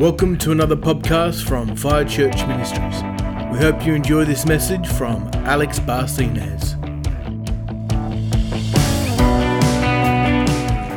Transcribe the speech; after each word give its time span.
Welcome 0.00 0.38
to 0.38 0.50
another 0.50 0.76
podcast 0.76 1.46
from 1.46 1.76
Fire 1.76 2.06
Church 2.06 2.46
Ministries. 2.46 3.02
We 3.52 3.58
hope 3.58 3.84
you 3.84 3.92
enjoy 3.92 4.24
this 4.24 4.46
message 4.46 4.88
from 4.88 5.28
Alex 5.44 5.78
Barcinez. 5.78 6.70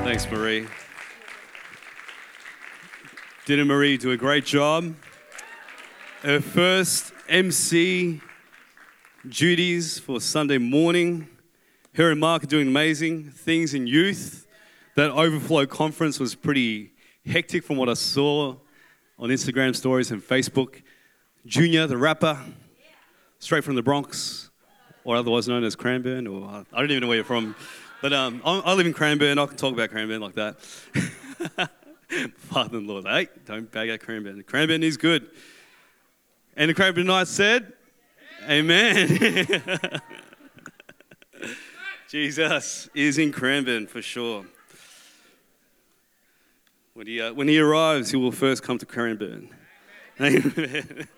Thanks, 0.06 0.26
Marie. 0.32 0.68
Didn't 3.46 3.68
Marie 3.68 3.98
do 3.98 4.12
a 4.12 4.16
great 4.16 4.46
job? 4.46 4.96
Her 6.22 6.40
first 6.40 7.12
MC 7.28 8.22
duties 9.28 10.00
for 10.00 10.22
Sunday 10.22 10.60
morning. 10.60 11.28
Her 11.96 12.12
and 12.12 12.22
Mark 12.22 12.46
are 12.46 12.48
doing 12.48 12.70
amazing 12.70 13.32
things 13.32 13.74
in 13.74 13.86
youth. 13.86 14.48
That 14.96 15.12
Overflow 15.12 15.66
conference 15.66 16.22
was 16.22 16.36
pretty 16.36 16.94
hectic 17.26 17.66
from 17.66 17.76
what 17.76 17.90
I 17.90 17.96
saw 17.96 18.56
on 19.24 19.30
Instagram 19.30 19.74
stories 19.74 20.12
and 20.12 20.22
Facebook. 20.22 20.82
Junior, 21.46 21.88
the 21.88 21.96
rapper, 21.96 22.38
straight 23.40 23.64
from 23.64 23.76
the 23.76 23.82
Bronx, 23.82 24.50
or 25.06 25.16
otherwise 25.16 25.48
known 25.48 25.64
as 25.64 25.78
Cranbourne, 25.78 26.28
or 26.28 26.66
I 26.74 26.80
don't 26.82 26.92
even 26.92 27.00
know 27.00 27.08
where 27.08 27.16
you're 27.16 27.24
from. 27.24 27.56
But 28.02 28.12
um, 28.12 28.42
I 28.44 28.74
live 28.74 28.86
in 28.86 28.92
Cranbourne. 28.92 29.40
I 29.40 29.46
can 29.46 29.56
talk 29.56 29.72
about 29.72 29.92
Cranbourne 29.92 30.20
like 30.20 30.36
that. 30.36 30.60
Father-in-law, 32.36 33.04
hey, 33.04 33.30
don't 33.46 33.72
bag 33.72 33.92
out 33.92 34.02
Cranbourne. 34.02 34.44
Cranbourne 34.44 34.84
is 34.84 34.98
good. 34.98 35.30
And 36.58 36.70
the 36.70 36.74
Cranbourne 36.74 37.26
said, 37.26 37.72
Amen. 38.50 39.62
Jesus 42.10 42.90
is 42.94 43.18
in 43.18 43.32
Cranbourne 43.32 43.88
for 43.88 44.02
sure. 44.02 44.46
When 46.96 47.08
he, 47.08 47.20
uh, 47.20 47.34
when 47.34 47.48
he 47.48 47.58
arrives, 47.58 48.12
he 48.12 48.18
will 48.18 48.32
first 48.32 48.62
come 48.62 48.78
to 48.78 48.86
Cranbourne. 48.86 49.50
Amen. 50.22 51.08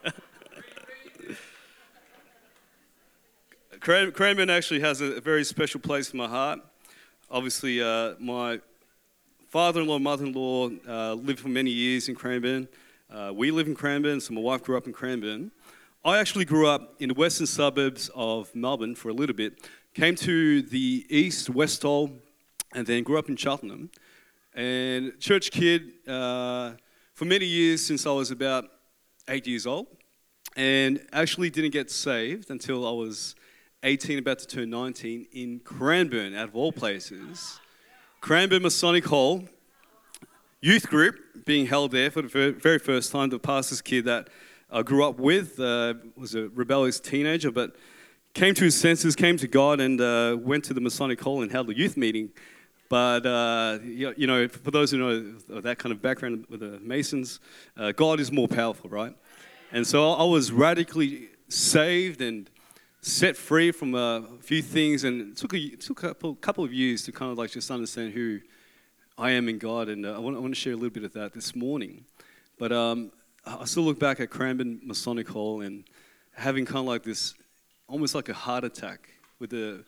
Cran- 3.82 4.14
Cranbourne 4.14 4.50
actually 4.50 4.80
has 4.80 5.02
a 5.02 5.20
very 5.20 5.44
special 5.44 5.82
place 5.82 6.12
in 6.12 6.18
my 6.18 6.30
heart. 6.30 6.62
Obviously, 7.30 7.82
uh, 7.82 8.14
my 8.20 8.62
father-in-law, 9.50 10.00
mother-in-law 10.00 10.70
uh, 10.88 11.14
lived 11.16 11.42
for 11.42 11.50
many 11.50 11.72
years 11.72 12.08
in 12.08 12.16
Cranbourne. 12.16 12.70
Uh, 13.12 13.34
we 13.36 13.52
live 13.52 13.68
in 13.68 13.76
Cranbourne, 13.76 14.22
so 14.22 14.34
my 14.34 14.40
wife 14.40 14.64
grew 14.64 14.78
up 14.78 14.88
in 14.88 14.94
Cranbourne. 14.94 15.52
I 16.06 16.20
actually 16.20 16.46
grew 16.46 16.68
up 16.68 16.96
in 17.02 17.10
the 17.10 17.16
western 17.16 17.48
suburbs 17.48 18.10
of 18.16 18.56
Melbourne 18.56 18.96
for 18.96 19.10
a 19.10 19.14
little 19.14 19.36
bit. 19.36 19.68
Came 19.94 20.16
to 20.16 20.62
the 20.62 21.06
east, 21.10 21.50
Westall, 21.50 22.12
and 22.74 22.88
then 22.88 23.04
grew 23.04 23.20
up 23.20 23.28
in 23.28 23.36
Cheltenham. 23.36 23.90
And 24.56 25.20
church 25.20 25.52
kid 25.52 25.92
uh, 26.08 26.72
for 27.14 27.26
many 27.26 27.46
years 27.46 27.86
since 27.86 28.08
I 28.08 28.12
was 28.12 28.32
about 28.32 28.64
eight 29.28 29.46
years 29.46 29.68
old, 29.68 29.88
and 30.56 31.06
actually 31.12 31.50
didn't 31.50 31.72
get 31.72 31.92
saved 31.92 32.50
until 32.50 32.88
I 32.88 32.92
was 32.92 33.36
18, 33.84 34.18
about 34.18 34.40
to 34.40 34.48
turn 34.48 34.70
19, 34.70 35.28
in 35.34 35.60
Cranbourne, 35.60 36.34
out 36.34 36.48
of 36.48 36.56
all 36.56 36.72
places. 36.72 37.60
Cranbourne 38.22 38.62
Masonic 38.62 39.06
Hall, 39.06 39.44
youth 40.62 40.88
group 40.88 41.18
being 41.44 41.66
held 41.66 41.92
there 41.92 42.10
for 42.10 42.22
the 42.22 42.54
very 42.54 42.80
first 42.80 43.12
time. 43.12 43.32
The 43.32 43.40
pastor's 43.40 43.82
kid 43.82 44.06
that 44.06 44.30
I 44.72 44.84
grew 44.84 45.04
up 45.04 45.20
with 45.20 45.60
uh, 45.60 45.96
was 46.16 46.34
a 46.34 46.48
rebellious 46.48 47.02
teenager, 47.02 47.52
but 47.52 47.76
came 48.34 48.54
to 48.54 48.64
his 48.64 48.80
senses, 48.80 49.18
came 49.18 49.36
to 49.36 49.50
God, 49.50 49.82
and 49.82 50.00
uh, 50.00 50.38
went 50.40 50.64
to 50.64 50.74
the 50.74 50.82
Masonic 50.82 51.20
Hall 51.20 51.42
and 51.42 51.52
held 51.52 51.70
a 51.70 51.78
youth 51.78 51.98
meeting. 51.98 52.30
But, 52.88 53.26
uh, 53.26 53.80
you 53.84 54.28
know, 54.28 54.48
for 54.48 54.72
those 54.72 54.92
who 54.92 54.98
know 54.98 55.62
that 55.62 55.80
kind 55.80 55.92
of 55.92 56.02
background 56.02 56.46
with 56.50 56.60
the 56.60 56.80
Masons, 56.82 57.40
uh, 57.78 57.92
God 57.92 58.20
is 58.20 58.32
more 58.32 58.48
powerful, 58.48 58.90
right? 58.90 59.16
And 59.72 59.86
so 59.86 60.12
I 60.12 60.24
was 60.24 60.52
radically 60.52 61.30
saved 61.48 62.22
and 62.22 62.50
set 63.02 63.36
free 63.38 63.72
from 63.72 63.96
a 63.96 64.24
few 64.42 64.62
things, 64.62 65.04
and 65.04 65.32
it 65.32 65.38
took 65.38 65.54
a, 65.54 65.58
it 65.58 65.82
took 65.82 66.04
a 66.04 66.08
couple, 66.10 66.36
couple 66.36 66.64
of 66.64 66.74
years 66.74 67.04
to 67.04 67.12
kind 67.12 67.32
of 67.32 67.38
like 67.38 67.52
just 67.52 67.72
understand 67.72 68.14
who 68.14 68.40
I 69.18 69.32
am 69.32 69.50
in 69.50 69.58
God, 69.58 69.90
and 69.90 70.06
uh, 70.06 70.16
I, 70.16 70.20
want, 70.20 70.36
I 70.36 70.40
want 70.40 70.54
to 70.54 70.60
share 70.60 70.74
a 70.74 70.76
little 70.76 70.90
bit 70.90 71.04
of 71.04 71.14
that 71.14 71.34
this 71.34 71.56
morning. 71.56 72.06
But 72.60 72.72
um, 72.72 73.12
I 73.46 73.66
still 73.66 73.84
look 73.84 74.00
back 74.00 74.20
at 74.20 74.30
Cranbourne 74.30 74.82
Masonic 74.84 75.28
Hall 75.28 75.62
and 75.62 75.84
having 76.34 76.66
kind 76.66 76.80
of 76.80 76.86
like 76.86 77.04
this, 77.04 77.34
almost 77.88 78.16
like 78.16 78.30
a 78.30 78.34
heart 78.34 78.64
attack 78.64 79.10
with 79.40 79.52
the, 79.52 79.84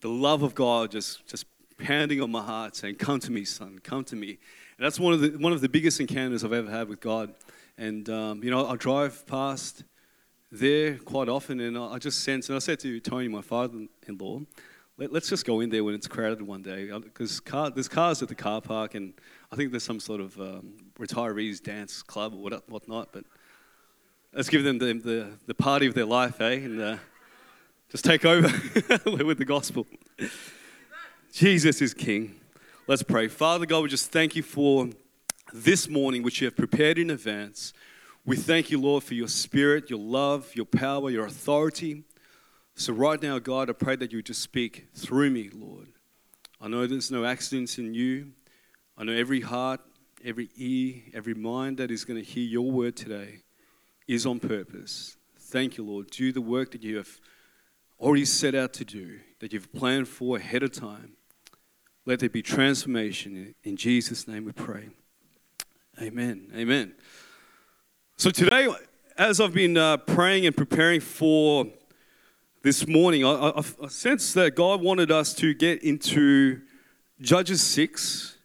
the 0.00 0.08
love 0.08 0.42
of 0.42 0.54
God 0.54 0.90
just, 0.90 1.26
just 1.26 1.44
pounding 1.80 2.20
on 2.20 2.30
my 2.30 2.42
heart, 2.42 2.76
saying, 2.76 2.96
"Come 2.96 3.20
to 3.20 3.32
me, 3.32 3.44
son, 3.44 3.80
come 3.82 4.04
to 4.04 4.16
me." 4.16 4.38
And 4.78 4.86
that's 4.86 5.00
one 5.00 5.12
of 5.12 5.20
the 5.20 5.30
one 5.38 5.52
of 5.52 5.60
the 5.60 5.68
biggest 5.68 6.00
encounters 6.00 6.44
I've 6.44 6.52
ever 6.52 6.70
had 6.70 6.88
with 6.88 7.00
God. 7.00 7.34
And 7.76 8.08
um, 8.08 8.44
you 8.44 8.50
know, 8.50 8.66
I 8.66 8.76
drive 8.76 9.26
past 9.26 9.84
there 10.52 10.98
quite 10.98 11.28
often, 11.28 11.60
and 11.60 11.78
I 11.78 11.98
just 11.98 12.24
sense, 12.24 12.48
and 12.48 12.56
I 12.56 12.58
said 12.58 12.80
to 12.80 13.00
Tony, 13.00 13.28
my 13.28 13.40
father-in-law, 13.40 14.40
Let, 14.98 15.14
us 15.14 15.28
just 15.28 15.46
go 15.46 15.60
in 15.60 15.70
there 15.70 15.84
when 15.84 15.94
it's 15.94 16.08
crowded 16.08 16.42
one 16.42 16.62
day, 16.62 16.90
because 16.90 17.40
car, 17.40 17.70
there's 17.70 17.88
cars 17.88 18.20
at 18.22 18.28
the 18.28 18.34
car 18.34 18.60
park, 18.60 18.94
and 18.94 19.14
I 19.52 19.56
think 19.56 19.70
there's 19.70 19.84
some 19.84 20.00
sort 20.00 20.20
of 20.20 20.38
um, 20.40 20.74
retirees 20.98 21.62
dance 21.62 22.02
club 22.02 22.34
or 22.34 22.42
what, 22.42 22.68
whatnot. 22.68 23.12
But 23.12 23.24
let's 24.32 24.48
give 24.48 24.64
them 24.64 24.78
the, 24.78 24.92
the, 24.94 25.28
the 25.46 25.54
party 25.54 25.86
of 25.86 25.94
their 25.94 26.04
life, 26.04 26.40
eh? 26.40 26.52
And 26.52 26.80
uh, 26.80 26.96
just 27.88 28.04
take 28.04 28.24
over 28.24 28.48
with 29.24 29.38
the 29.38 29.44
gospel. 29.46 29.86
Jesus 31.32 31.80
is 31.80 31.94
King. 31.94 32.34
Let's 32.88 33.04
pray. 33.04 33.28
Father 33.28 33.64
God, 33.64 33.84
we 33.84 33.88
just 33.88 34.10
thank 34.10 34.34
you 34.34 34.42
for 34.42 34.88
this 35.52 35.88
morning, 35.88 36.24
which 36.24 36.40
you 36.40 36.46
have 36.46 36.56
prepared 36.56 36.98
in 36.98 37.08
advance. 37.08 37.72
We 38.26 38.36
thank 38.36 38.70
you, 38.72 38.80
Lord, 38.80 39.04
for 39.04 39.14
your 39.14 39.28
spirit, 39.28 39.90
your 39.90 40.00
love, 40.00 40.50
your 40.56 40.66
power, 40.66 41.08
your 41.08 41.24
authority. 41.24 42.02
So, 42.74 42.92
right 42.92 43.22
now, 43.22 43.38
God, 43.38 43.70
I 43.70 43.74
pray 43.74 43.94
that 43.96 44.12
you 44.12 44.22
just 44.22 44.42
speak 44.42 44.88
through 44.92 45.30
me, 45.30 45.50
Lord. 45.52 45.86
I 46.60 46.66
know 46.66 46.88
there's 46.88 47.12
no 47.12 47.24
accidents 47.24 47.78
in 47.78 47.94
you. 47.94 48.32
I 48.98 49.04
know 49.04 49.12
every 49.12 49.40
heart, 49.40 49.80
every 50.24 50.50
ear, 50.56 50.96
every 51.14 51.34
mind 51.34 51.78
that 51.78 51.92
is 51.92 52.04
going 52.04 52.22
to 52.22 52.28
hear 52.28 52.44
your 52.44 52.70
word 52.70 52.96
today 52.96 53.42
is 54.08 54.26
on 54.26 54.40
purpose. 54.40 55.16
Thank 55.38 55.78
you, 55.78 55.84
Lord. 55.84 56.10
Do 56.10 56.32
the 56.32 56.40
work 56.40 56.72
that 56.72 56.82
you 56.82 56.96
have 56.96 57.20
already 58.00 58.24
set 58.24 58.56
out 58.56 58.72
to 58.74 58.84
do, 58.84 59.20
that 59.38 59.52
you've 59.52 59.72
planned 59.72 60.08
for 60.08 60.36
ahead 60.36 60.64
of 60.64 60.72
time. 60.72 61.16
Let 62.06 62.20
there 62.20 62.30
be 62.30 62.40
transformation. 62.40 63.54
In 63.62 63.76
Jesus' 63.76 64.26
name 64.26 64.46
we 64.46 64.52
pray. 64.52 64.88
Amen. 66.00 66.50
Amen. 66.56 66.94
So 68.16 68.30
today, 68.30 68.68
as 69.18 69.38
I've 69.38 69.52
been 69.52 69.76
uh, 69.76 69.98
praying 69.98 70.46
and 70.46 70.56
preparing 70.56 71.00
for 71.00 71.66
this 72.62 72.88
morning, 72.88 73.22
I, 73.22 73.50
I, 73.50 73.62
I 73.82 73.88
sense 73.88 74.32
that 74.32 74.56
God 74.56 74.80
wanted 74.80 75.10
us 75.10 75.34
to 75.34 75.52
get 75.52 75.82
into 75.82 76.62
Judges 77.20 77.60
6, 77.60 78.38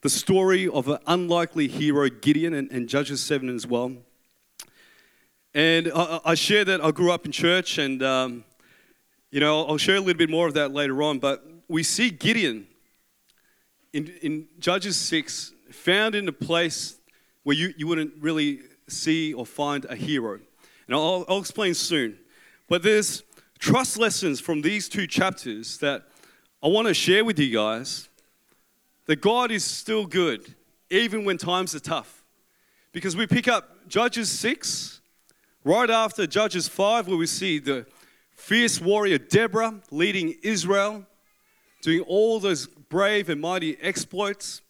the 0.00 0.10
story 0.10 0.66
of 0.66 0.88
an 0.88 0.98
unlikely 1.06 1.68
hero, 1.68 2.08
Gideon, 2.08 2.54
and, 2.54 2.72
and 2.72 2.88
Judges 2.88 3.22
7 3.22 3.48
as 3.54 3.68
well. 3.68 3.92
And 5.54 5.92
I, 5.94 6.20
I 6.24 6.34
share 6.34 6.64
that 6.64 6.84
I 6.84 6.90
grew 6.90 7.12
up 7.12 7.24
in 7.24 7.30
church, 7.30 7.78
and 7.78 8.02
um, 8.02 8.44
you 9.30 9.38
know, 9.38 9.64
I'll 9.64 9.78
share 9.78 9.94
a 9.94 10.00
little 10.00 10.18
bit 10.18 10.28
more 10.28 10.48
of 10.48 10.54
that 10.54 10.72
later 10.72 11.04
on. 11.04 11.20
But 11.20 11.44
we 11.68 11.84
see 11.84 12.10
Gideon 12.10 12.66
in, 13.92 14.06
in 14.22 14.48
Judges 14.58 14.96
6 14.96 15.52
found 15.70 16.14
in 16.14 16.28
a 16.28 16.32
place 16.32 16.98
where 17.42 17.56
you, 17.56 17.72
you 17.76 17.86
wouldn't 17.86 18.12
really 18.20 18.60
see 18.88 19.32
or 19.32 19.46
find 19.46 19.84
a 19.86 19.96
hero. 19.96 20.34
And 20.86 20.96
I'll, 20.96 21.24
I'll 21.28 21.38
explain 21.38 21.74
soon. 21.74 22.18
But 22.68 22.82
there's 22.82 23.22
trust 23.58 23.98
lessons 23.98 24.40
from 24.40 24.62
these 24.62 24.88
two 24.88 25.06
chapters 25.06 25.78
that 25.78 26.04
I 26.62 26.68
want 26.68 26.88
to 26.88 26.94
share 26.94 27.24
with 27.24 27.38
you 27.38 27.52
guys 27.52 28.08
that 29.06 29.20
God 29.20 29.50
is 29.50 29.64
still 29.64 30.06
good, 30.06 30.54
even 30.90 31.24
when 31.24 31.36
times 31.38 31.74
are 31.74 31.80
tough. 31.80 32.22
Because 32.92 33.16
we 33.16 33.26
pick 33.26 33.48
up 33.48 33.88
Judges 33.88 34.30
6, 34.30 35.00
right 35.64 35.90
after 35.90 36.26
Judges 36.26 36.68
5, 36.68 37.08
where 37.08 37.16
we 37.16 37.26
see 37.26 37.58
the 37.58 37.86
fierce 38.34 38.80
warrior 38.80 39.18
Deborah 39.18 39.80
leading 39.90 40.34
Israel, 40.42 41.04
doing 41.82 42.00
all 42.00 42.40
those 42.40 42.68
brave 42.90 43.30
and 43.30 43.40
mighty 43.40 43.78
exploits. 43.80 44.60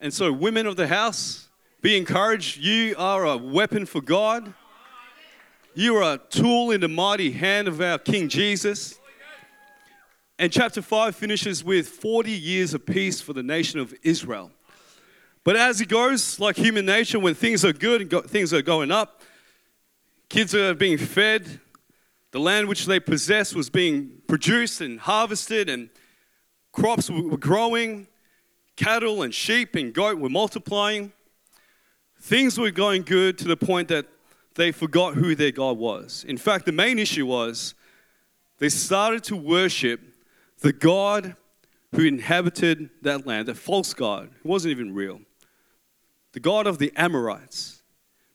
And 0.00 0.14
so, 0.14 0.32
women 0.32 0.66
of 0.66 0.76
the 0.76 0.86
house, 0.86 1.48
be 1.82 1.98
encouraged. 1.98 2.56
You 2.56 2.94
are 2.96 3.26
a 3.26 3.36
weapon 3.36 3.84
for 3.84 4.00
God. 4.00 4.54
You 5.74 5.96
are 5.96 6.14
a 6.14 6.18
tool 6.30 6.70
in 6.70 6.80
the 6.80 6.88
mighty 6.88 7.32
hand 7.32 7.68
of 7.68 7.80
our 7.82 7.98
King 7.98 8.30
Jesus. 8.30 8.98
And 10.38 10.50
chapter 10.50 10.80
5 10.80 11.14
finishes 11.14 11.62
with 11.62 11.88
40 11.88 12.30
years 12.30 12.72
of 12.74 12.86
peace 12.86 13.20
for 13.20 13.34
the 13.34 13.42
nation 13.42 13.80
of 13.80 13.92
Israel. 14.02 14.50
But 15.44 15.56
as 15.56 15.80
it 15.80 15.88
goes, 15.88 16.40
like 16.40 16.56
human 16.56 16.86
nature, 16.86 17.18
when 17.18 17.34
things 17.34 17.64
are 17.64 17.72
good 17.72 18.00
and 18.00 18.08
go, 18.08 18.22
things 18.22 18.54
are 18.54 18.62
going 18.62 18.90
up, 18.90 19.20
kids 20.28 20.54
are 20.54 20.74
being 20.74 20.96
fed, 20.96 21.60
the 22.30 22.40
land 22.40 22.66
which 22.68 22.86
they 22.86 22.98
possess 22.98 23.54
was 23.54 23.68
being 23.68 24.22
produced 24.26 24.80
and 24.80 25.00
harvested, 25.00 25.68
and 25.68 25.90
crops 26.74 27.08
were 27.08 27.38
growing, 27.38 28.08
cattle 28.76 29.22
and 29.22 29.32
sheep 29.32 29.76
and 29.76 29.94
goat 29.94 30.18
were 30.18 30.28
multiplying. 30.28 31.12
things 32.20 32.58
were 32.58 32.70
going 32.70 33.02
good 33.02 33.38
to 33.38 33.44
the 33.44 33.56
point 33.56 33.88
that 33.88 34.06
they 34.54 34.72
forgot 34.72 35.14
who 35.14 35.34
their 35.34 35.52
God 35.52 35.78
was. 35.78 36.24
In 36.26 36.36
fact, 36.36 36.64
the 36.64 36.72
main 36.72 36.98
issue 36.98 37.26
was 37.26 37.74
they 38.58 38.68
started 38.68 39.22
to 39.24 39.36
worship 39.36 40.00
the 40.60 40.72
God 40.72 41.36
who 41.94 42.04
inhabited 42.04 42.90
that 43.02 43.26
land, 43.26 43.48
a 43.48 43.54
false 43.54 43.94
God 43.94 44.30
who 44.42 44.48
wasn't 44.48 44.72
even 44.72 44.94
real, 44.94 45.20
the 46.32 46.40
God 46.40 46.66
of 46.66 46.78
the 46.78 46.92
Amorites, 46.96 47.82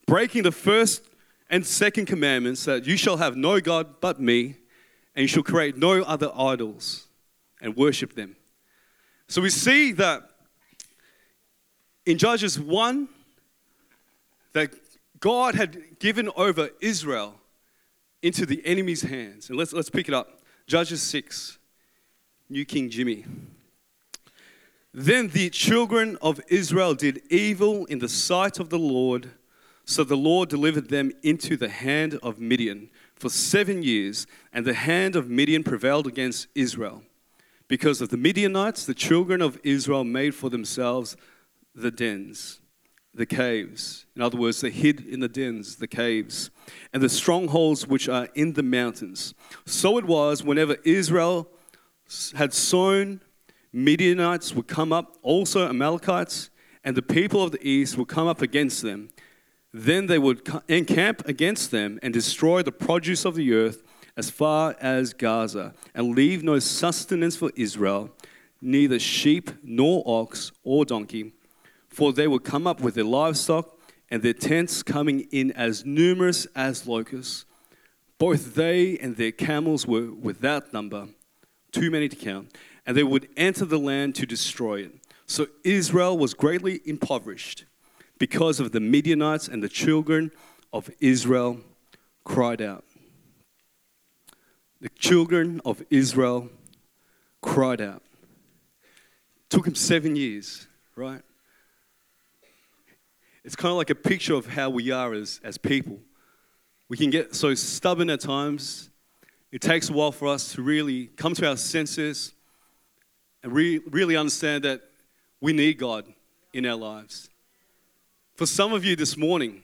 breaking 0.06 0.44
the 0.44 0.52
first 0.52 1.04
and 1.50 1.66
second 1.66 2.06
commandments 2.06 2.64
that 2.66 2.86
you 2.86 2.96
shall 2.96 3.18
have 3.18 3.36
no 3.36 3.60
God 3.60 4.00
but 4.00 4.22
me, 4.22 4.56
and 5.16 5.24
you 5.24 5.28
shall 5.28 5.44
create 5.44 5.78
no 5.78 6.04
other 6.04 6.32
idols 6.38 7.09
and 7.62 7.76
worship 7.76 8.16
them. 8.16 8.36
So 9.28 9.42
we 9.42 9.50
see 9.50 9.92
that 9.94 10.30
in 12.06 12.18
Judges 12.18 12.60
1 12.60 13.08
that 14.54 14.74
God 15.20 15.56
had 15.56 16.00
given 16.00 16.30
over 16.36 16.70
Israel 16.82 17.36
into 18.22 18.46
the 18.46 18.66
enemy's 18.66 19.02
hands. 19.02 19.50
And 19.50 19.58
let's, 19.58 19.74
let's 19.74 19.90
pick 19.90 20.08
it 20.08 20.14
up. 20.14 20.42
Judges 20.68 21.02
6, 21.02 21.58
New 22.50 22.66
King 22.66 22.90
Jimmy. 22.90 23.26
Then 24.94 25.30
the 25.30 25.50
children 25.50 26.18
of 26.22 26.42
Israel 26.48 26.96
did 26.96 27.22
evil 27.30 27.86
in 27.86 28.00
the 28.00 28.10
sight 28.10 28.60
of 28.60 28.70
the 28.70 28.80
Lord, 28.80 29.32
so 29.86 30.04
the 30.04 30.18
Lord 30.18 30.50
delivered 30.50 30.90
them 30.90 31.12
into 31.22 31.56
the 31.56 31.70
hand 31.70 32.20
of 32.24 32.40
Midian 32.40 32.90
for 33.16 33.30
seven 33.30 33.84
years, 33.84 34.26
and 34.54 34.66
the 34.66 34.74
hand 34.74 35.16
of 35.16 35.30
Midian 35.30 35.64
prevailed 35.64 36.08
against 36.08 36.48
Israel. 36.56 37.04
Because 37.70 38.02
of 38.02 38.10
the 38.10 38.18
Midianites, 38.18 38.86
the 38.86 38.96
children 38.96 39.42
of 39.42 39.60
Israel 39.64 40.04
made 40.04 40.34
for 40.34 40.50
themselves 40.50 41.16
the 41.76 41.92
dens, 41.92 42.62
the 43.14 43.28
caves. 43.28 44.08
In 44.16 44.24
other 44.24 44.38
words, 44.38 44.60
they 44.60 44.72
hid 44.72 45.06
in 45.06 45.20
the 45.20 45.28
dens, 45.28 45.76
the 45.76 45.88
caves, 45.88 46.50
and 46.92 47.02
the 47.02 47.08
strongholds 47.08 47.88
which 47.88 48.10
are 48.10 48.28
in 48.34 48.54
the 48.54 48.64
mountains. 48.64 49.36
So 49.68 50.00
it 50.00 50.06
was 50.06 50.44
whenever 50.44 50.78
Israel 50.84 51.48
had 52.34 52.56
sown, 52.56 53.22
Midianites 53.72 54.56
would 54.56 54.68
come 54.68 54.92
up, 54.92 55.18
also 55.22 55.70
Amalekites, 55.70 56.50
and 56.84 56.98
the 56.98 57.04
people 57.04 57.44
of 57.44 57.52
the 57.52 57.66
east 57.66 58.00
would 58.00 58.08
come 58.08 58.28
up 58.28 58.42
against 58.42 58.82
them. 58.82 59.10
Then 59.72 60.08
they 60.08 60.18
would 60.18 60.50
encamp 60.68 61.28
against 61.28 61.70
them 61.70 62.00
and 62.02 62.12
destroy 62.12 62.64
the 62.64 62.72
produce 62.72 63.26
of 63.26 63.36
the 63.36 63.54
earth 63.54 63.84
as 64.20 64.30
far 64.30 64.76
as 64.82 65.14
Gaza, 65.14 65.74
and 65.96 66.14
leave 66.14 66.44
no 66.44 66.60
sustenance 66.60 67.38
for 67.38 67.54
Israel, 67.56 68.10
neither 68.62 69.00
sheep 69.00 69.50
nor 69.64 70.04
ox 70.06 70.52
or 70.62 70.84
donkey, 70.84 71.32
for 71.88 72.12
they 72.12 72.28
would 72.28 72.44
come 72.44 72.68
up 72.68 72.82
with 72.82 72.96
their 72.96 73.06
livestock 73.06 73.80
and 74.12 74.22
their 74.22 74.34
tents 74.34 74.84
coming 74.84 75.22
in 75.32 75.54
as 75.54 75.86
numerous 75.86 76.46
as 76.54 76.86
locusts. 76.86 77.46
Both 78.18 78.56
they 78.56 78.98
and 78.98 79.16
their 79.16 79.32
camels 79.32 79.88
were 79.88 80.12
without 80.12 80.74
number, 80.74 81.08
too 81.72 81.90
many 81.90 82.10
to 82.10 82.16
count, 82.18 82.54
and 82.86 82.98
they 82.98 83.04
would 83.04 83.30
enter 83.38 83.64
the 83.64 83.80
land 83.80 84.16
to 84.16 84.26
destroy 84.26 84.82
it. 84.82 84.96
So 85.28 85.48
Israel 85.64 86.18
was 86.18 86.34
greatly 86.34 86.82
impoverished 86.84 87.64
because 88.18 88.60
of 88.60 88.74
the 88.74 88.82
Midianites, 88.82 89.48
and 89.48 89.64
the 89.64 89.70
children 89.70 90.32
of 90.74 90.90
Israel 91.00 91.62
cried 92.26 92.62
out 92.62 92.84
the 94.82 94.90
children 94.90 95.62
of 95.66 95.84
Israel 95.90 96.50
cried 97.42 97.82
out. 97.82 98.02
It 99.44 99.50
took 99.50 99.68
him 99.68 99.76
seven 99.76 100.16
years, 100.16 100.68
right? 100.96 101.22
It's 103.44 103.56
kind 103.56 103.72
of 103.72 103.78
like 103.78 103.90
a 103.90 103.96
picture 103.96 104.36
of 104.36 104.46
how 104.46 104.70
we 104.70 104.92
are 104.92 105.14
as, 105.14 105.40
as 105.44 105.58
people. 105.58 106.00
We 106.88 106.98
can 106.98 107.10
get 107.10 107.36
so 107.36 107.54
stubborn 107.56 108.10
at 108.10 108.22
times. 108.22 108.90
It 109.52 109.62
takes 109.62 109.90
a 109.90 109.94
while 109.94 110.12
for 110.12 110.28
us 110.28 110.54
to 110.54 110.62
really 110.62 111.08
come 111.08 111.34
to 111.36 111.48
our 111.48 111.58
senses 111.58 112.34
and 113.44 113.52
re- 113.52 113.82
really 113.90 114.16
understand 114.16 114.64
that 114.64 114.82
we 115.42 115.54
need 115.54 115.78
God 115.78 116.06
in 116.54 116.66
our 116.66 116.76
lives. 116.76 117.30
For 118.36 118.46
some 118.46 118.74
of 118.74 118.86
you 118.86 118.96
this 118.96 119.18
morning, 119.18 119.64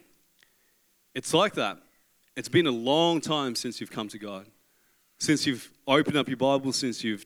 it's 1.13 1.33
like 1.33 1.53
that. 1.53 1.77
It's 2.35 2.49
been 2.49 2.67
a 2.67 2.71
long 2.71 3.21
time 3.21 3.55
since 3.55 3.79
you've 3.79 3.91
come 3.91 4.09
to 4.09 4.19
God 4.19 4.45
since 5.17 5.45
you've 5.45 5.71
opened 5.87 6.17
up 6.17 6.27
your 6.27 6.37
Bible, 6.37 6.73
since 6.73 7.03
you've 7.03 7.25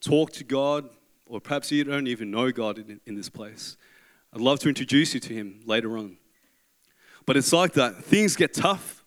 talked 0.00 0.34
to 0.34 0.44
God, 0.44 0.88
or 1.26 1.40
perhaps 1.40 1.70
you 1.70 1.84
don't 1.84 2.06
even 2.06 2.30
know 2.30 2.50
God 2.50 2.78
in, 2.78 3.00
in 3.06 3.14
this 3.14 3.28
place. 3.28 3.76
I'd 4.32 4.40
love 4.40 4.58
to 4.60 4.68
introduce 4.68 5.14
you 5.14 5.20
to 5.20 5.34
Him 5.34 5.60
later 5.64 5.96
on. 5.96 6.16
But 7.26 7.36
it's 7.36 7.52
like 7.52 7.72
that. 7.74 8.04
Things 8.04 8.36
get 8.36 8.54
tough. 8.54 9.04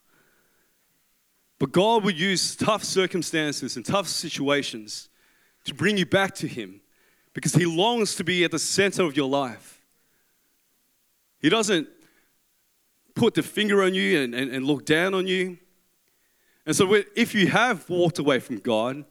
But 1.59 1.71
God 1.71 2.03
would 2.03 2.19
use 2.19 2.55
tough 2.55 2.83
circumstances 2.83 3.75
and 3.75 3.85
tough 3.85 4.07
situations 4.07 5.09
to 5.65 5.73
bring 5.73 5.97
you 5.97 6.05
back 6.05 6.35
to 6.35 6.47
Him 6.47 6.81
because 7.33 7.55
He 7.55 7.65
longs 7.65 8.15
to 8.15 8.23
be 8.23 8.43
at 8.43 8.51
the 8.51 8.59
center 8.59 9.03
of 9.03 9.15
your 9.15 9.29
life. 9.29 9.81
He 11.39 11.49
doesn't 11.49 11.87
put 13.15 13.33
the 13.33 13.43
finger 13.43 13.83
on 13.83 13.93
you 13.93 14.21
and, 14.21 14.33
and, 14.33 14.51
and 14.51 14.65
look 14.65 14.85
down 14.85 15.13
on 15.13 15.27
you. 15.27 15.57
And 16.65 16.75
so, 16.75 16.93
if 17.15 17.35
you 17.35 17.47
have 17.47 17.89
walked 17.89 18.19
away 18.19 18.39
from 18.39 18.59
God, 18.59 19.03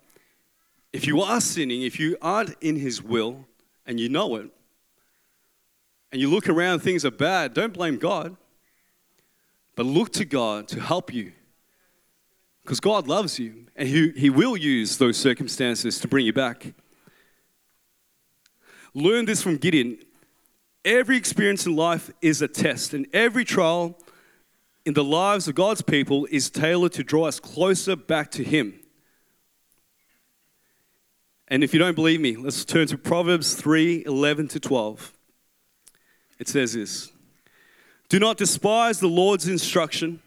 if 0.93 1.07
you 1.07 1.21
are 1.21 1.41
sinning, 1.41 1.83
if 1.83 2.01
you 2.01 2.17
aren't 2.23 2.55
in 2.61 2.77
His 2.77 3.03
will, 3.03 3.47
and 3.87 4.01
you 4.01 4.09
know 4.09 4.37
it, 4.37 4.51
and 6.11 6.21
you 6.21 6.29
look 6.29 6.49
around, 6.49 6.81
things 6.81 7.05
are 7.05 7.11
bad, 7.11 7.55
don't 7.55 7.73
blame 7.73 7.97
God, 7.97 8.37
but 9.75 9.87
look 9.87 10.13
to 10.13 10.25
God 10.25 10.69
to 10.69 10.81
help 10.81 11.13
you. 11.13 11.33
Because 12.63 12.81
God 12.81 13.09
loves 13.09 13.39
you, 13.39 13.67
and 13.75 13.89
he, 13.89 14.11
he 14.11 14.31
will 14.31 14.57
use 14.57 14.99
those 14.99 15.17
circumstances 15.17 15.99
to 15.99 16.09
bring 16.09 16.25
you 16.27 16.33
back. 16.33 16.75
Learn 18.95 19.25
this 19.25 19.43
from 19.43 19.57
Gideon. 19.57 19.99
Every 20.85 21.17
experience 21.17 21.67
in 21.67 21.75
life 21.75 22.11
is 22.21 22.43
a 22.43 22.49
test, 22.49 22.95
and 22.95 23.07
every 23.13 23.45
trial 23.45 23.99
in 24.85 24.95
the 24.95 25.05
lives 25.05 25.47
of 25.49 25.55
God's 25.55 25.83
people 25.83 26.27
is 26.31 26.51
tailored 26.51 26.93
to 26.93 27.05
draw 27.05 27.27
us 27.27 27.39
closer 27.39 27.97
back 27.97 28.31
to 28.33 28.45
Him. 28.45 28.81
And 31.49 31.63
if 31.63 31.73
you 31.73 31.79
don't 31.79 31.95
believe 31.95 32.21
me, 32.21 32.37
let's 32.37 32.65
turn 32.65 32.87
to 32.89 32.99
Proverbs 32.99 33.55
3 33.55 34.05
11 34.07 34.49
to 34.49 34.61
12. 34.61 35.13
It 36.39 36.49
says 36.49 36.73
this 36.73 37.13
Do 38.09 38.19
not 38.19 38.37
despise 38.37 39.01
the 39.01 39.09
Lord's 39.09 39.47
instruction. 39.49 40.21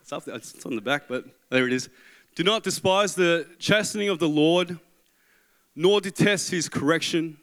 It's, 0.00 0.12
up 0.12 0.24
there, 0.24 0.34
it's 0.34 0.66
on 0.66 0.74
the 0.74 0.80
back, 0.80 1.04
but 1.06 1.24
there 1.50 1.66
it 1.66 1.72
is. 1.72 1.88
Do 2.34 2.42
not 2.42 2.62
despise 2.62 3.14
the 3.14 3.46
chastening 3.58 4.08
of 4.08 4.18
the 4.18 4.28
Lord, 4.28 4.80
nor 5.76 6.00
detest 6.00 6.50
his 6.50 6.68
correction. 6.68 7.36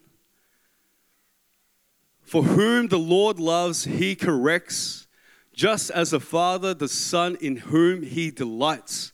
For 2.28 2.44
whom 2.44 2.90
the 2.90 3.00
Lord 3.00 3.40
loves, 3.40 3.86
he 3.86 4.14
corrects, 4.14 5.08
just 5.54 5.90
as 5.92 6.12
the 6.12 6.20
Father, 6.20 6.74
the 6.74 6.90
Son, 6.90 7.38
in 7.40 7.56
whom 7.56 8.04
he 8.04 8.32
delights. 8.32 9.14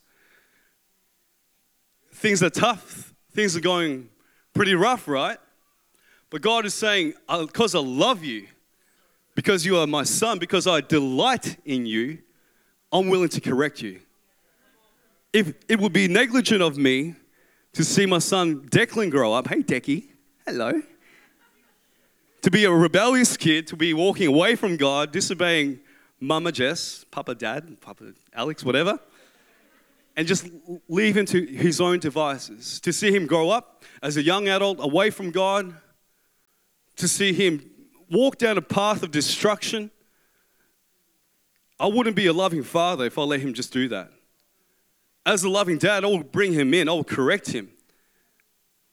Things 2.11 2.41
are 2.41 2.49
tough, 2.49 3.13
things 3.31 3.55
are 3.55 3.61
going 3.61 4.09
pretty 4.55 4.73
rough, 4.73 5.07
right? 5.07 5.37
But 6.31 6.41
God 6.41 6.65
is 6.65 6.73
saying, 6.73 7.13
uh, 7.29 7.45
because 7.45 7.75
I 7.75 7.79
love 7.81 8.23
you, 8.23 8.47
because 9.35 9.63
you 9.63 9.77
are 9.77 9.85
my 9.85 10.03
son, 10.03 10.39
because 10.39 10.65
I 10.65 10.81
delight 10.81 11.57
in 11.65 11.85
you, 11.85 12.17
I'm 12.91 13.09
willing 13.09 13.29
to 13.29 13.41
correct 13.41 13.83
you. 13.83 13.99
If 15.31 15.53
it 15.69 15.79
would 15.79 15.93
be 15.93 16.07
negligent 16.07 16.63
of 16.63 16.79
me 16.79 17.13
to 17.73 17.83
see 17.83 18.07
my 18.07 18.19
son 18.19 18.67
Declan 18.69 19.11
grow 19.11 19.33
up, 19.33 19.49
hey 19.49 19.61
Decky, 19.61 20.07
hello 20.47 20.81
to 22.43 22.51
be 22.51 22.65
a 22.65 22.71
rebellious 22.71 23.37
kid, 23.37 23.67
to 23.67 23.77
be 23.77 23.93
walking 23.93 24.27
away 24.27 24.55
from 24.55 24.75
God, 24.75 25.13
disobeying 25.13 25.79
Mama 26.19 26.51
Jess, 26.51 27.05
Papa 27.09 27.35
Dad, 27.35 27.79
Papa 27.79 28.13
Alex, 28.33 28.65
whatever, 28.65 28.99
and 30.17 30.27
just 30.27 30.47
leave 30.89 31.15
him 31.17 31.25
to 31.27 31.45
his 31.45 31.79
own 31.79 31.99
devices. 31.99 32.81
To 32.81 32.91
see 32.91 33.11
him 33.11 33.27
grow 33.27 33.49
up 33.49 33.85
as 34.01 34.17
a 34.17 34.21
young 34.21 34.49
adult 34.49 34.77
away 34.81 35.09
from 35.09 35.31
God, 35.31 35.73
to 36.97 37.07
see 37.07 37.31
him 37.31 37.69
walk 38.11 38.37
down 38.37 38.57
a 38.57 38.61
path 38.61 39.03
of 39.03 39.11
destruction. 39.11 39.89
I 41.79 41.87
wouldn't 41.87 42.15
be 42.15 42.27
a 42.27 42.33
loving 42.33 42.63
father 42.63 43.05
if 43.05 43.17
I 43.17 43.23
let 43.23 43.39
him 43.39 43.53
just 43.53 43.71
do 43.71 43.87
that. 43.87 44.11
As 45.25 45.45
a 45.45 45.49
loving 45.49 45.77
dad, 45.77 46.03
I 46.03 46.07
would 46.07 46.33
bring 46.33 46.51
him 46.51 46.73
in, 46.73 46.89
I 46.89 46.93
would 46.93 47.07
correct 47.07 47.51
him, 47.51 47.69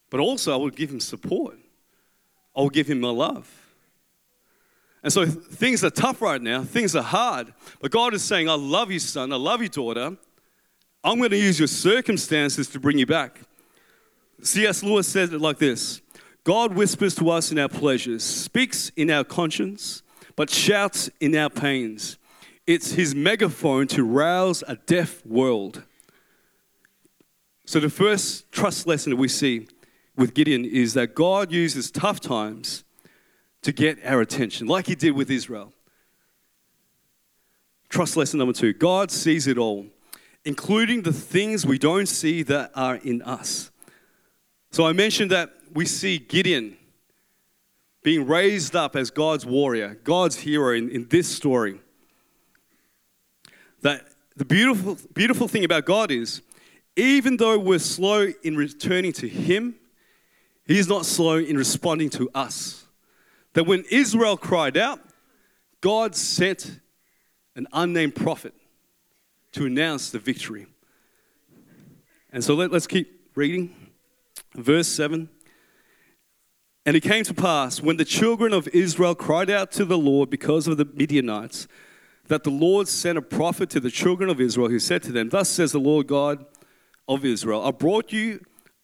but 0.09 0.21
also 0.21 0.53
I 0.53 0.55
would 0.55 0.77
give 0.77 0.89
him 0.89 1.01
support. 1.01 1.57
I'll 2.55 2.69
give 2.69 2.87
him 2.87 2.99
my 2.99 3.09
love. 3.09 3.49
And 5.03 5.11
so 5.11 5.25
things 5.25 5.83
are 5.83 5.89
tough 5.89 6.21
right 6.21 6.41
now, 6.41 6.63
things 6.63 6.95
are 6.95 7.03
hard. 7.03 7.53
But 7.79 7.91
God 7.91 8.13
is 8.13 8.23
saying, 8.23 8.49
I 8.49 8.53
love 8.53 8.91
you, 8.91 8.99
son, 8.99 9.33
I 9.33 9.37
love 9.37 9.61
you, 9.61 9.69
daughter. 9.69 10.17
I'm 11.03 11.17
going 11.17 11.31
to 11.31 11.37
use 11.37 11.57
your 11.57 11.67
circumstances 11.67 12.67
to 12.69 12.79
bring 12.79 12.99
you 12.99 13.07
back. 13.07 13.41
C.S. 14.43 14.83
Lewis 14.83 15.07
said 15.07 15.33
it 15.33 15.41
like 15.41 15.57
this 15.57 16.01
God 16.43 16.75
whispers 16.75 17.15
to 17.15 17.29
us 17.29 17.51
in 17.51 17.59
our 17.59 17.69
pleasures, 17.69 18.23
speaks 18.23 18.91
in 18.95 19.09
our 19.09 19.23
conscience, 19.23 20.03
but 20.35 20.49
shouts 20.49 21.09
in 21.19 21.35
our 21.35 21.49
pains. 21.49 22.17
It's 22.67 22.93
his 22.93 23.15
megaphone 23.15 23.87
to 23.87 24.03
rouse 24.03 24.63
a 24.67 24.75
deaf 24.75 25.25
world. 25.25 25.83
So, 27.65 27.79
the 27.79 27.89
first 27.89 28.51
trust 28.51 28.85
lesson 28.85 29.11
that 29.11 29.17
we 29.17 29.27
see 29.27 29.67
with 30.15 30.33
Gideon 30.33 30.65
is 30.65 30.93
that 30.93 31.15
God 31.15 31.51
uses 31.51 31.91
tough 31.91 32.19
times 32.19 32.83
to 33.61 33.71
get 33.71 33.99
our 34.05 34.21
attention, 34.21 34.67
like 34.67 34.87
he 34.87 34.95
did 34.95 35.11
with 35.11 35.29
Israel. 35.29 35.73
Trust 37.89 38.15
lesson 38.15 38.39
number 38.39 38.53
two 38.53 38.73
God 38.73 39.11
sees 39.11 39.47
it 39.47 39.57
all, 39.57 39.87
including 40.45 41.03
the 41.03 41.13
things 41.13 41.65
we 41.65 41.77
don't 41.77 42.07
see 42.07 42.43
that 42.43 42.71
are 42.75 42.95
in 42.95 43.21
us. 43.21 43.71
So 44.71 44.85
I 44.87 44.93
mentioned 44.93 45.31
that 45.31 45.51
we 45.73 45.85
see 45.85 46.17
Gideon 46.17 46.77
being 48.03 48.25
raised 48.25 48.75
up 48.75 48.95
as 48.95 49.11
God's 49.11 49.45
warrior, 49.45 49.99
God's 50.03 50.37
hero 50.37 50.73
in, 50.73 50.89
in 50.89 51.07
this 51.09 51.27
story. 51.27 51.81
That 53.81 54.07
the 54.35 54.45
beautiful, 54.45 54.97
beautiful 55.13 55.47
thing 55.47 55.63
about 55.63 55.85
God 55.85 56.09
is, 56.09 56.41
even 56.95 57.37
though 57.37 57.59
we're 57.59 57.79
slow 57.79 58.31
in 58.43 58.55
returning 58.55 59.13
to 59.13 59.27
Him, 59.27 59.75
He's 60.71 60.87
not 60.87 61.05
slow 61.05 61.37
in 61.37 61.57
responding 61.57 62.09
to 62.11 62.29
us. 62.33 62.85
That 63.53 63.65
when 63.65 63.83
Israel 63.91 64.37
cried 64.37 64.77
out, 64.77 64.99
God 65.81 66.15
sent 66.15 66.79
an 67.55 67.67
unnamed 67.73 68.15
prophet 68.15 68.53
to 69.53 69.65
announce 69.65 70.11
the 70.11 70.19
victory. 70.19 70.67
And 72.31 72.43
so 72.43 72.53
let, 72.55 72.71
us 72.73 72.87
keep 72.87 73.29
reading. 73.35 73.75
Verse 74.55 74.87
7 74.87 75.27
And 76.85 76.95
it 76.95 77.01
came 77.01 77.23
to 77.25 77.33
pass 77.33 77.81
when 77.81 77.97
the 77.97 78.05
children 78.05 78.53
of 78.53 78.67
Israel 78.69 79.15
cried 79.15 79.49
out 79.49 79.71
to 79.73 79.85
the 79.85 79.97
Lord 79.97 80.29
because 80.29 80.67
of 80.67 80.77
the 80.77 80.85
Midianites, 80.85 81.67
that 82.27 82.43
the 82.43 82.49
Lord 82.49 82.87
sent 82.87 83.17
a 83.17 83.21
prophet 83.21 83.69
to 83.71 83.81
the 83.81 83.91
children 83.91 84.29
of 84.29 84.39
Israel 84.39 84.69
who 84.69 84.79
said 84.79 85.03
to 85.03 85.11
them, 85.11 85.29
Thus 85.29 85.49
says 85.49 85.73
the 85.73 85.79
Lord 85.79 86.07
God 86.07 86.45
of 87.07 87.25
Israel, 87.25 87.65
I 87.65 87.71
brought 87.71 88.13
you 88.13 88.39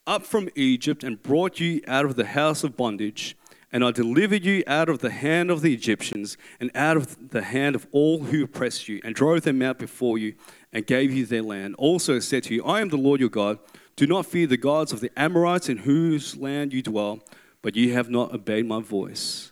up 0.08 0.24
from 0.24 0.50
Egypt 0.56 1.04
and 1.04 1.22
brought 1.22 1.60
you 1.60 1.82
out 1.88 2.06
of 2.06 2.16
the 2.16 2.26
house 2.26 2.64
of 2.64 2.76
bondage. 2.76 3.38
And 3.72 3.84
I 3.84 3.92
delivered 3.92 4.46
you 4.46 4.64
out 4.66 4.88
of 4.90 5.00
the 5.00 5.12
hand 5.12 5.52
of 5.52 5.62
the 5.62 5.74
Egyptians 5.74 6.38
and 6.60 6.72
out 6.74 6.98
of 6.98 7.32
the 7.32 7.44
hand 7.44 7.76
of 7.76 7.86
all 7.92 8.24
who 8.24 8.46
oppressed 8.46 8.88
you, 8.88 9.02
and 9.04 9.14
drove 9.14 9.42
them 9.42 9.62
out 9.62 9.78
before 9.78 10.18
you, 10.18 10.36
and 10.72 10.88
gave 10.88 11.12
you 11.12 11.26
their 11.26 11.44
land. 11.44 11.76
Also 11.78 12.20
said 12.20 12.44
to 12.44 12.56
you, 12.56 12.64
I 12.64 12.80
am 12.82 12.90
the 12.90 12.98
Lord 12.98 13.20
your 13.20 13.30
God 13.30 13.60
do 13.98 14.06
not 14.06 14.28
fear 14.28 14.46
the 14.46 14.58
gods 14.58 14.94
of 14.94 15.02
the 15.02 15.12
Amorites 15.20 15.70
in 15.70 15.78
whose 15.78 16.38
land 16.38 16.72
you 16.72 16.84
dwell, 16.84 17.20
but 17.64 17.76
you 17.76 17.94
have 17.94 18.12
not 18.12 18.32
obeyed 18.32 18.68
my 18.68 18.80
voice. 18.80 19.52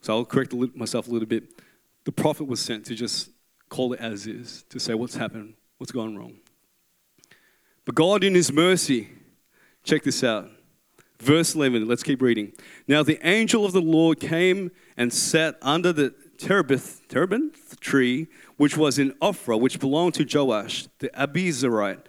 So 0.00 0.16
I'll 0.16 0.24
correct 0.24 0.52
myself 0.52 1.06
a 1.06 1.12
little 1.12 1.28
bit. 1.28 1.44
The 2.04 2.12
prophet 2.12 2.44
was 2.44 2.58
sent 2.58 2.86
to 2.86 2.94
just 2.96 3.30
call 3.68 3.92
it 3.92 4.00
as 4.00 4.26
is, 4.26 4.64
to 4.70 4.80
say 4.80 4.94
what's 4.94 5.14
happened, 5.14 5.54
what's 5.78 5.92
gone 5.92 6.16
wrong. 6.16 6.38
But 7.84 7.94
God, 7.94 8.24
in 8.24 8.34
His 8.34 8.52
mercy, 8.52 9.08
check 9.90 10.04
this 10.04 10.22
out. 10.22 10.48
Verse 11.18 11.54
11, 11.54 11.88
let's 11.88 12.02
keep 12.02 12.22
reading. 12.22 12.52
Now 12.86 13.02
the 13.02 13.18
angel 13.26 13.64
of 13.64 13.72
the 13.72 13.82
Lord 13.82 14.20
came 14.20 14.70
and 14.96 15.12
sat 15.12 15.58
under 15.60 15.92
the 15.92 16.14
terebinth, 16.38 17.08
terebinth 17.08 17.80
tree, 17.80 18.28
which 18.56 18.76
was 18.76 18.98
in 18.98 19.12
Ophrah, 19.20 19.60
which 19.60 19.80
belonged 19.80 20.14
to 20.14 20.24
Joash, 20.24 20.86
the 21.00 21.08
Abiezrite 21.10 22.06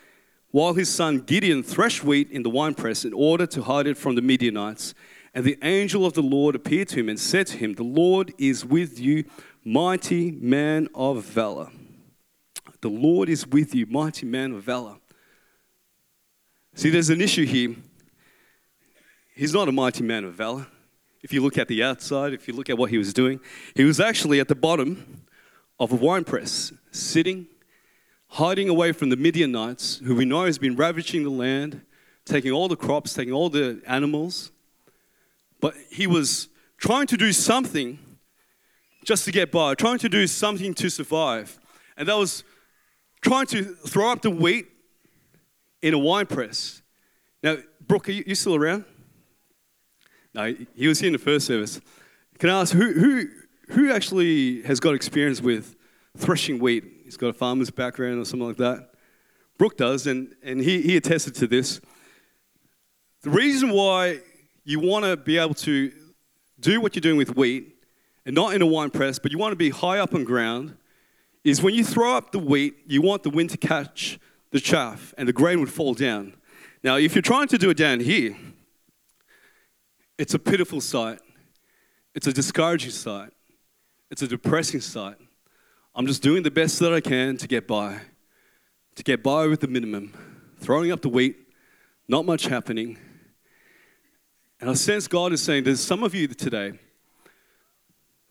while 0.52 0.74
his 0.74 0.90
son 0.90 1.20
Gideon 1.20 1.64
threshed 1.64 2.04
wheat 2.04 2.30
in 2.30 2.44
the 2.44 2.50
winepress 2.50 3.06
in 3.06 3.14
order 3.14 3.48
to 3.48 3.64
hide 3.64 3.88
it 3.88 3.98
from 3.98 4.16
the 4.16 4.22
Midianites. 4.22 4.94
And 5.34 5.46
the 5.46 5.58
angel 5.64 6.06
of 6.06 6.14
the 6.14 6.22
Lord 6.22 6.56
appeared 6.56 6.90
to 6.90 7.00
him 7.00 7.08
and 7.08 7.18
said 7.18 7.48
to 7.48 7.58
him, 7.58 7.74
The 7.74 7.84
Lord 7.84 8.34
is 8.38 8.66
with 8.66 9.00
you, 9.00 9.24
mighty 9.64 10.32
man 10.32 10.90
of 10.94 11.24
valor. 11.24 11.70
The 12.82 12.90
Lord 12.90 13.30
is 13.30 13.48
with 13.48 13.74
you, 13.74 13.86
mighty 13.86 14.26
man 14.26 14.52
of 14.52 14.64
valor. 14.64 14.98
See, 16.74 16.90
there's 16.90 17.10
an 17.10 17.22
issue 17.22 17.46
here. 17.46 17.76
He's 19.36 19.54
not 19.54 19.68
a 19.68 19.72
mighty 19.72 20.04
man 20.04 20.24
of 20.24 20.34
valor. 20.34 20.68
If 21.22 21.34
you 21.34 21.42
look 21.42 21.58
at 21.58 21.68
the 21.68 21.84
outside, 21.84 22.34
if 22.34 22.48
you 22.48 22.54
look 22.54 22.70
at 22.70 22.78
what 22.78 22.90
he 22.90 22.98
was 22.98 23.14
doing, 23.14 23.40
he 23.76 23.84
was 23.84 24.00
actually 24.00 24.40
at 24.40 24.48
the 24.48 24.56
bottom 24.56 25.26
of 25.80 25.92
a 25.92 25.96
wine 25.96 26.24
press, 26.24 26.72
sitting 26.92 27.48
hiding 28.32 28.70
away 28.70 28.94
from 28.94 29.10
the 29.10 29.18
Midianites, 29.18 29.98
who 30.06 30.16
we 30.16 30.24
know 30.24 30.46
has 30.46 30.58
been 30.58 30.76
ravaging 30.76 31.24
the 31.24 31.30
land, 31.30 31.82
taking 32.24 32.52
all 32.52 32.70
the 32.70 32.78
crops, 32.78 33.14
taking 33.14 33.34
all 33.34 33.50
the 33.50 33.82
animals. 33.86 34.52
But 35.60 35.76
he 35.92 36.08
was 36.08 36.48
trying 36.78 37.08
to 37.08 37.18
do 37.18 37.34
something 37.34 38.00
just 39.04 39.26
to 39.26 39.32
get 39.32 39.52
by, 39.52 39.76
trying 39.76 40.00
to 40.00 40.10
do 40.10 40.28
something 40.28 40.74
to 40.76 40.90
survive. 40.90 41.60
And 41.98 42.08
that 42.08 42.16
was 42.16 42.44
trying 43.22 43.48
to 43.48 43.64
throw 43.64 44.12
up 44.12 44.22
the 44.22 44.32
wheat 44.32 44.68
in 45.82 45.94
a 45.94 46.00
wine 46.00 46.26
press. 46.26 46.82
Now, 47.44 47.58
Brooke, 47.86 48.10
are 48.10 48.12
you, 48.12 48.36
still 48.36 48.56
around? 48.56 48.86
No, 50.34 50.54
he 50.76 50.88
was 50.88 51.00
here 51.00 51.08
in 51.08 51.14
the 51.14 51.20
first 51.20 51.48
service. 51.48 51.82
Can 52.38 52.50
I 52.50 52.62
ask 52.62 52.74
who, 52.74 52.94
who, 52.94 53.28
who 53.70 53.92
actually 53.92 54.62
has 54.64 54.80
got 54.80 54.94
experience 54.94 55.42
with 55.42 55.76
threshing 56.18 56.60
wheat? 56.60 56.84
He's 57.04 57.18
got 57.18 57.28
a 57.28 57.34
farmer's 57.34 57.72
background 57.72 58.20
or 58.20 58.26
something 58.26 58.48
like 58.48 58.58
that. 58.58 58.92
Brooke 59.58 59.78
does, 59.78 60.08
and, 60.08 60.34
and 60.44 60.62
he, 60.62 60.82
he 60.82 60.98
attested 60.98 61.36
to 61.36 61.48
this. 61.48 61.82
The 63.22 63.30
reason 63.30 63.72
why 63.72 64.20
you 64.64 64.80
want 64.80 65.06
to 65.06 65.18
be 65.18 65.38
able 65.38 65.54
to 65.56 65.92
do 66.60 66.80
what 66.80 66.96
you're 66.96 67.02
doing 67.02 67.18
with 67.18 67.36
wheat, 67.36 67.76
and 68.26 68.36
not 68.36 68.54
in 68.54 68.62
a 68.62 68.66
wine 68.66 68.92
press, 68.92 69.20
but 69.20 69.32
you 69.32 69.38
want 69.38 69.52
to 69.52 69.58
be 69.58 69.72
high 69.72 70.00
up 70.00 70.14
on 70.14 70.24
ground, 70.24 70.78
is 71.44 71.62
when 71.62 71.74
you 71.74 71.84
throw 71.84 72.16
up 72.16 72.32
the 72.32 72.40
wheat, 72.40 72.76
you 72.86 73.02
want 73.02 73.24
the 73.24 73.30
wind 73.30 73.50
to 73.50 73.58
catch 73.58 74.20
the 74.52 74.60
chaff 74.60 75.14
and 75.18 75.28
the 75.28 75.34
grain 75.34 75.60
would 75.60 75.72
fall 75.72 75.94
down. 75.94 76.36
Now, 76.84 76.98
if 76.98 77.16
you're 77.16 77.22
trying 77.22 77.48
to 77.50 77.58
do 77.58 77.70
it 77.70 77.78
down 77.78 78.00
here, 78.00 78.36
it's 80.18 80.34
a 80.34 80.40
pitiful 80.40 80.82
sight. 80.82 81.20
It's 82.14 82.28
a 82.28 82.34
discouraging 82.34 82.92
sight. 82.92 83.32
It's 84.10 84.22
a 84.22 84.28
depressing 84.28 84.82
sight. 84.82 85.16
I'm 85.96 86.06
just 86.06 86.22
doing 86.22 86.44
the 86.44 86.52
best 86.52 86.80
that 86.80 86.94
I 86.94 87.02
can 87.02 87.38
to 87.38 87.48
get 87.48 87.68
by, 87.68 88.02
to 88.96 89.04
get 89.04 89.24
by 89.24 89.48
with 89.48 89.62
the 89.62 89.68
minimum, 89.68 90.14
throwing 90.60 90.92
up 90.92 91.02
the 91.02 91.10
wheat, 91.10 91.38
not 92.08 92.26
much 92.26 92.46
happening. 92.46 92.98
And 94.60 94.70
I 94.70 94.74
sense 94.74 95.08
God 95.08 95.34
is 95.34 95.42
saying 95.42 95.64
there's 95.64 95.82
some 95.82 96.04
of 96.04 96.14
you 96.14 96.28
today 96.28 96.74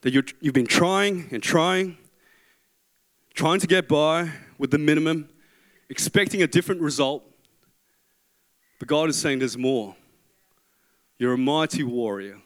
that 0.02 0.12
you 0.12 0.22
you've 0.40 0.54
been 0.54 0.66
trying 0.66 1.28
and 1.32 1.42
trying, 1.42 1.98
trying 3.34 3.60
to 3.60 3.66
get 3.66 3.88
by 3.88 4.30
with 4.58 4.70
the 4.70 4.78
minimum, 4.78 5.28
expecting 5.90 6.42
a 6.42 6.46
different 6.46 6.80
result. 6.80 7.22
But 8.78 8.88
God 8.88 9.10
is 9.10 9.20
saying 9.20 9.40
there's 9.40 9.58
more. 9.58 9.94
You're 11.18 11.34
a 11.34 11.38
mighty 11.38 11.82
warrior, 11.82 12.38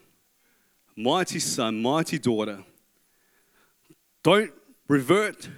mighty 0.97 1.39
son, 1.39 1.81
mighty 1.81 2.19
daughter. 2.19 2.65
Don't 4.25 4.53
Revert 4.87 5.49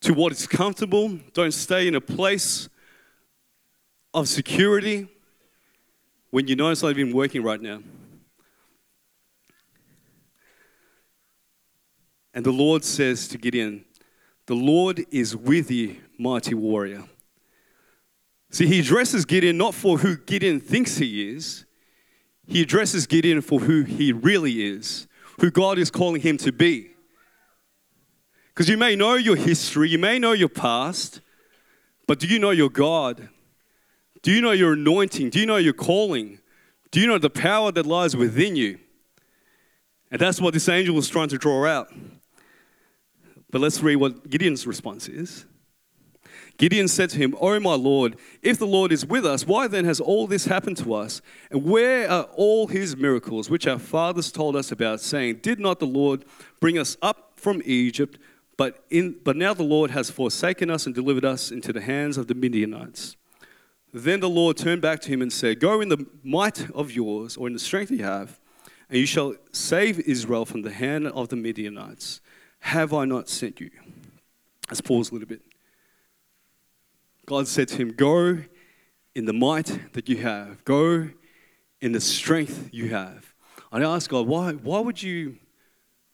to 0.00 0.14
what 0.14 0.32
is 0.32 0.46
comfortable. 0.46 1.18
Don't 1.34 1.52
stay 1.52 1.86
in 1.86 1.94
a 1.94 2.00
place 2.00 2.68
of 4.14 4.26
security 4.26 5.08
when 6.30 6.48
you 6.48 6.56
know 6.56 6.70
it's 6.70 6.82
not 6.82 6.96
even 6.96 7.12
working 7.12 7.42
right 7.42 7.60
now. 7.60 7.82
And 12.32 12.46
the 12.46 12.50
Lord 12.50 12.84
says 12.84 13.28
to 13.28 13.38
Gideon, 13.38 13.84
The 14.46 14.54
Lord 14.54 15.04
is 15.10 15.36
with 15.36 15.70
you, 15.70 15.96
mighty 16.22 16.54
warrior. 16.54 17.04
See, 18.50 18.66
he 18.66 18.80
addresses 18.80 19.24
Gideon 19.24 19.56
not 19.56 19.74
for 19.74 19.98
who 19.98 20.16
Gideon 20.16 20.60
thinks 20.60 20.98
he 20.98 21.30
is, 21.30 21.64
he 22.46 22.62
addresses 22.62 23.06
Gideon 23.06 23.40
for 23.40 23.60
who 23.60 23.82
he 23.82 24.12
really 24.12 24.64
is, 24.64 25.06
who 25.40 25.50
God 25.50 25.78
is 25.78 25.90
calling 25.90 26.20
him 26.20 26.36
to 26.38 26.52
be. 26.52 26.90
Because 28.48 28.68
you 28.68 28.76
may 28.76 28.94
know 28.94 29.14
your 29.14 29.36
history, 29.36 29.88
you 29.88 29.98
may 29.98 30.18
know 30.18 30.32
your 30.32 30.50
past, 30.50 31.20
but 32.06 32.18
do 32.18 32.26
you 32.26 32.38
know 32.38 32.50
your 32.50 32.68
God? 32.68 33.28
Do 34.22 34.30
you 34.30 34.42
know 34.42 34.50
your 34.50 34.74
anointing? 34.74 35.30
Do 35.30 35.40
you 35.40 35.46
know 35.46 35.56
your 35.56 35.72
calling? 35.72 36.38
Do 36.90 37.00
you 37.00 37.06
know 37.06 37.18
the 37.18 37.30
power 37.30 37.72
that 37.72 37.86
lies 37.86 38.14
within 38.14 38.54
you? 38.54 38.78
And 40.10 40.20
that's 40.20 40.40
what 40.40 40.52
this 40.52 40.68
angel 40.68 40.94
was 40.94 41.08
trying 41.08 41.28
to 41.28 41.38
draw 41.38 41.64
out. 41.64 41.88
But 43.50 43.62
let's 43.62 43.82
read 43.82 43.96
what 43.96 44.28
Gideon's 44.28 44.66
response 44.66 45.08
is. 45.08 45.46
Gideon 46.62 46.86
said 46.86 47.10
to 47.10 47.18
him, 47.18 47.34
Oh, 47.40 47.58
my 47.58 47.74
Lord, 47.74 48.14
if 48.40 48.56
the 48.56 48.68
Lord 48.68 48.92
is 48.92 49.04
with 49.04 49.26
us, 49.26 49.44
why 49.44 49.66
then 49.66 49.84
has 49.84 49.98
all 49.98 50.28
this 50.28 50.44
happened 50.44 50.76
to 50.76 50.94
us? 50.94 51.20
And 51.50 51.64
where 51.64 52.08
are 52.08 52.28
all 52.36 52.68
his 52.68 52.96
miracles, 52.96 53.50
which 53.50 53.66
our 53.66 53.80
fathers 53.80 54.30
told 54.30 54.54
us 54.54 54.70
about, 54.70 55.00
saying, 55.00 55.40
Did 55.42 55.58
not 55.58 55.80
the 55.80 55.88
Lord 55.88 56.24
bring 56.60 56.78
us 56.78 56.96
up 57.02 57.32
from 57.34 57.62
Egypt? 57.64 58.16
But, 58.56 58.84
in, 58.90 59.16
but 59.24 59.34
now 59.34 59.54
the 59.54 59.64
Lord 59.64 59.90
has 59.90 60.08
forsaken 60.08 60.70
us 60.70 60.86
and 60.86 60.94
delivered 60.94 61.24
us 61.24 61.50
into 61.50 61.72
the 61.72 61.80
hands 61.80 62.16
of 62.16 62.28
the 62.28 62.34
Midianites. 62.36 63.16
Then 63.92 64.20
the 64.20 64.30
Lord 64.30 64.56
turned 64.56 64.82
back 64.82 65.00
to 65.00 65.08
him 65.08 65.20
and 65.20 65.32
said, 65.32 65.58
Go 65.58 65.80
in 65.80 65.88
the 65.88 66.06
might 66.22 66.70
of 66.76 66.92
yours, 66.92 67.36
or 67.36 67.48
in 67.48 67.54
the 67.54 67.58
strength 67.58 67.90
you 67.90 68.04
have, 68.04 68.38
and 68.88 69.00
you 69.00 69.06
shall 69.06 69.34
save 69.50 69.98
Israel 69.98 70.44
from 70.44 70.62
the 70.62 70.70
hand 70.70 71.08
of 71.08 71.28
the 71.28 71.34
Midianites. 71.34 72.20
Have 72.60 72.94
I 72.94 73.04
not 73.04 73.28
sent 73.28 73.60
you? 73.60 73.70
Let's 74.68 74.80
pause 74.80 75.10
a 75.10 75.14
little 75.14 75.28
bit. 75.28 75.42
God 77.26 77.46
said 77.48 77.68
to 77.68 77.76
him, 77.76 77.92
Go 77.92 78.38
in 79.14 79.24
the 79.24 79.32
might 79.32 79.92
that 79.92 80.08
you 80.08 80.18
have, 80.18 80.64
go 80.64 81.08
in 81.80 81.92
the 81.92 82.00
strength 82.00 82.70
you 82.72 82.88
have. 82.88 83.32
I 83.70 83.82
asked 83.82 84.10
God, 84.10 84.26
why, 84.26 84.52
why 84.52 84.80
would 84.80 85.02
you 85.02 85.38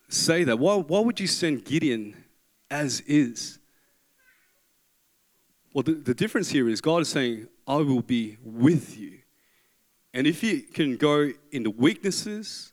say 0.08 0.44
that? 0.44 0.58
Why, 0.58 0.76
why 0.76 1.00
would 1.00 1.18
you 1.18 1.26
send 1.26 1.64
Gideon 1.64 2.24
as 2.70 3.00
is? 3.00 3.58
Well, 5.74 5.82
the, 5.82 5.92
the 5.92 6.14
difference 6.14 6.50
here 6.50 6.68
is 6.68 6.80
God 6.80 7.02
is 7.02 7.08
saying, 7.08 7.48
I 7.66 7.76
will 7.76 8.02
be 8.02 8.38
with 8.42 8.96
you. 8.96 9.18
And 10.14 10.26
if 10.26 10.42
you 10.42 10.62
can 10.62 10.96
go 10.96 11.30
in 11.52 11.64
the 11.64 11.70
weaknesses, 11.70 12.72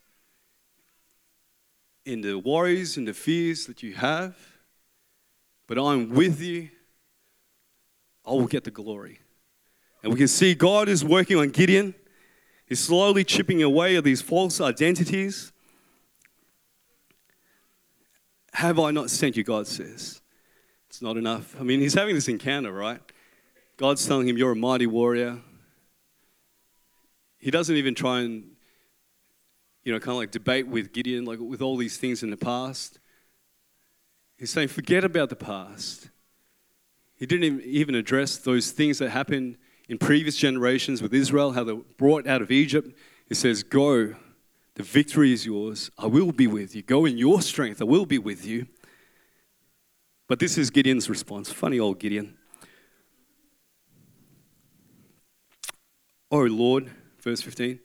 in 2.05 2.21
the 2.21 2.35
worries 2.37 2.95
and 2.95 3.07
the 3.07 3.13
fears 3.13 3.65
that 3.65 3.83
you 3.83 3.93
have, 3.95 4.37
but 5.67 5.79
I'm 5.79 6.09
with 6.09 6.39
you, 6.41 6.69
Oh, 8.25 8.37
I 8.37 8.41
will 8.41 8.47
get 8.47 8.63
the 8.63 8.71
glory. 8.71 9.19
And 10.03 10.13
we 10.13 10.19
can 10.19 10.27
see 10.27 10.53
God 10.53 10.87
is 10.87 11.03
working 11.03 11.37
on 11.37 11.49
Gideon. 11.49 11.95
He's 12.65 12.79
slowly 12.79 13.23
chipping 13.23 13.61
away 13.61 13.95
at 13.95 14.03
these 14.03 14.21
false 14.21 14.59
identities. 14.59 15.51
Have 18.53 18.79
I 18.79 18.91
not 18.91 19.09
sent 19.09 19.35
you, 19.35 19.43
God 19.43 19.67
says. 19.67 20.21
It's 20.89 21.01
not 21.01 21.17
enough. 21.17 21.55
I 21.59 21.63
mean, 21.63 21.81
he's 21.81 21.93
having 21.93 22.15
this 22.15 22.27
encounter, 22.27 22.71
right? 22.71 23.01
God's 23.77 24.05
telling 24.07 24.29
him, 24.29 24.37
You're 24.37 24.53
a 24.53 24.55
mighty 24.55 24.87
warrior. 24.87 25.39
He 27.37 27.51
doesn't 27.51 27.75
even 27.75 27.93
try 27.93 28.21
and, 28.21 28.51
you 29.83 29.91
know, 29.91 29.99
kind 29.99 30.11
of 30.11 30.17
like 30.17 30.31
debate 30.31 30.67
with 30.67 30.93
Gideon, 30.93 31.25
like 31.25 31.39
with 31.39 31.61
all 31.61 31.77
these 31.77 31.97
things 31.97 32.23
in 32.23 32.29
the 32.29 32.37
past. 32.37 32.99
He's 34.37 34.51
saying, 34.51 34.69
Forget 34.69 35.03
about 35.03 35.29
the 35.29 35.35
past. 35.35 36.09
He 37.25 37.37
didn't 37.37 37.63
even 37.63 37.95
address 37.95 38.37
those 38.37 38.69
things 38.69 38.99
that 38.99 39.09
happened 39.09 39.57
in 39.89 39.97
previous 39.97 40.35
generations 40.35 41.01
with 41.01 41.11
Israel, 41.11 41.53
how 41.53 41.63
they 41.63 41.73
were 41.73 41.81
brought 41.97 42.27
out 42.27 42.43
of 42.43 42.51
Egypt. 42.51 42.95
He 43.27 43.33
says, 43.33 43.63
Go, 43.63 44.13
the 44.75 44.83
victory 44.83 45.33
is 45.33 45.43
yours. 45.43 45.89
I 45.97 46.05
will 46.05 46.31
be 46.31 46.45
with 46.45 46.75
you. 46.75 46.83
Go 46.83 47.03
in 47.03 47.17
your 47.17 47.41
strength. 47.41 47.81
I 47.81 47.85
will 47.85 48.05
be 48.05 48.19
with 48.19 48.45
you. 48.45 48.67
But 50.27 50.37
this 50.37 50.55
is 50.55 50.69
Gideon's 50.69 51.09
response. 51.09 51.51
Funny 51.51 51.79
old 51.79 51.97
Gideon. 51.97 52.37
Oh 56.29 56.43
Lord, 56.43 56.91
verse 57.21 57.41
15. 57.41 57.79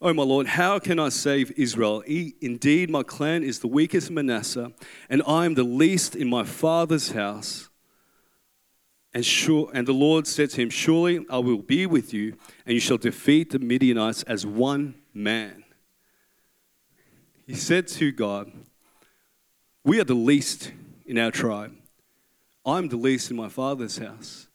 Oh 0.00 0.12
my 0.12 0.24
Lord, 0.24 0.48
how 0.48 0.80
can 0.80 0.98
I 0.98 1.10
save 1.10 1.52
Israel? 1.56 2.00
Indeed, 2.08 2.90
my 2.90 3.04
clan 3.04 3.44
is 3.44 3.60
the 3.60 3.68
weakest 3.68 4.10
Manasseh, 4.10 4.72
and 5.08 5.22
I 5.28 5.44
am 5.44 5.54
the 5.54 5.62
least 5.62 6.16
in 6.16 6.28
my 6.28 6.42
father's 6.42 7.12
house. 7.12 7.68
And, 9.14 9.24
sure, 9.24 9.70
and 9.72 9.86
the 9.86 9.92
Lord 9.92 10.26
said 10.26 10.50
to 10.50 10.62
him, 10.62 10.70
Surely 10.70 11.24
I 11.30 11.38
will 11.38 11.58
be 11.58 11.86
with 11.86 12.12
you, 12.12 12.36
and 12.66 12.74
you 12.74 12.80
shall 12.80 12.98
defeat 12.98 13.50
the 13.50 13.60
Midianites 13.60 14.24
as 14.24 14.44
one 14.44 14.96
man. 15.14 15.62
He 17.46 17.54
said 17.54 17.86
to 17.88 18.10
God, 18.10 18.50
We 19.84 20.00
are 20.00 20.04
the 20.04 20.14
least 20.14 20.72
in 21.06 21.16
our 21.16 21.30
tribe. 21.30 21.76
I'm 22.66 22.88
the 22.88 22.96
least 22.96 23.30
in 23.30 23.36
my 23.36 23.48
father's 23.48 23.98
house. 23.98 24.48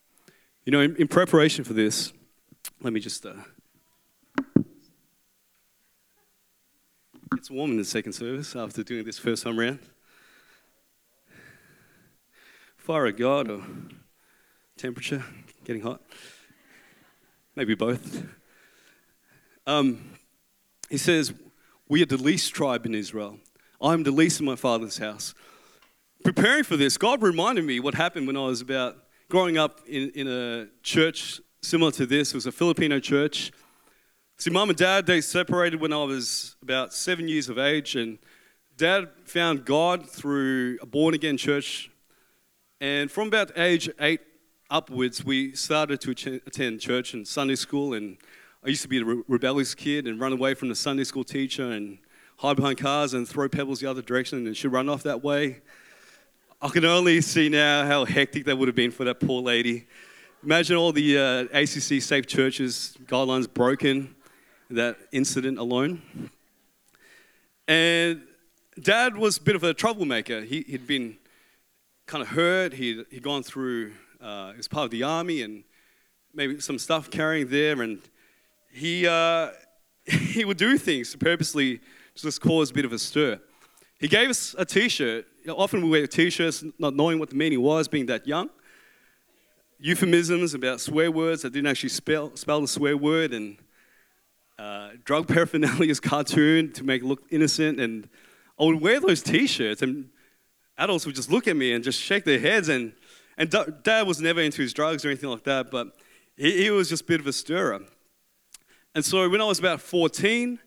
You 0.65 0.73
know, 0.73 0.81
in, 0.81 0.95
in 0.97 1.07
preparation 1.07 1.63
for 1.63 1.73
this, 1.73 2.11
let 2.81 2.91
me 2.91 2.99
just. 2.99 3.25
Uh, 3.25 3.33
it's 7.37 7.49
warm 7.49 7.71
in 7.71 7.77
the 7.77 7.85
second 7.85 8.11
service 8.11 8.55
after 8.57 8.83
doing 8.83 9.05
this 9.05 9.19
first 9.19 9.43
time 9.43 9.57
round. 9.57 9.79
Fire 12.75 13.05
of 13.05 13.17
God 13.17 13.49
or 13.49 13.63
temperature, 14.79 15.21
getting 15.65 15.81
hot. 15.81 16.01
Maybe 17.53 17.75
both. 17.75 18.23
Um, 19.67 20.11
he 20.89 20.97
says, 20.97 21.33
We 21.89 22.01
are 22.01 22.05
the 22.05 22.17
least 22.17 22.53
tribe 22.53 22.85
in 22.85 22.95
Israel. 22.95 23.39
I'm 23.81 24.03
the 24.03 24.11
least 24.11 24.39
in 24.39 24.45
my 24.45 24.55
father's 24.55 24.97
house. 24.97 25.33
Preparing 26.23 26.63
for 26.63 26.77
this, 26.77 26.97
God 26.97 27.21
reminded 27.21 27.65
me 27.65 27.81
what 27.81 27.93
happened 27.93 28.25
when 28.25 28.37
I 28.37 28.45
was 28.45 28.61
about 28.61 28.95
growing 29.29 29.57
up 29.57 29.81
in, 29.85 30.11
in 30.11 30.27
a 30.27 30.67
church 30.81 31.41
similar 31.61 31.91
to 31.91 32.05
this. 32.05 32.29
It 32.29 32.35
was 32.35 32.45
a 32.45 32.51
Filipino 32.51 32.99
church. 33.01 33.51
See, 34.37 34.49
mom 34.49 34.69
and 34.69 34.77
dad, 34.77 35.05
they 35.05 35.19
separated 35.19 35.81
when 35.81 35.91
I 35.91 36.03
was 36.03 36.55
about 36.61 36.93
seven 36.93 37.27
years 37.27 37.49
of 37.49 37.59
age, 37.59 37.97
and 37.97 38.17
dad 38.77 39.09
found 39.25 39.65
God 39.65 40.09
through 40.09 40.77
a 40.81 40.85
born 40.85 41.13
again 41.13 41.35
church. 41.35 41.91
And 42.79 43.11
from 43.11 43.27
about 43.27 43.57
age 43.57 43.89
eight 43.99 44.21
upwards, 44.69 45.25
we 45.25 45.55
started 45.55 45.99
to 46.01 46.41
attend 46.45 46.79
church 46.79 47.13
and 47.13 47.27
Sunday 47.27 47.55
school. 47.55 47.93
And 47.93 48.17
I 48.63 48.69
used 48.69 48.81
to 48.83 48.87
be 48.87 48.99
a 48.99 49.05
rebellious 49.27 49.73
kid 49.73 50.07
and 50.07 50.19
run 50.19 50.33
away 50.33 50.53
from 50.53 50.69
the 50.69 50.75
Sunday 50.75 51.03
school 51.03 51.23
teacher 51.23 51.71
and 51.71 51.97
hide 52.37 52.55
behind 52.55 52.77
cars 52.77 53.13
and 53.13 53.27
throw 53.27 53.49
pebbles 53.49 53.79
the 53.79 53.89
other 53.89 54.01
direction, 54.01 54.47
and 54.47 54.55
she'd 54.55 54.69
run 54.69 54.87
off 54.87 55.03
that 55.03 55.23
way. 55.23 55.61
I 56.61 56.69
can 56.69 56.85
only 56.85 57.21
see 57.21 57.49
now 57.49 57.85
how 57.85 58.05
hectic 58.05 58.45
that 58.45 58.57
would 58.57 58.67
have 58.67 58.75
been 58.75 58.91
for 58.91 59.03
that 59.05 59.19
poor 59.19 59.41
lady. 59.41 59.87
Imagine 60.43 60.77
all 60.77 60.93
the 60.93 61.17
uh, 61.17 61.57
ACC 61.57 62.01
safe 62.01 62.25
churches 62.27 62.97
guidelines 63.05 63.53
broken, 63.53 64.15
that 64.69 64.97
incident 65.11 65.57
alone. 65.57 66.01
And 67.67 68.21
dad 68.81 69.17
was 69.17 69.37
a 69.37 69.41
bit 69.41 69.55
of 69.55 69.63
a 69.63 69.73
troublemaker. 69.73 70.41
He, 70.41 70.65
had 70.71 70.87
been 70.87 71.17
kind 72.05 72.21
of 72.21 72.29
hurt, 72.29 72.73
he'd, 72.73 73.05
he'd 73.11 73.23
gone 73.23 73.43
through, 73.43 73.93
uh, 74.21 74.53
was 74.57 74.67
part 74.67 74.85
of 74.85 74.91
the 74.91 75.03
army 75.03 75.41
and 75.41 75.63
maybe 76.33 76.59
some 76.59 76.79
stuff 76.79 77.09
carrying 77.09 77.47
there. 77.47 77.81
And 77.81 78.01
he, 78.71 79.07
uh, 79.07 79.49
he 80.05 80.45
would 80.45 80.57
do 80.57 80.77
things 80.77 81.11
to 81.11 81.17
purposely 81.17 81.81
just 82.15 82.41
cause 82.41 82.71
a 82.71 82.73
bit 82.73 82.85
of 82.85 82.93
a 82.93 82.99
stir. 82.99 83.39
He 83.99 84.07
gave 84.07 84.29
us 84.29 84.55
a 84.57 84.65
t 84.65 84.89
shirt. 84.89 85.25
Often 85.47 85.83
we 85.83 85.89
wear 85.89 86.07
t 86.07 86.29
shirts 86.29 86.63
not 86.77 86.95
knowing 86.95 87.19
what 87.19 87.29
the 87.29 87.35
meaning 87.35 87.61
was, 87.61 87.87
being 87.87 88.05
that 88.07 88.27
young 88.27 88.49
euphemisms 89.79 90.53
about 90.53 90.81
swear 90.81 91.09
words 91.09 91.41
that 91.41 91.53
didn't 91.53 91.67
actually 91.67 91.89
spell, 91.89 92.35
spell 92.35 92.59
the 92.59 92.67
swear 92.67 92.97
word 92.97 93.33
and 93.33 93.57
uh, 94.57 94.89
drug 95.05 95.27
paraphernalia 95.27 95.89
is 95.89 95.99
cartoon 96.01 96.71
to 96.73 96.83
make 96.83 97.01
it 97.01 97.05
look 97.05 97.23
innocent. 97.29 97.79
And 97.79 98.09
I 98.59 98.65
would 98.65 98.81
wear 98.81 98.99
those 98.99 99.23
t-shirts 99.23 99.81
and 99.81 100.09
adults 100.77 101.05
would 101.05 101.15
just 101.15 101.31
look 101.31 101.47
at 101.47 101.55
me 101.55 101.71
and 101.71 101.83
just 101.83 101.99
shake 101.99 102.25
their 102.25 102.39
heads. 102.39 102.67
And, 102.67 102.93
and 103.39 103.49
dad 103.83 104.05
was 104.05 104.19
never 104.19 104.41
into 104.41 104.61
his 104.61 104.73
drugs 104.73 105.05
or 105.05 105.07
anything 105.07 105.29
like 105.29 105.45
that, 105.45 105.71
but 105.71 105.95
he, 106.35 106.63
he 106.63 106.69
was 106.69 106.89
just 106.89 107.03
a 107.03 107.05
bit 107.05 107.21
of 107.21 107.25
a 107.25 107.33
stirrer. 107.33 107.79
And 108.93 109.05
so 109.05 109.29
when 109.29 109.39
I 109.39 109.45
was 109.45 109.59
about 109.59 109.79
14, 109.79 110.59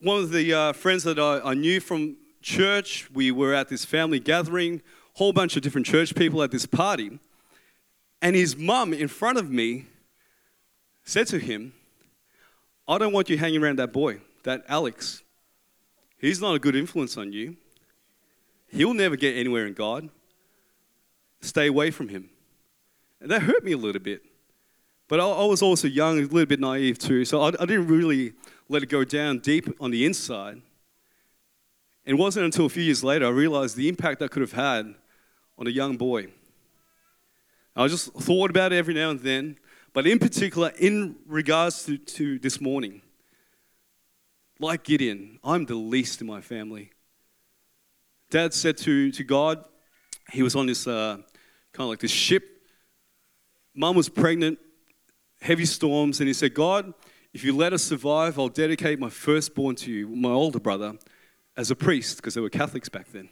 one 0.00 0.18
of 0.18 0.30
the 0.30 0.52
uh, 0.52 0.72
friends 0.74 1.04
that 1.04 1.18
I, 1.18 1.40
I 1.40 1.54
knew 1.54 1.80
from 1.80 2.18
church, 2.42 3.10
we 3.14 3.30
were 3.30 3.54
at 3.54 3.68
this 3.68 3.86
family 3.86 4.20
gathering, 4.20 4.82
whole 5.14 5.32
bunch 5.32 5.56
of 5.56 5.62
different 5.62 5.86
church 5.86 6.14
people 6.14 6.42
at 6.42 6.50
this 6.50 6.66
party. 6.66 7.18
And 8.20 8.36
his 8.36 8.54
mum, 8.54 8.92
in 8.92 9.08
front 9.08 9.38
of 9.38 9.50
me, 9.50 9.86
said 11.02 11.28
to 11.28 11.38
him, 11.38 11.72
I 12.86 12.98
don't 12.98 13.12
want 13.12 13.30
you 13.30 13.38
hanging 13.38 13.62
around 13.62 13.78
that 13.78 13.92
boy, 13.92 14.20
that 14.42 14.64
Alex. 14.68 15.22
He's 16.18 16.42
not 16.42 16.54
a 16.54 16.58
good 16.58 16.76
influence 16.76 17.16
on 17.16 17.32
you. 17.32 17.56
He'll 18.68 18.94
never 18.94 19.16
get 19.16 19.34
anywhere 19.34 19.66
in 19.66 19.72
God. 19.72 20.10
Stay 21.40 21.66
away 21.66 21.90
from 21.90 22.08
him. 22.08 22.30
And 23.20 23.30
that 23.30 23.42
hurt 23.42 23.64
me 23.64 23.72
a 23.72 23.76
little 23.76 24.00
bit. 24.00 24.22
But 25.08 25.20
I, 25.20 25.24
I 25.24 25.44
was 25.44 25.62
also 25.62 25.88
young, 25.88 26.18
a 26.18 26.22
little 26.22 26.46
bit 26.46 26.60
naive 26.60 26.98
too, 26.98 27.24
so 27.24 27.42
I, 27.42 27.48
I 27.48 27.66
didn't 27.66 27.86
really 27.86 28.32
let 28.68 28.82
it 28.82 28.88
go 28.88 29.04
down 29.04 29.38
deep 29.38 29.68
on 29.80 29.90
the 29.90 30.04
inside. 30.04 30.60
It 32.04 32.14
wasn't 32.14 32.46
until 32.46 32.66
a 32.66 32.68
few 32.68 32.82
years 32.82 33.02
later 33.04 33.26
I 33.26 33.30
realized 33.30 33.76
the 33.76 33.88
impact 33.88 34.20
that 34.20 34.30
could 34.30 34.42
have 34.42 34.52
had 34.52 34.94
on 35.58 35.66
a 35.66 35.70
young 35.70 35.96
boy. 35.96 36.28
I 37.74 37.88
just 37.88 38.12
thought 38.14 38.50
about 38.50 38.72
it 38.72 38.76
every 38.76 38.94
now 38.94 39.10
and 39.10 39.20
then, 39.20 39.58
but 39.92 40.06
in 40.06 40.18
particular, 40.18 40.72
in 40.78 41.16
regards 41.26 41.84
to, 41.84 41.98
to 41.98 42.38
this 42.38 42.60
morning, 42.60 43.02
like 44.58 44.84
Gideon, 44.84 45.38
I'm 45.44 45.66
the 45.66 45.74
least 45.74 46.20
in 46.20 46.26
my 46.26 46.40
family. 46.40 46.90
Dad 48.30 48.54
said 48.54 48.78
to, 48.78 49.12
to 49.12 49.24
God, 49.24 49.64
he 50.32 50.42
was 50.42 50.56
on 50.56 50.66
this 50.66 50.86
uh, 50.86 51.16
kind 51.72 51.84
of 51.84 51.88
like 51.88 52.00
this 52.00 52.10
ship. 52.10 52.62
Mum 53.74 53.96
was 53.96 54.08
pregnant, 54.08 54.58
heavy 55.40 55.64
storms, 55.64 56.20
and 56.20 56.26
he 56.26 56.32
said, 56.32 56.54
God, 56.54 56.94
if 57.32 57.44
you 57.44 57.54
let 57.54 57.72
us 57.72 57.82
survive, 57.82 58.38
I'll 58.38 58.48
dedicate 58.48 58.98
my 58.98 59.10
firstborn 59.10 59.76
to 59.76 59.92
you, 59.92 60.08
my 60.08 60.30
older 60.30 60.58
brother, 60.58 60.94
as 61.56 61.70
a 61.70 61.76
priest, 61.76 62.16
because 62.16 62.34
they 62.34 62.40
were 62.40 62.48
Catholics 62.48 62.88
back 62.88 63.12
then. 63.12 63.28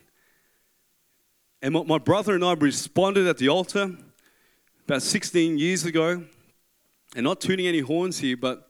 And 1.63 1.73
my 1.87 1.97
brother 1.99 2.35
and 2.35 2.45
I 2.45 2.53
responded 2.53 3.27
at 3.27 3.39
the 3.39 3.49
altar 3.49 3.97
about 4.87 5.01
16 5.01 5.57
years 5.57 5.87
ago, 5.87 6.23
and 7.17 7.25
not 7.25 7.41
tuning 7.41 7.67
any 7.67 7.81
horns 7.81 8.19
here, 8.19 8.37
but 8.37 8.69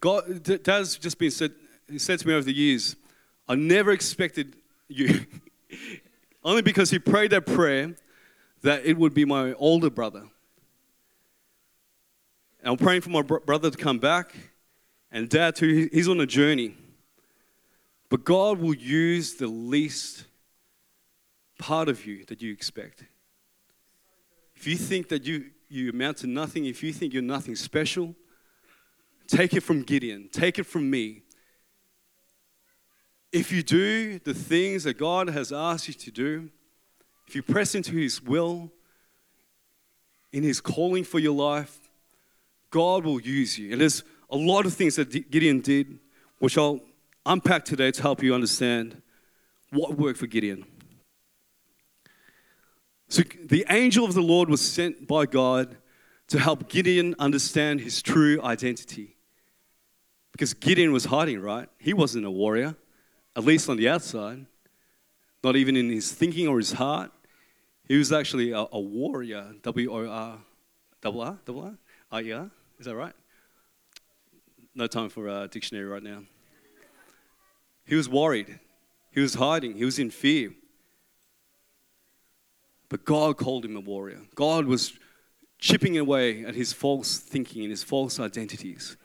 God, 0.00 0.42
Dad's 0.62 0.96
just 0.96 1.18
been 1.18 1.30
said, 1.30 1.52
he 1.90 1.98
said 1.98 2.18
to 2.20 2.28
me 2.28 2.34
over 2.34 2.44
the 2.44 2.54
years, 2.54 2.96
I 3.46 3.54
never 3.54 3.92
expected 3.92 4.56
you, 4.88 5.26
only 6.44 6.62
because 6.62 6.90
he 6.90 6.98
prayed 6.98 7.30
that 7.30 7.46
prayer, 7.46 7.94
that 8.62 8.84
it 8.84 8.96
would 8.96 9.14
be 9.14 9.24
my 9.24 9.52
older 9.54 9.90
brother. 9.90 10.24
And 12.60 12.72
I'm 12.72 12.76
praying 12.76 13.00
for 13.00 13.10
my 13.10 13.22
brother 13.22 13.70
to 13.70 13.76
come 13.76 13.98
back, 13.98 14.34
and 15.10 15.28
Dad 15.28 15.56
too, 15.56 15.88
he's 15.92 16.08
on 16.08 16.20
a 16.20 16.26
journey. 16.26 16.76
But 18.08 18.24
God 18.24 18.58
will 18.58 18.74
use 18.74 19.34
the 19.34 19.46
least 19.46 20.24
part 21.58 21.88
of 21.88 22.06
you 22.06 22.24
that 22.26 22.42
you 22.42 22.52
expect. 22.52 23.04
If 24.54 24.66
you 24.66 24.76
think 24.76 25.08
that 25.08 25.24
you, 25.24 25.46
you 25.68 25.90
amount 25.90 26.18
to 26.18 26.26
nothing, 26.26 26.66
if 26.66 26.82
you 26.82 26.92
think 26.92 27.12
you're 27.12 27.22
nothing 27.22 27.56
special, 27.56 28.14
take 29.26 29.54
it 29.54 29.62
from 29.62 29.82
Gideon, 29.82 30.28
take 30.30 30.58
it 30.58 30.64
from 30.64 30.90
me. 30.90 31.22
If 33.32 33.50
you 33.50 33.62
do 33.62 34.18
the 34.18 34.34
things 34.34 34.84
that 34.84 34.98
God 34.98 35.28
has 35.30 35.52
asked 35.52 35.88
you 35.88 35.94
to 35.94 36.10
do, 36.10 36.50
if 37.26 37.34
you 37.34 37.42
press 37.42 37.74
into 37.74 37.92
His 37.92 38.22
will, 38.22 38.70
in 40.32 40.42
His 40.42 40.60
calling 40.60 41.04
for 41.04 41.18
your 41.18 41.34
life, 41.34 41.78
God 42.70 43.04
will 43.04 43.20
use 43.20 43.58
you. 43.58 43.72
And 43.72 43.80
there's 43.80 44.02
a 44.30 44.36
lot 44.36 44.66
of 44.66 44.74
things 44.74 44.96
that 44.96 45.30
Gideon 45.30 45.60
did, 45.60 45.98
which 46.38 46.58
I'll 46.58 46.80
unpack 47.24 47.64
today 47.64 47.90
to 47.90 48.02
help 48.02 48.22
you 48.22 48.34
understand 48.34 49.00
what 49.70 49.96
worked 49.96 50.18
for 50.18 50.26
Gideon. 50.26 50.64
So, 53.08 53.22
the 53.44 53.64
angel 53.68 54.04
of 54.04 54.14
the 54.14 54.22
Lord 54.22 54.48
was 54.48 54.60
sent 54.60 55.06
by 55.06 55.26
God 55.26 55.76
to 56.28 56.38
help 56.38 56.70
Gideon 56.70 57.14
understand 57.18 57.80
his 57.80 58.00
true 58.00 58.40
identity. 58.42 59.16
Because 60.32 60.54
Gideon 60.54 60.92
was 60.92 61.04
hiding, 61.04 61.40
right? 61.40 61.68
He 61.78 61.92
wasn't 61.92 62.24
a 62.24 62.30
warrior, 62.30 62.74
at 63.36 63.44
least 63.44 63.68
on 63.68 63.76
the 63.76 63.88
outside, 63.88 64.46
not 65.42 65.56
even 65.56 65.76
in 65.76 65.90
his 65.90 66.12
thinking 66.12 66.48
or 66.48 66.58
his 66.58 66.72
heart. 66.72 67.10
He 67.88 67.96
was 67.96 68.12
actually 68.12 68.52
a, 68.52 68.66
a 68.72 68.80
warrior, 68.80 69.54
W 69.62 69.92
O 69.92 70.08
R, 70.08 70.38
double 71.00 71.20
R, 71.20 71.38
double 71.44 71.62
R, 71.62 71.74
I 72.10 72.22
E 72.22 72.32
R. 72.32 72.50
Is 72.78 72.86
that 72.86 72.94
right? 72.94 73.14
No 74.74 74.86
time 74.86 75.08
for 75.08 75.28
a 75.28 75.48
dictionary 75.48 75.86
right 75.86 76.02
now. 76.02 76.22
He 77.84 77.94
was 77.94 78.08
worried. 78.08 78.58
He 79.10 79.20
was 79.20 79.34
hiding. 79.34 79.76
He 79.76 79.84
was 79.84 79.98
in 79.98 80.10
fear. 80.10 80.52
But 82.88 83.04
God 83.04 83.36
called 83.36 83.64
him 83.64 83.76
a 83.76 83.80
warrior. 83.80 84.20
God 84.34 84.66
was 84.66 84.92
chipping 85.58 85.98
away 85.98 86.44
at 86.44 86.54
his 86.54 86.72
false 86.72 87.18
thinking 87.18 87.62
and 87.62 87.70
his 87.70 87.82
false 87.82 88.18
identities. 88.18 88.96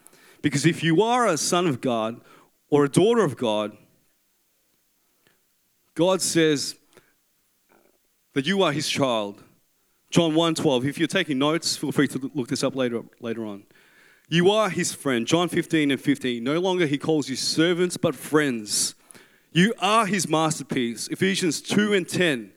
Because 0.42 0.66
if 0.66 0.84
you 0.84 1.02
are 1.02 1.28
a 1.28 1.38
son 1.38 1.68
of 1.68 1.82
God 1.82 2.22
or 2.70 2.86
a 2.86 2.90
daughter 2.90 3.24
of 3.24 3.38
God, 3.38 3.78
God 5.98 6.22
says 6.22 6.76
that 8.36 8.46
you 8.46 8.62
are 8.62 8.72
his 8.72 8.88
child. 8.88 9.44
John 10.12 10.36
1:12. 10.36 10.86
If 10.86 11.00
you're 11.00 11.08
taking 11.08 11.40
notes, 11.40 11.76
feel 11.76 11.92
free 11.92 12.08
to 12.10 12.32
look 12.36 12.50
this 12.50 12.64
up 12.64 12.76
later 12.76 13.02
later 13.20 13.44
on. 13.44 13.64
You 14.30 14.52
are 14.52 14.70
his 14.70 14.94
friend. 14.94 15.26
John 15.26 15.50
15 15.50 15.90
and 15.90 16.00
15. 16.00 16.44
No 16.44 16.60
longer 16.60 16.86
he 16.86 17.00
calls 17.00 17.30
you 17.30 17.36
servants 17.36 17.98
but 17.98 18.14
friends. 18.14 18.94
You 19.52 19.74
are 19.80 20.06
his 20.06 20.30
masterpiece. 20.30 21.08
Ephesians 21.08 21.62
2 21.62 21.96
and 21.96 22.08
10. 22.08 22.54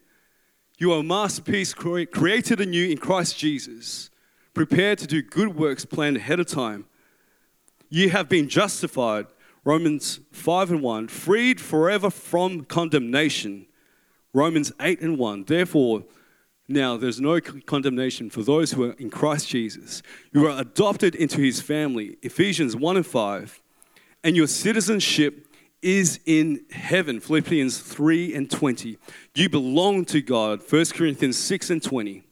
You 0.76 0.92
are 0.92 1.00
a 1.00 1.02
masterpiece 1.02 1.72
created 1.72 2.60
anew 2.60 2.88
in 2.90 2.98
Christ 2.98 3.38
Jesus, 3.38 4.10
prepared 4.52 4.98
to 4.98 5.06
do 5.06 5.22
good 5.22 5.56
works 5.56 5.86
planned 5.86 6.18
ahead 6.18 6.40
of 6.40 6.46
time. 6.46 6.84
You 7.88 8.10
have 8.10 8.28
been 8.28 8.50
justified, 8.50 9.28
Romans 9.64 10.20
5 10.32 10.70
and 10.70 10.82
1, 10.82 11.08
freed 11.08 11.60
forever 11.60 12.10
from 12.10 12.64
condemnation, 12.64 13.66
Romans 14.32 14.72
8 14.80 15.00
and 15.00 15.18
1. 15.18 15.44
Therefore, 15.44 16.04
now 16.68 16.96
there's 16.96 17.20
no 17.20 17.40
condemnation 17.40 18.30
for 18.30 18.42
those 18.42 18.72
who 18.72 18.84
are 18.84 18.92
in 18.92 19.10
Christ 19.10 19.48
Jesus. 19.48 20.02
You 20.32 20.46
are 20.46 20.60
adopted 20.60 21.14
into 21.14 21.40
his 21.40 21.60
family, 21.60 22.16
Ephesians 22.22 22.76
1 22.76 22.96
and 22.96 23.06
5, 23.06 23.60
and 24.22 24.36
your 24.36 24.46
citizenship 24.46 25.46
is 25.82 26.20
in 26.26 26.64
heaven. 26.70 27.20
Philippians 27.20 27.78
3 27.80 28.34
and 28.34 28.50
20. 28.50 28.98
You 29.34 29.48
belong 29.48 30.04
to 30.06 30.20
God. 30.20 30.60
1 30.68 30.84
Corinthians 30.86 31.38
6 31.38 31.70
and 31.70 31.82
20. 31.82 32.22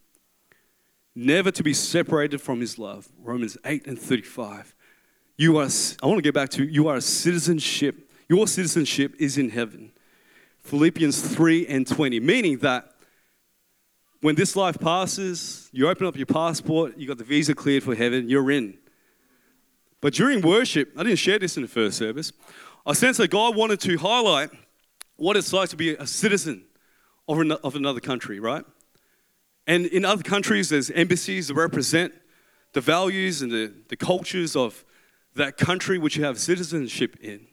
Never 1.15 1.51
to 1.51 1.63
be 1.63 1.73
separated 1.75 2.41
from 2.41 2.61
his 2.61 2.79
love. 2.79 3.09
Romans 3.19 3.57
8 3.65 3.87
and 3.87 3.99
35. 3.99 4.75
You 5.41 5.57
are, 5.59 5.69
I 6.03 6.07
want 6.07 6.19
to 6.19 6.23
get 6.23 6.35
back 6.35 6.49
to 6.51 6.65
you 6.65 6.89
are 6.89 6.97
a 6.97 7.01
citizenship. 7.01 8.11
Your 8.29 8.49
citizenship 8.49 9.15
is 9.21 9.39
in 9.39 9.51
heaven. 9.51 9.93
Philippians 10.59 11.21
3 11.35 11.65
and 11.69 11.87
20. 11.87 12.19
Meaning 12.19 12.59
that 12.59 12.93
when 14.21 14.35
this 14.35 14.57
life 14.57 14.81
passes, 14.81 15.71
you 15.73 15.89
open 15.89 16.09
up 16.09 16.17
your 16.17 16.27
passport, 16.27 16.99
you 16.99 17.07
got 17.07 17.19
the 17.19 17.25
visa 17.25 17.55
cleared 17.55 17.85
for 17.85 17.95
heaven, 17.95 18.29
you're 18.29 18.51
in. 18.51 18.79
But 20.01 20.15
during 20.15 20.43
worship, 20.43 20.93
I 20.97 21.05
didn't 21.05 21.21
share 21.21 21.39
this 21.39 21.57
in 21.57 21.63
the 21.63 21.69
first 21.69 21.97
service. 21.97 22.33
I 22.85 22.95
sense 22.95 23.17
that 23.19 23.31
God 23.31 23.55
wanted 23.55 23.79
to 23.83 23.97
highlight 23.97 24.51
what 25.15 25.37
it's 25.37 25.53
like 25.53 25.69
to 25.69 25.77
be 25.77 25.95
a 25.95 26.07
citizen 26.07 26.65
of, 27.29 27.39
of 27.63 27.77
another 27.77 28.01
country, 28.01 28.41
right? 28.41 28.65
And 29.69 29.87
in 29.87 30.05
other 30.05 30.25
countries, 30.25 30.69
there's 30.69 30.91
embassies 30.91 31.47
that 31.47 31.55
represent 31.55 32.13
the 32.73 32.81
values 32.81 33.41
and 33.41 33.53
the, 33.53 33.73
the 33.89 33.97
cultures 33.97 34.57
of 34.57 34.85
that 35.39 35.57
country 35.57 35.99
which 35.99 36.17
you 36.17 36.25
have 36.25 36.39
citizenship 36.39 37.17
in. 37.21 37.47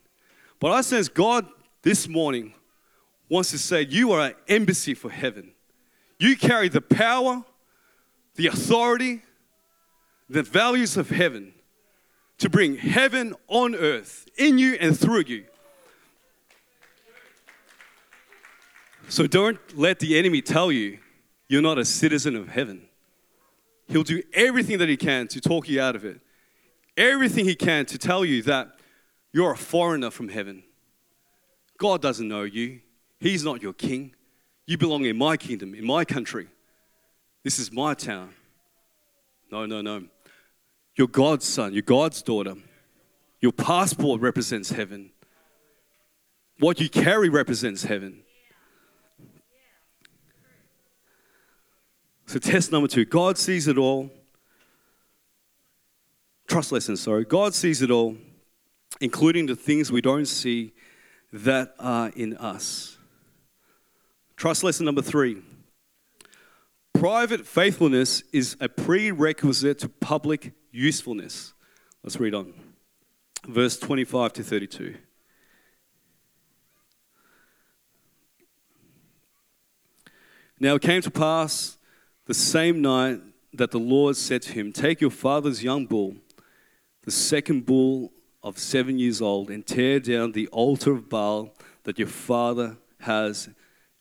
But 0.59 0.71
I 0.71 0.81
sense 0.81 1.07
God 1.07 1.47
this 1.81 2.07
morning 2.07 2.53
wants 3.29 3.51
to 3.51 3.57
say, 3.57 3.83
You 3.83 4.11
are 4.11 4.27
an 4.27 4.35
embassy 4.47 4.93
for 4.93 5.09
heaven. 5.09 5.51
You 6.19 6.37
carry 6.37 6.69
the 6.69 6.81
power, 6.81 7.43
the 8.35 8.47
authority, 8.47 9.21
the 10.29 10.43
values 10.43 10.97
of 10.97 11.09
heaven 11.09 11.53
to 12.37 12.49
bring 12.49 12.77
heaven 12.77 13.35
on 13.47 13.75
earth 13.75 14.27
in 14.37 14.57
you 14.57 14.73
and 14.73 14.97
through 14.97 15.23
you. 15.27 15.45
So 19.07 19.27
don't 19.27 19.59
let 19.77 19.99
the 19.99 20.17
enemy 20.17 20.41
tell 20.41 20.71
you 20.71 20.99
you're 21.47 21.61
not 21.61 21.77
a 21.77 21.85
citizen 21.85 22.35
of 22.35 22.49
heaven. 22.49 22.87
He'll 23.87 24.03
do 24.03 24.23
everything 24.33 24.79
that 24.79 24.89
he 24.89 24.97
can 24.97 25.27
to 25.27 25.39
talk 25.39 25.69
you 25.69 25.79
out 25.79 25.95
of 25.95 26.03
it, 26.03 26.19
everything 26.97 27.45
he 27.45 27.55
can 27.55 27.85
to 27.87 27.97
tell 27.97 28.25
you 28.25 28.41
that 28.43 28.75
you're 29.31 29.51
a 29.51 29.57
foreigner 29.57 30.11
from 30.11 30.29
heaven. 30.29 30.63
God 31.77 32.01
doesn't 32.01 32.27
know 32.27 32.43
you, 32.43 32.81
He's 33.19 33.43
not 33.43 33.61
your 33.61 33.73
king. 33.73 34.13
You 34.67 34.77
belong 34.77 35.05
in 35.05 35.17
my 35.17 35.37
kingdom, 35.37 35.75
in 35.75 35.85
my 35.85 36.05
country. 36.05 36.47
This 37.43 37.59
is 37.59 37.71
my 37.71 37.93
town. 37.93 38.33
No, 39.51 39.65
no, 39.65 39.81
no. 39.81 40.05
You're 40.95 41.07
God's 41.07 41.45
son, 41.45 41.73
you're 41.73 41.81
God's 41.81 42.21
daughter. 42.21 42.55
Your 43.41 43.51
passport 43.51 44.21
represents 44.21 44.69
heaven. 44.69 45.11
What 46.59 46.79
you 46.79 46.89
carry 46.89 47.29
represents 47.29 47.83
heaven. 47.83 48.23
So, 52.25 52.39
test 52.39 52.71
number 52.71 52.87
two 52.87 53.05
God 53.05 53.37
sees 53.37 53.67
it 53.67 53.77
all. 53.77 54.09
Trust 56.47 56.71
lesson, 56.71 56.97
sorry. 56.97 57.25
God 57.25 57.53
sees 57.53 57.81
it 57.81 57.91
all, 57.91 58.15
including 59.01 59.45
the 59.47 59.55
things 59.55 59.91
we 59.91 60.01
don't 60.01 60.27
see 60.27 60.73
that 61.33 61.75
are 61.79 62.09
in 62.15 62.37
us. 62.37 62.97
Trust 64.35 64.63
lesson 64.63 64.85
number 64.85 65.01
three 65.01 65.41
private 66.93 67.45
faithfulness 67.45 68.23
is 68.31 68.55
a 68.59 68.69
prerequisite 68.69 69.79
to 69.79 69.89
public 69.89 70.53
usefulness. 70.71 71.53
Let's 72.03 72.19
read 72.19 72.33
on. 72.33 72.53
Verse 73.47 73.77
25 73.77 74.33
to 74.33 74.43
32. 74.43 74.95
Now 80.59 80.75
it 80.75 80.81
came 80.81 81.01
to 81.01 81.11
pass 81.11 81.77
the 82.25 82.33
same 82.33 82.81
night 82.81 83.19
that 83.53 83.71
the 83.71 83.79
Lord 83.79 84.15
said 84.15 84.41
to 84.43 84.53
him, 84.53 84.71
Take 84.71 85.01
your 85.01 85.11
father's 85.11 85.63
young 85.63 85.85
bull, 85.85 86.15
the 87.05 87.11
second 87.11 87.65
bull 87.65 88.11
of 88.43 88.57
seven 88.57 88.99
years 88.99 89.21
old, 89.21 89.49
and 89.49 89.65
tear 89.65 89.99
down 89.99 90.33
the 90.33 90.47
altar 90.47 90.91
of 90.91 91.07
Baal 91.07 91.55
that 91.83 91.97
your 91.97 92.07
father 92.07 92.77
has, 93.01 93.49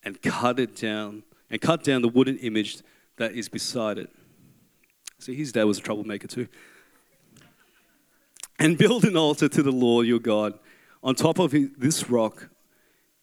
and 0.02 0.20
cut 0.20 0.58
it 0.58 0.74
down, 0.74 1.22
and 1.50 1.60
cut 1.60 1.84
down 1.84 2.02
the 2.02 2.08
wooden 2.08 2.38
image 2.38 2.78
that 3.16 3.32
is 3.32 3.48
beside 3.48 3.98
it. 3.98 4.10
See, 5.18 5.34
his 5.34 5.52
dad 5.52 5.64
was 5.64 5.78
a 5.78 5.82
troublemaker 5.82 6.26
too. 6.26 6.48
And 8.58 8.76
build 8.76 9.04
an 9.04 9.16
altar 9.16 9.48
to 9.48 9.62
the 9.62 9.72
Lord 9.72 10.06
your 10.06 10.18
God 10.18 10.58
on 11.02 11.14
top 11.14 11.38
of 11.38 11.54
this 11.78 12.08
rock 12.08 12.48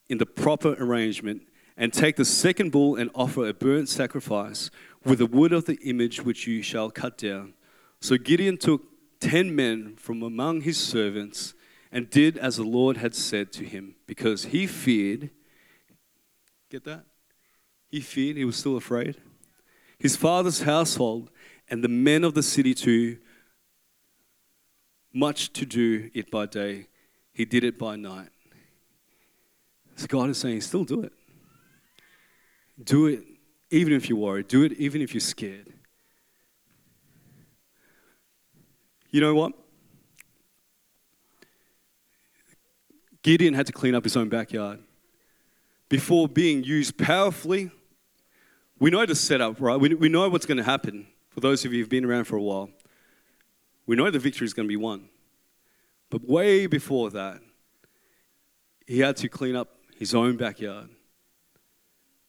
in 0.09 0.17
the 0.17 0.25
proper 0.25 0.75
arrangement, 0.79 1.43
and 1.77 1.91
take 1.91 2.15
the 2.15 2.25
second 2.25 2.71
bull 2.71 2.95
and 2.95 3.09
offer 3.15 3.47
a 3.47 3.53
burnt 3.53 3.89
sacrifice 3.89 4.69
with 5.03 5.19
the 5.19 5.25
wood 5.25 5.53
of 5.53 5.65
the 5.65 5.79
image 5.83 6.21
which 6.21 6.45
you 6.45 6.61
shall 6.61 6.91
cut 6.91 7.17
down. 7.17 7.53
So 8.01 8.17
Gideon 8.17 8.57
took 8.57 8.83
ten 9.21 9.55
men 9.55 9.95
from 9.95 10.21
among 10.21 10.61
his 10.61 10.77
servants 10.77 11.53
and 11.91 12.09
did 12.09 12.37
as 12.37 12.57
the 12.57 12.63
Lord 12.63 12.97
had 12.97 13.15
said 13.15 13.53
to 13.53 13.63
him, 13.63 13.95
because 14.05 14.45
he 14.45 14.67
feared. 14.67 15.29
Get 16.69 16.83
that? 16.83 17.05
He 17.89 18.01
feared, 18.01 18.35
he 18.35 18.45
was 18.45 18.57
still 18.57 18.75
afraid. 18.75 19.17
His 19.99 20.15
father's 20.15 20.63
household 20.63 21.29
and 21.69 21.83
the 21.83 21.89
men 21.89 22.23
of 22.23 22.33
the 22.33 22.43
city 22.43 22.73
too, 22.73 23.17
much 25.13 25.51
to 25.53 25.65
do 25.65 26.09
it 26.13 26.31
by 26.31 26.45
day. 26.45 26.87
He 27.33 27.45
did 27.45 27.63
it 27.63 27.77
by 27.77 27.97
night. 27.97 28.29
So 29.97 30.07
God 30.07 30.29
is 30.29 30.37
saying, 30.37 30.61
still 30.61 30.85
do 30.85 31.01
it. 31.03 31.13
Do 32.81 33.07
it 33.07 33.23
even 33.69 33.93
if 33.93 34.09
you're 34.09 34.17
worried. 34.17 34.47
Do 34.47 34.63
it 34.63 34.73
even 34.73 35.01
if 35.01 35.13
you're 35.13 35.21
scared. 35.21 35.73
You 39.11 39.19
know 39.19 39.35
what? 39.35 39.53
Gideon 43.23 43.53
had 43.53 43.67
to 43.67 43.73
clean 43.73 43.93
up 43.93 44.03
his 44.03 44.17
own 44.17 44.29
backyard. 44.29 44.79
Before 45.89 46.27
being 46.27 46.63
used 46.63 46.97
powerfully, 46.97 47.69
we 48.79 48.89
know 48.89 49.05
the 49.05 49.13
setup, 49.13 49.59
right? 49.59 49.79
We, 49.79 49.93
we 49.93 50.09
know 50.09 50.27
what's 50.29 50.45
going 50.45 50.57
to 50.57 50.63
happen. 50.63 51.07
For 51.29 51.41
those 51.41 51.65
of 51.65 51.73
you 51.73 51.79
who've 51.79 51.89
been 51.89 52.05
around 52.05 52.23
for 52.23 52.37
a 52.37 52.41
while, 52.41 52.69
we 53.85 53.95
know 53.95 54.09
the 54.09 54.19
victory 54.19 54.45
is 54.45 54.53
going 54.53 54.67
to 54.67 54.71
be 54.71 54.77
won. 54.77 55.09
But 56.09 56.27
way 56.27 56.65
before 56.65 57.09
that, 57.11 57.41
he 58.87 58.99
had 58.99 59.17
to 59.17 59.29
clean 59.29 59.55
up 59.55 59.75
his 59.97 60.15
own 60.15 60.37
backyard. 60.37 60.89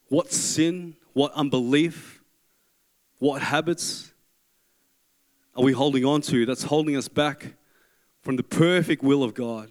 What 0.09 0.33
sin, 0.33 0.97
what 1.15 1.33
unbelief, 1.33 2.23
what 3.19 3.41
habits 3.41 4.12
are 5.57 5.65
we 5.65 5.73
holding 5.73 6.05
on 6.05 6.21
to 6.23 6.47
that's 6.47 6.65
holding 6.65 6.97
us 6.97 7.09
back 7.09 7.55
from 8.23 8.37
the 8.37 8.43
perfect 8.43 9.03
will 9.03 9.23
of 9.23 9.35
God? 9.35 9.69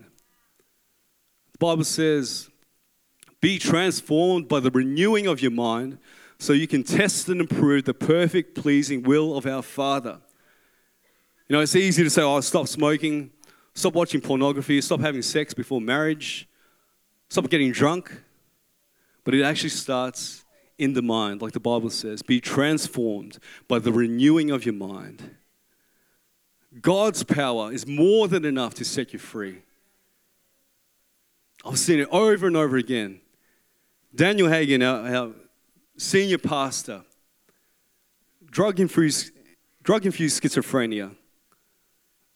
The 1.54 1.58
Bible 1.58 1.84
says, 1.84 2.50
Be 3.39 3.58
transformed 3.58 4.48
by 4.48 4.60
the 4.60 4.72
renewing 4.72 5.28
of 5.28 5.41
your 5.41 5.52
mind 5.52 5.98
so 6.38 6.54
you 6.54 6.67
can 6.67 6.84
test 6.84 7.30
and 7.30 7.39
improve 7.39 7.86
the 7.86 7.94
perfect, 7.94 8.56
pleasing 8.56 9.04
will 9.04 9.38
of 9.38 9.46
our 9.46 9.62
Father. 9.62 10.20
You 11.48 11.58
know, 11.58 11.62
it's 11.62 11.76
easy 11.76 12.04
to 12.04 12.10
say, 12.10 12.22
oh, 12.22 12.39
stop 12.41 12.67
smoking, 12.67 13.30
stop 13.74 13.94
watching 13.94 14.22
pornography, 14.22 14.80
stop 14.82 15.02
having 15.02 15.22
sex 15.22 15.54
before 15.54 15.82
marriage, 15.82 16.48
stop 17.30 17.50
getting 17.50 17.72
drunk. 17.72 18.22
But 19.24 19.36
it 19.36 19.44
actually 19.44 19.70
starts 19.70 20.46
in 20.78 20.94
the 20.94 21.02
mind, 21.02 21.41
like 21.41 21.52
the 21.52 21.60
Bible 21.60 21.89
says 21.89 22.22
be 22.22 22.39
transformed 22.39 23.38
by 23.67 23.80
the 23.80 23.91
renewing 23.91 24.50
of 24.50 24.65
your 24.65 24.74
mind. 24.74 25.36
God's 26.80 27.24
power 27.24 27.72
is 27.74 27.86
more 27.86 28.28
than 28.28 28.46
enough 28.46 28.74
to 28.76 28.86
set 28.86 29.12
you 29.12 29.20
free. 29.20 29.62
I've 31.66 31.78
seen 31.78 32.00
it 32.00 32.08
over 32.12 32.48
and 32.48 32.56
over 32.56 32.78
again. 32.78 33.20
Daniel 34.16 34.48
Hagin, 34.48 34.82
our, 34.82 35.16
our 35.16 35.32
senior 35.98 36.38
pastor, 36.38 37.02
drug 38.50 38.80
infused, 38.80 39.32
drug 39.84 40.06
infused 40.06 40.42
schizophrenia, 40.42 41.16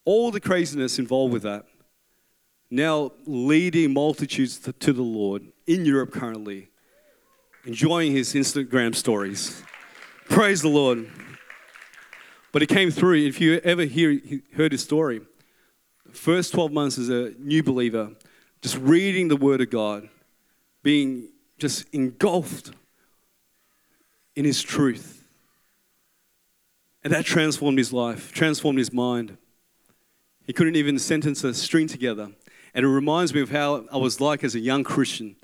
all 0.03 0.31
the 0.31 0.39
craziness 0.39 0.99
involved 0.99 1.33
with 1.33 1.43
that, 1.43 1.65
now 2.69 3.11
leading 3.25 3.93
multitudes 3.93 4.59
to, 4.59 4.73
to 4.73 4.93
the 4.93 5.01
Lord 5.01 5.43
in 5.65 5.85
Europe 5.85 6.11
currently, 6.11 6.69
enjoying 7.65 8.11
his 8.11 8.33
Instagram 8.33 8.93
stories. 8.93 9.63
Praise 10.29 10.61
the 10.61 10.69
Lord. 10.69 11.09
But 12.55 12.63
it 12.63 12.67
came 12.67 12.89
through. 12.89 13.15
If 13.15 13.41
you 13.41 13.59
ever 13.65 13.83
hear, 13.83 14.17
heard 14.55 14.71
his 14.71 14.81
story, 14.81 15.19
first 16.13 16.53
12 16.53 16.71
months 16.71 16.97
as 16.97 17.09
a 17.09 17.33
new 17.37 17.61
believer, 17.61 18.11
just 18.61 18.77
reading 18.77 19.27
the 19.27 19.35
Word 19.35 19.59
of 19.59 19.69
God, 19.69 20.07
being 20.81 21.27
just 21.59 21.85
engulfed 21.91 22.71
in 24.37 24.45
his 24.45 24.63
truth. 24.63 25.27
And 27.03 27.11
that 27.11 27.25
transformed 27.25 27.77
his 27.77 27.91
life, 27.91 28.31
transformed 28.31 28.79
his 28.79 28.93
mind. 28.93 29.35
He 30.47 30.53
couldn't 30.53 30.77
even 30.77 30.97
sentence 30.97 31.43
a 31.43 31.53
string 31.53 31.87
together. 31.87 32.31
And 32.73 32.85
it 32.85 32.89
reminds 32.89 33.33
me 33.33 33.41
of 33.41 33.51
how 33.51 33.83
I 33.91 33.97
was 33.97 34.21
like 34.21 34.45
as 34.45 34.55
a 34.55 34.61
young 34.61 34.85
Christian, 34.85 35.35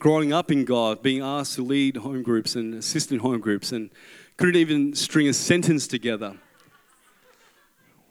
growing 0.00 0.32
up 0.32 0.50
in 0.50 0.64
God, 0.64 1.00
being 1.00 1.22
asked 1.22 1.54
to 1.54 1.62
lead 1.62 1.98
home 1.98 2.24
groups 2.24 2.56
and 2.56 2.74
assist 2.74 3.12
in 3.12 3.20
home 3.20 3.38
groups, 3.38 3.70
and 3.70 3.88
couldn't 4.36 4.56
even 4.56 4.96
string 4.96 5.28
a 5.28 5.32
sentence 5.32 5.86
together. 5.86 6.38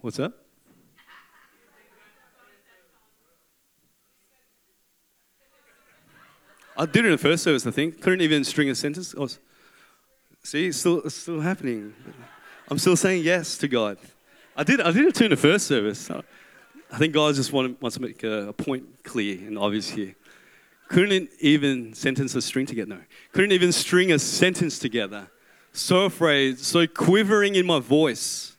What's 0.06 0.18
that? 0.18 0.34
I 6.78 6.86
did 6.86 6.98
it 6.98 7.06
in 7.06 7.12
the 7.14 7.18
first 7.18 7.44
service, 7.44 7.66
I 7.66 7.72
think. 7.72 8.02
Couldn't 8.02 8.22
even 8.22 8.44
string 8.44 8.70
a 8.70 8.76
sentence. 8.76 9.16
See, 10.44 10.68
it's 10.68 10.78
still, 10.78 11.02
it's 11.02 11.16
still 11.16 11.40
happening. 11.40 11.96
I'm 12.70 12.78
still 12.78 12.96
saying 12.96 13.24
yes 13.24 13.58
to 13.58 13.68
God. 13.68 13.98
I 14.56 14.64
did, 14.64 14.80
I 14.80 14.92
did 14.92 15.06
it 15.06 15.16
too 15.16 15.24
in 15.24 15.32
the 15.32 15.38
first 15.38 15.66
service. 15.66 16.12
I 16.12 16.98
think 17.00 17.12
God 17.12 17.34
just 17.34 17.52
wanted, 17.52 17.82
wants 17.82 17.98
to 17.98 18.04
make 18.04 18.22
a, 18.24 18.50
a 18.50 18.54
point 18.54 19.04
clear 19.04 19.40
and 19.48 19.58
obvious 19.58 19.90
here. 19.90 20.14
Couldn't 20.88 21.32
even 21.40 21.96
sentence 21.96 22.36
a 22.36 22.44
string 22.44 22.68
together. 22.68 22.90
No. 22.90 23.02
Couldn't 23.32 23.54
even 23.54 23.72
string 23.72 24.12
a 24.12 24.20
sentence 24.20 24.78
together. 24.78 25.32
So 25.74 26.04
afraid, 26.04 26.60
so 26.60 26.86
quivering 26.86 27.56
in 27.56 27.66
my 27.66 27.80
voice. 27.80 28.55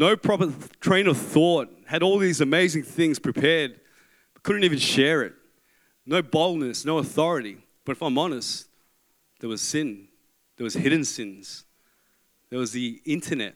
No 0.00 0.16
proper 0.16 0.50
train 0.80 1.06
of 1.06 1.18
thought. 1.18 1.68
Had 1.86 2.02
all 2.02 2.18
these 2.18 2.40
amazing 2.40 2.84
things 2.84 3.18
prepared, 3.18 3.78
but 4.32 4.42
couldn't 4.42 4.64
even 4.64 4.78
share 4.78 5.22
it 5.22 5.34
no 6.06 6.22
boldness, 6.22 6.84
no 6.86 6.98
authority. 6.98 7.58
But 7.84 7.92
if 7.92 8.02
I'm 8.02 8.16
honest, 8.16 8.68
there 9.38 9.48
was 9.48 9.60
sin, 9.60 10.08
there 10.56 10.64
was 10.64 10.74
hidden 10.74 11.04
sins, 11.04 11.66
there 12.48 12.58
was 12.58 12.72
the 12.72 13.00
internet, 13.04 13.54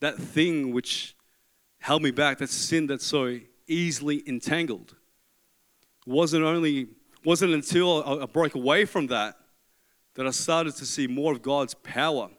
that 0.00 0.18
thing 0.18 0.72
which 0.72 1.16
held 1.78 2.02
me 2.02 2.10
back, 2.10 2.38
that 2.38 2.50
sin 2.50 2.86
that's 2.88 3.06
so 3.06 3.38
easily 3.66 4.22
entangled. 4.26 4.96
wasn't 6.06 6.44
only 6.44 6.88
wasn't 7.24 7.54
until 7.54 8.20
I 8.22 8.26
broke 8.26 8.54
away 8.54 8.84
from 8.84 9.06
that 9.06 9.36
that 10.14 10.26
I 10.26 10.30
started 10.30 10.74
to 10.76 10.84
see 10.84 11.06
more 11.06 11.32
of 11.32 11.40
God's 11.40 11.72
power. 11.72 12.30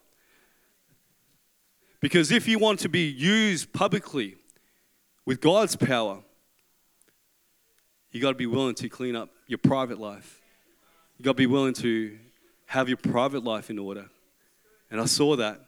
Because 2.05 2.31
if 2.31 2.47
you 2.47 2.59
want 2.59 2.81
to 2.81 2.87
be 2.87 3.07
used 3.07 3.73
publicly 3.73 4.35
with 5.25 5.41
God's 5.41 5.75
power, 5.75 6.19
you 8.11 8.21
got 8.21 8.29
to 8.29 8.35
be 8.35 8.45
willing 8.45 8.75
to 8.75 8.87
clean 8.89 9.15
up 9.15 9.29
your 9.47 9.57
private 9.57 9.99
life. 9.99 10.39
You 11.17 11.25
got 11.25 11.31
to 11.31 11.37
be 11.37 11.47
willing 11.47 11.73
to 11.73 12.15
have 12.67 12.87
your 12.89 12.97
private 12.97 13.43
life 13.43 13.71
in 13.71 13.79
order. 13.79 14.05
And 14.91 15.01
I 15.01 15.05
saw 15.05 15.35
that. 15.37 15.61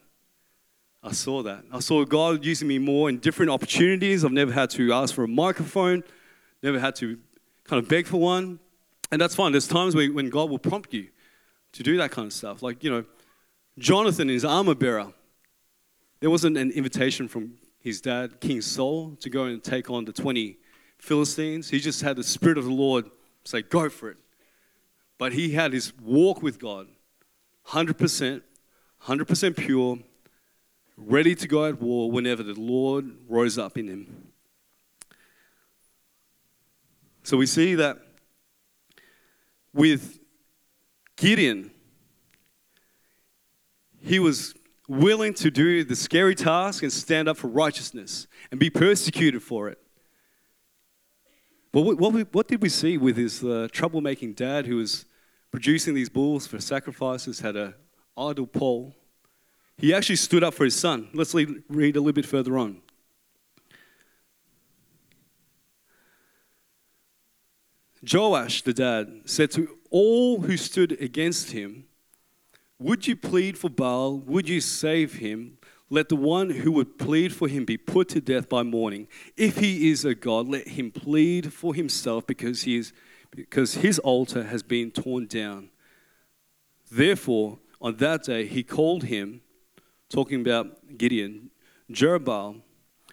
I 1.02 1.10
saw 1.10 1.42
that. 1.42 1.64
I 1.72 1.80
saw 1.80 2.04
God 2.04 2.44
using 2.44 2.68
me 2.68 2.78
more 2.78 3.08
in 3.08 3.18
different 3.18 3.50
opportunities. 3.50 4.24
I've 4.24 4.30
never 4.30 4.52
had 4.52 4.70
to 4.70 4.92
ask 4.92 5.12
for 5.12 5.24
a 5.24 5.28
microphone, 5.28 6.04
never 6.62 6.78
had 6.78 6.94
to 6.96 7.18
kind 7.64 7.82
of 7.82 7.88
beg 7.88 8.06
for 8.06 8.18
one. 8.18 8.60
And 9.10 9.20
that's 9.20 9.34
fine. 9.34 9.50
There's 9.50 9.66
times 9.66 9.96
when 9.96 10.30
God 10.30 10.50
will 10.50 10.60
prompt 10.60 10.94
you 10.94 11.08
to 11.72 11.82
do 11.82 11.96
that 11.96 12.12
kind 12.12 12.26
of 12.26 12.32
stuff. 12.32 12.62
Like, 12.62 12.84
you 12.84 12.92
know, 12.92 13.04
Jonathan, 13.76 14.30
is 14.30 14.44
armor 14.44 14.76
bearer, 14.76 15.12
there 16.20 16.30
wasn't 16.30 16.56
an 16.56 16.70
invitation 16.72 17.28
from 17.28 17.54
his 17.80 18.00
dad, 18.00 18.40
King 18.40 18.60
Saul, 18.60 19.16
to 19.20 19.30
go 19.30 19.44
and 19.44 19.62
take 19.62 19.88
on 19.90 20.04
the 20.04 20.12
20 20.12 20.58
Philistines. 20.98 21.70
He 21.70 21.78
just 21.78 22.02
had 22.02 22.16
the 22.16 22.24
Spirit 22.24 22.58
of 22.58 22.64
the 22.64 22.72
Lord 22.72 23.10
say, 23.44 23.62
go 23.62 23.88
for 23.88 24.10
it. 24.10 24.16
But 25.16 25.32
he 25.32 25.52
had 25.52 25.72
his 25.72 25.92
walk 25.98 26.42
with 26.42 26.58
God 26.58 26.88
100%, 27.68 28.42
100% 29.04 29.56
pure, 29.56 29.98
ready 30.96 31.34
to 31.34 31.46
go 31.46 31.64
at 31.66 31.80
war 31.80 32.10
whenever 32.10 32.42
the 32.42 32.54
Lord 32.54 33.16
rose 33.28 33.58
up 33.58 33.78
in 33.78 33.88
him. 33.88 34.28
So 37.22 37.36
we 37.36 37.46
see 37.46 37.74
that 37.74 37.98
with 39.72 40.18
Gideon, 41.16 41.70
he 44.00 44.18
was 44.18 44.54
willing 44.88 45.34
to 45.34 45.50
do 45.50 45.84
the 45.84 45.94
scary 45.94 46.34
task 46.34 46.82
and 46.82 46.90
stand 46.90 47.28
up 47.28 47.36
for 47.36 47.48
righteousness 47.48 48.26
and 48.50 48.58
be 48.58 48.70
persecuted 48.70 49.42
for 49.42 49.68
it. 49.68 49.78
But 51.70 51.82
what, 51.82 51.98
what, 51.98 52.34
what 52.34 52.48
did 52.48 52.62
we 52.62 52.70
see 52.70 52.96
with 52.96 53.16
his 53.16 53.44
uh, 53.44 53.68
troublemaking 53.70 54.34
dad 54.34 54.66
who 54.66 54.76
was 54.76 55.04
producing 55.50 55.94
these 55.94 56.08
bulls 56.08 56.46
for 56.46 56.58
sacrifices, 56.58 57.40
had 57.40 57.56
an 57.56 57.74
idol 58.16 58.46
pole? 58.46 58.94
He 59.76 59.92
actually 59.92 60.16
stood 60.16 60.42
up 60.42 60.54
for 60.54 60.64
his 60.64 60.74
son. 60.74 61.08
Let's 61.12 61.34
read 61.34 61.96
a 61.96 62.00
little 62.00 62.12
bit 62.12 62.26
further 62.26 62.56
on. 62.58 62.80
Joash, 68.10 68.62
the 68.62 68.72
dad, 68.72 69.22
said 69.24 69.50
to 69.52 69.76
all 69.90 70.40
who 70.40 70.56
stood 70.56 70.92
against 71.00 71.50
him, 71.50 71.87
Would 72.78 73.06
you 73.06 73.16
plead 73.16 73.58
for 73.58 73.68
Baal? 73.68 74.18
Would 74.18 74.48
you 74.48 74.60
save 74.60 75.14
him? 75.14 75.58
Let 75.90 76.08
the 76.08 76.16
one 76.16 76.50
who 76.50 76.72
would 76.72 76.98
plead 76.98 77.32
for 77.32 77.48
him 77.48 77.64
be 77.64 77.76
put 77.78 78.08
to 78.10 78.20
death 78.20 78.48
by 78.48 78.62
morning. 78.62 79.08
If 79.36 79.58
he 79.58 79.90
is 79.90 80.04
a 80.04 80.14
God, 80.14 80.46
let 80.46 80.68
him 80.68 80.90
plead 80.90 81.52
for 81.52 81.74
himself 81.74 82.26
because, 82.26 82.62
he 82.62 82.76
is, 82.76 82.92
because 83.30 83.74
his 83.76 83.98
altar 83.98 84.44
has 84.44 84.62
been 84.62 84.90
torn 84.90 85.26
down. 85.26 85.70
Therefore, 86.90 87.58
on 87.80 87.96
that 87.96 88.24
day, 88.24 88.46
he 88.46 88.62
called 88.62 89.04
him, 89.04 89.40
talking 90.10 90.40
about 90.40 90.98
Gideon, 90.98 91.50
Jerubbaal, 91.90 92.60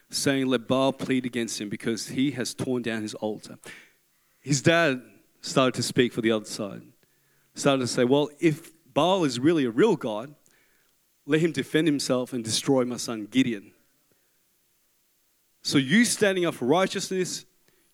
saying, 0.10 0.47
Let 0.47 0.67
Baal 0.67 0.93
plead 0.93 1.25
against 1.25 1.60
him 1.60 1.69
because 1.69 2.10
he 2.10 2.32
has 2.32 2.54
torn 2.54 2.82
down 2.82 3.01
his 3.01 3.13
altar. 3.15 3.58
His 4.41 4.62
dad 4.62 5.01
started 5.41 5.75
to 5.75 5.84
speak 5.84 6.13
for 6.13 6.21
the 6.21 6.32
other 6.32 6.45
side, 6.45 6.82
started 7.54 7.82
to 7.82 7.88
say, 7.88 8.04
Well, 8.04 8.30
if 8.39 8.71
Baal 8.95 9.25
is 9.25 9.39
really 9.39 9.65
a 9.65 9.69
real 9.69 9.95
God, 9.95 10.34
let 11.27 11.41
him 11.41 11.51
defend 11.51 11.86
himself 11.86 12.34
and 12.34 12.43
destroy 12.43 12.86
my 12.86 12.97
son 12.97 13.27
Gideon. 13.29 13.71
So, 15.62 15.77
you 15.77 16.05
standing 16.05 16.45
up 16.45 16.55
for 16.55 16.65
righteousness, 16.65 17.45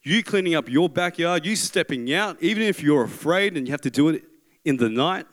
you 0.03 0.23
cleaning 0.23 0.55
up 0.55 0.69
your 0.69 0.89
backyard, 0.89 1.45
you 1.45 1.55
stepping 1.55 2.13
out, 2.13 2.37
even 2.41 2.63
if 2.63 2.83
you're 2.83 3.03
afraid 3.03 3.57
and 3.57 3.67
you 3.67 3.71
have 3.71 3.81
to 3.81 3.89
do 3.89 4.09
it 4.09 4.23
in 4.63 4.77
the 4.77 4.89
night, 4.89 5.25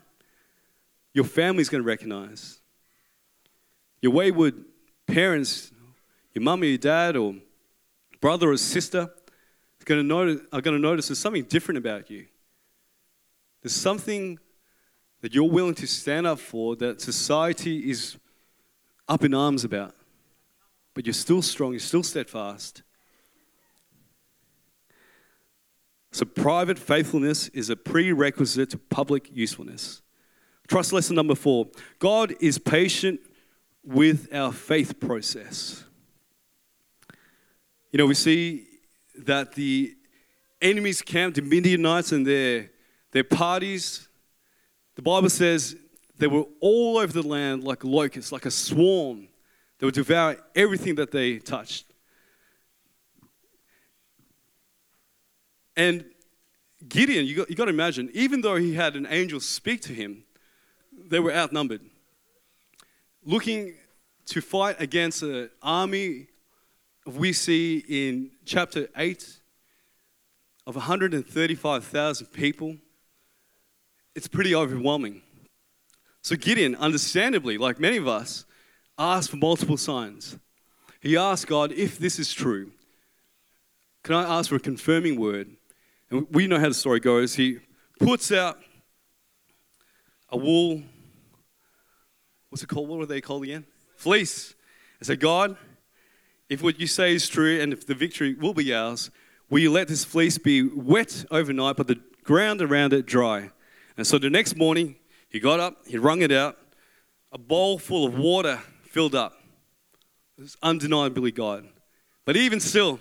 your 1.13 1.25
family's 1.25 1.69
going 1.69 1.83
to 1.83 1.87
recognize. 1.87 2.61
Your 4.01 4.13
wayward 4.13 4.65
parents, 5.07 5.73
your 6.33 6.43
mum 6.43 6.63
or 6.63 6.67
your 6.67 6.79
dad, 6.79 7.17
or 7.17 7.35
brother 8.21 8.51
or 8.51 8.57
sister, 8.57 9.01
are 9.01 9.85
going 9.85 10.01
to 10.01 10.07
notice, 10.07 10.41
are 10.53 10.61
going 10.61 10.77
to 10.77 10.83
notice 10.83 11.09
there's 11.09 11.19
something 11.19 11.45
different 11.45 11.79
about 11.79 12.11
you. 12.11 12.27
There's 13.63 13.75
something 13.75 14.39
that 15.21 15.35
you're 15.35 15.51
willing 15.51 15.75
to 15.75 15.87
stand 15.87 16.27
up 16.27 16.39
for 16.39 16.77
that 16.77 17.01
society 17.01 17.91
is 17.91 18.17
up 19.09 19.25
in 19.25 19.35
arms 19.35 19.65
about. 19.65 19.95
But 20.95 21.07
you're 21.07 21.13
still 21.15 21.43
strong, 21.43 21.73
you're 21.73 21.81
still 21.81 22.03
steadfast. 22.03 22.83
So, 26.11 26.25
private 26.25 26.79
faithfulness 26.79 27.49
is 27.49 27.71
a 27.71 27.77
prerequisite 27.77 28.71
to 28.71 28.79
public 28.79 29.29
usefulness. 29.31 30.03
Trust 30.67 30.93
lesson 30.93 31.17
number 31.17 31.35
four 31.35 31.69
God 31.99 32.35
is 32.41 32.59
patient 32.59 33.21
with 33.85 34.33
our 34.35 34.53
faith 34.53 35.01
process. 35.01 35.85
You 37.91 37.99
know, 37.99 38.07
we 38.07 38.15
see 38.15 38.67
that 39.17 39.53
the 39.53 39.95
enemy's 40.61 41.01
camp, 41.01 41.37
the 41.37 41.43
Midianites, 41.43 42.13
and 42.13 42.27
their, 42.27 42.71
their 43.13 43.25
parties, 43.25 44.08
the 44.99 45.03
Bible 45.03 45.31
says 45.31 45.77
they 46.19 46.27
were 46.27 46.43
all 46.59 46.99
over 46.99 47.13
the 47.13 47.23
land 47.23 47.63
like 47.63 47.85
locusts, 47.85 48.33
like 48.33 48.47
a 48.47 48.51
swarm. 48.51 49.29
They 49.79 49.87
would 49.87 49.95
devour 49.95 50.37
everything 50.57 50.97
that 50.97 51.13
they 51.13 51.39
touched. 51.39 51.87
And 55.77 56.05
Gideon, 56.89 57.27
you 57.27 57.37
got, 57.37 57.49
you 57.49 57.55
got 57.55 57.67
to 57.67 57.71
imagine, 57.71 58.11
even 58.13 58.41
though 58.41 58.57
he 58.57 58.75
had 58.75 58.97
an 58.97 59.07
angel 59.09 59.39
speak 59.39 59.83
to 59.83 59.93
him, 59.93 60.25
they 60.93 61.21
were 61.21 61.33
outnumbered. 61.33 61.83
Looking 63.25 63.75
to 64.27 64.41
fight 64.41 64.81
against 64.81 65.23
an 65.23 65.49
army 65.63 66.27
we 67.07 67.33
see 67.33 67.85
in 67.89 68.33
chapter 68.45 68.89
8 68.97 69.39
of 70.67 70.75
135,000 70.75 72.27
people 72.33 72.79
it's 74.19 74.27
pretty 74.27 74.53
overwhelming. 74.53 75.23
So 76.23 76.35
Gideon, 76.35 76.75
understandably, 76.75 77.57
like 77.57 77.79
many 77.79 77.99
of 77.99 78.09
us, 78.09 78.45
asked 78.99 79.31
for 79.31 79.37
multiple 79.37 79.77
signs. 79.77 80.37
He 81.01 81.17
asked 81.17 81.47
God, 81.47 81.71
if 81.71 82.01
this 82.01 82.19
is 82.19 82.33
true, 82.33 82.73
can 84.03 84.17
I 84.17 84.39
ask 84.39 84.49
for 84.49 84.57
a 84.57 84.61
confirming 84.61 85.21
word? 85.21 85.51
And 86.11 86.27
we 86.33 86.49
know 86.49 86.59
how 86.59 86.67
the 86.67 86.75
story 86.75 86.99
goes. 86.99 87.37
He 87.37 87.59
puts 88.01 88.33
out 88.33 88.59
a 90.31 90.37
wool, 90.37 90.83
what's 92.51 92.65
it 92.65 92.69
called? 92.69 92.89
What 92.89 92.99
were 92.99 93.07
they 93.07 93.21
called 93.21 93.45
again? 93.45 93.67
Fleece. 93.95 94.57
And 94.99 95.07
said, 95.07 95.21
God, 95.21 95.57
if 96.49 96.61
what 96.61 96.81
you 96.81 96.89
say 96.89 97.15
is 97.15 97.29
true 97.29 97.61
and 97.61 97.73
if 97.73 97.87
the 97.87 97.95
victory 97.95 98.35
will 98.35 98.53
be 98.53 98.75
ours, 98.75 99.13
will 99.49 99.61
you 99.61 99.71
let 99.71 99.87
this 99.87 100.05
fleece 100.05 100.39
be 100.39 100.65
wet 100.65 101.25
overnight, 101.31 101.77
but 101.77 101.87
the 101.87 102.01
ground 102.25 102.61
around 102.61 102.93
it 102.93 103.07
dry? 103.07 103.53
And 103.99 104.07
so 104.07 104.17
the 104.17 104.31
next 104.31 104.57
morning, 104.57 104.95
he 105.29 105.41
got 105.41 105.59
up, 105.59 105.87
he 105.87 105.99
wrung 105.99 106.23
it 106.23 106.31
out, 106.31 106.57
a 107.33 107.37
bowl 107.37 107.79
full 107.81 108.07
of 108.07 108.17
water 108.17 108.61
filled 108.85 109.17
up. 109.17 109.35
It 110.39 110.43
was 110.43 110.57
undeniably 110.63 111.33
God. 111.33 111.69
But 112.25 112.37
even 112.37 112.61
still, 112.61 113.01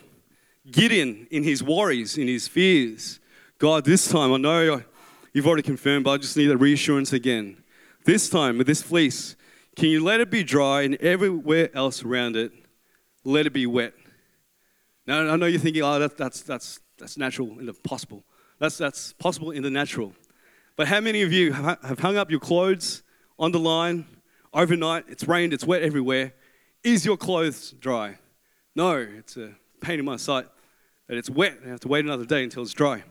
Gideon, 0.69 1.27
in 1.29 1.43
his 1.43 1.61
worries, 1.61 2.17
in 2.17 2.27
his 2.27 2.47
fears, 2.47 3.19
God, 3.59 3.85
this 3.85 4.09
time, 4.09 4.33
I 4.33 4.37
know 4.37 4.81
you've 5.33 5.45
already 5.45 5.61
confirmed, 5.61 6.03
but 6.03 6.11
I 6.11 6.17
just 6.17 6.35
need 6.35 6.49
a 6.49 6.57
reassurance 6.57 7.13
again. 7.13 7.63
This 8.05 8.27
time, 8.27 8.57
with 8.57 8.65
this 8.65 8.81
fleece, 8.81 9.35
can 9.75 9.89
you 9.89 10.03
let 10.03 10.19
it 10.19 10.31
be 10.31 10.43
dry 10.43 10.81
and 10.81 10.95
everywhere 10.95 11.69
else 11.75 12.03
around 12.03 12.35
it, 12.35 12.51
let 13.23 13.45
it 13.45 13.53
be 13.53 13.67
wet? 13.67 13.93
Now, 15.05 15.31
I 15.31 15.35
know 15.35 15.45
you're 15.45 15.59
thinking, 15.59 15.83
oh, 15.83 15.99
that, 15.99 16.17
that's, 16.17 16.41
that's, 16.41 16.79
that's 16.97 17.17
natural 17.17 17.59
and 17.59 17.83
possible. 17.83 18.23
That's, 18.57 18.79
that's 18.79 19.13
possible 19.13 19.51
in 19.51 19.61
the 19.61 19.69
natural. 19.69 20.13
But 20.77 20.87
how 20.87 21.01
many 21.01 21.23
of 21.23 21.33
you 21.33 21.53
have 21.53 21.99
hung 21.99 22.17
up 22.17 22.29
your 22.29 22.39
clothes 22.39 23.01
on 23.39 23.51
the 23.51 23.59
line 23.59 24.05
overnight? 24.53 25.05
It's 25.09 25.27
rained, 25.27 25.51
it's 25.51 25.65
wet 25.65 25.81
everywhere. 25.81 26.33
Is 26.83 27.03
your 27.03 27.17
clothes 27.17 27.71
dry? 27.79 28.19
No, 28.75 28.95
it's 28.95 29.35
a 29.37 29.55
pain 29.81 29.97
in 29.97 30.05
my 30.05 30.17
sight 30.17 30.45
that 31.07 31.17
it's 31.17 31.31
wet 31.31 31.57
and 31.57 31.65
I 31.65 31.69
have 31.69 31.79
to 31.81 31.87
wait 31.87 32.05
another 32.05 32.25
day 32.25 32.43
until 32.43 32.61
it's 32.61 32.73
dry. 32.73 33.03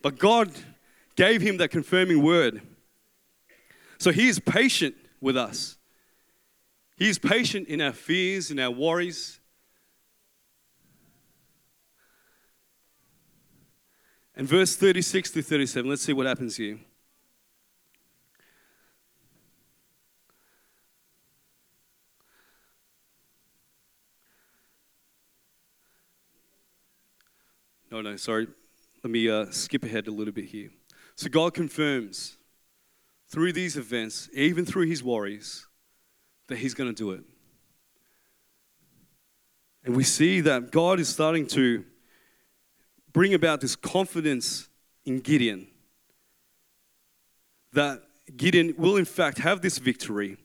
But 0.00 0.18
God 0.18 0.52
gave 1.16 1.42
him 1.42 1.58
that 1.58 1.70
confirming 1.70 2.22
word. 2.22 2.62
So 3.98 4.10
he 4.10 4.28
is 4.28 4.40
patient 4.40 4.94
with 5.20 5.36
us. 5.36 5.76
He 6.96 7.10
is 7.10 7.18
patient 7.18 7.68
in 7.68 7.82
our 7.82 7.92
fears, 7.92 8.50
in 8.50 8.58
our 8.58 8.70
worries, 8.70 9.38
And 14.36 14.48
verse 14.48 14.74
36 14.74 15.30
to 15.32 15.42
37, 15.42 15.88
let's 15.88 16.02
see 16.02 16.12
what 16.12 16.26
happens 16.26 16.56
here. 16.56 16.78
No, 27.92 28.00
no, 28.00 28.16
sorry. 28.16 28.48
Let 29.04 29.10
me 29.12 29.30
uh, 29.30 29.46
skip 29.50 29.84
ahead 29.84 30.08
a 30.08 30.10
little 30.10 30.32
bit 30.32 30.46
here. 30.46 30.70
So 31.14 31.28
God 31.28 31.54
confirms 31.54 32.36
through 33.28 33.52
these 33.52 33.76
events, 33.76 34.28
even 34.34 34.64
through 34.64 34.86
his 34.86 35.04
worries, 35.04 35.68
that 36.48 36.56
he's 36.56 36.74
going 36.74 36.92
to 36.92 36.94
do 36.94 37.12
it. 37.12 37.22
And 39.84 39.94
we 39.94 40.02
see 40.02 40.40
that 40.40 40.72
God 40.72 40.98
is 40.98 41.08
starting 41.08 41.46
to 41.48 41.84
bring 43.14 43.32
about 43.32 43.62
this 43.62 43.76
confidence 43.76 44.68
in 45.06 45.20
Gideon 45.20 45.68
that 47.72 48.02
Gideon 48.36 48.74
will, 48.76 48.96
in 48.96 49.04
fact, 49.04 49.38
have 49.38 49.62
this 49.62 49.78
victory. 49.78 50.36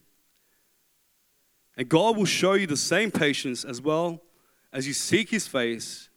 And 1.76 1.88
God 1.88 2.16
will 2.16 2.24
show 2.24 2.54
you 2.54 2.66
the 2.66 2.76
same 2.76 3.10
patience 3.10 3.64
as 3.64 3.82
well 3.82 4.22
as 4.72 4.86
you 4.86 4.92
seek 4.92 5.30
His 5.30 5.46
face, 5.46 6.08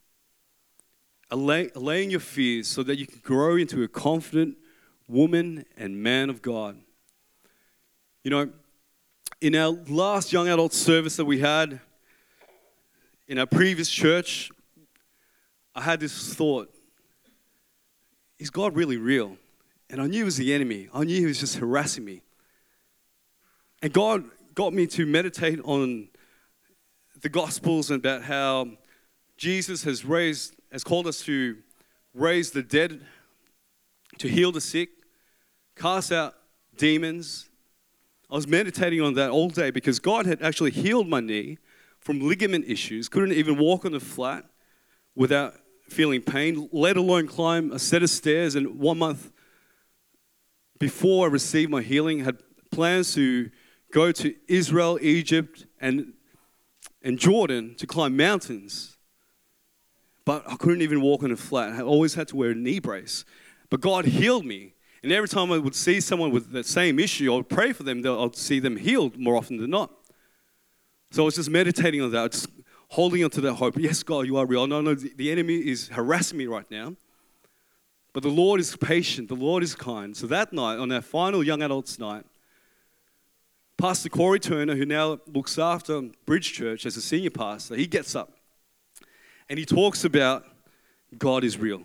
allaying 1.32 2.12
your 2.12 2.20
fears 2.20 2.68
so 2.68 2.84
that 2.84 2.98
you 2.98 3.08
can 3.08 3.20
grow 3.24 3.56
into 3.56 3.82
a 3.84 3.88
confident 3.88 4.58
woman 5.08 5.66
and 5.76 6.02
man 6.02 6.30
of 6.30 6.42
God. 6.42 6.78
You 8.24 8.32
know, 8.32 8.50
in 9.42 9.56
our 9.56 9.72
last 9.88 10.32
young 10.32 10.48
adult 10.48 10.74
service 10.74 11.16
that 11.16 11.26
we 11.26 11.40
had 11.40 11.80
in 13.28 13.40
our 13.40 13.48
previous 13.48 13.90
church, 13.90 14.52
I 15.76 15.82
had 15.82 16.00
this 16.00 16.34
thought 16.34 16.74
is 18.40 18.50
God 18.50 18.76
really 18.76 18.98
real? 18.98 19.38
And 19.90 20.02
I 20.02 20.08
knew 20.08 20.24
it 20.24 20.26
was 20.26 20.38
the 20.38 20.54
enemy, 20.54 20.90
I 20.94 21.06
knew 21.06 21.18
he 21.18 21.26
was 21.26 21.40
just 21.40 21.58
harassing 21.58 22.04
me. 22.04 22.22
And 23.82 23.94
God 23.94 24.26
got 24.54 24.74
me 24.74 24.88
to 24.88 25.06
meditate 25.06 25.60
on 25.64 26.10
the 27.22 27.30
Gospels 27.30 27.90
and 27.90 28.00
about 28.00 28.24
how 28.24 28.68
Jesus 29.38 29.84
has 29.84 30.04
raised, 30.04 30.56
has 30.72 30.84
called 30.84 31.08
us 31.08 31.22
to 31.22 31.58
raise 32.14 32.52
the 32.52 32.64
dead, 32.64 33.02
to 34.18 34.28
heal 34.28 34.52
the 34.52 34.62
sick, 34.62 34.90
cast 35.76 36.12
out 36.12 36.36
demons. 36.78 37.50
I 38.30 38.36
was 38.36 38.48
meditating 38.48 39.02
on 39.02 39.14
that 39.14 39.30
all 39.30 39.50
day 39.50 39.72
because 39.72 40.00
God 40.00 40.26
had 40.26 40.42
actually 40.42 40.72
healed 40.72 41.08
my 41.08 41.20
knee 41.20 41.60
from 42.00 42.20
ligament 42.20 42.66
issues, 42.68 43.08
couldn't 43.08 43.32
even 43.32 43.58
walk 43.58 43.86
on 43.86 43.94
the 43.94 44.00
flat 44.00 44.46
without 45.16 45.56
feeling 45.90 46.22
pain, 46.22 46.70
let 46.72 46.98
alone 46.98 47.28
climb 47.28 47.72
a 47.72 47.80
set 47.80 48.04
of 48.04 48.10
stairs. 48.10 48.56
And 48.56 48.80
one 48.80 48.98
month 48.98 49.32
before 50.80 51.28
I 51.28 51.30
received 51.30 51.72
my 51.72 51.82
healing, 51.82 52.26
had 52.26 52.40
plans 52.70 53.14
to 53.14 53.50
go 53.94 54.12
to 54.12 54.36
Israel, 54.48 55.00
Egypt, 55.02 55.66
and, 55.80 56.12
and 57.02 57.18
Jordan 57.18 57.76
to 57.76 57.88
climb 57.88 58.18
mountains. 58.18 58.98
But 60.26 60.44
I 60.46 60.56
couldn't 60.56 60.82
even 60.82 61.02
walk 61.02 61.24
on 61.24 61.32
a 61.32 61.38
flat. 61.38 61.74
I 61.74 61.82
always 61.82 62.16
had 62.16 62.28
to 62.30 62.36
wear 62.36 62.52
a 62.52 62.56
knee 62.56 62.80
brace. 62.80 63.24
But 63.70 63.80
God 63.82 64.06
healed 64.06 64.46
me. 64.46 64.74
And 65.04 65.12
every 65.12 65.28
time 65.28 65.52
I 65.52 65.58
would 65.58 65.76
see 65.76 66.02
someone 66.02 66.32
with 66.32 66.52
the 66.52 66.64
same 66.64 66.98
issue, 67.00 67.32
I 67.32 67.38
would 67.38 67.50
pray 67.50 67.74
for 67.74 67.84
them. 67.84 68.06
I'd 68.06 68.36
see 68.36 68.60
them 68.60 68.78
healed 68.78 69.18
more 69.18 69.36
often 69.36 69.58
than 69.58 69.70
not. 69.70 69.92
So 71.12 71.24
I 71.24 71.26
was 71.26 71.36
just 71.36 71.50
meditating 71.50 72.02
on 72.02 72.12
that, 72.12 72.46
holding 72.94 73.24
onto 73.24 73.42
that 73.42 73.56
hope. 73.56 73.76
Yes, 73.78 74.04
God, 74.04 74.28
you 74.28 74.38
are 74.38 74.46
real. 74.46 74.68
No, 74.68 74.80
no, 74.80 74.94
the 74.94 75.32
enemy 75.32 75.56
is 75.56 75.88
harassing 75.88 76.38
me 76.38 76.46
right 76.46 76.70
now. 76.70 76.96
But 78.14 78.22
the 78.22 78.30
Lord 78.30 78.60
is 78.60 78.76
patient, 78.76 79.30
the 79.30 79.36
Lord 79.36 79.64
is 79.64 79.74
kind. 79.74 80.16
So 80.16 80.28
that 80.28 80.54
night, 80.54 80.78
on 80.78 80.92
our 80.92 81.02
final 81.02 81.44
young 81.44 81.64
adults' 81.64 81.98
night, 81.98 82.24
Pastor 83.80 84.10
Corey 84.10 84.40
Turner, 84.40 84.76
who 84.76 84.86
now 84.86 85.20
looks 85.26 85.58
after 85.58 86.04
Bridge 86.28 86.54
Church 86.54 86.86
as 86.86 86.96
a 86.96 87.02
senior 87.02 87.32
pastor, 87.32 87.76
he 87.76 87.88
gets 87.88 88.16
up 88.16 88.32
and 89.50 89.58
he 89.58 89.66
talks 89.66 90.06
about 90.06 90.46
God 91.18 91.44
is 91.44 91.58
real. 91.58 91.82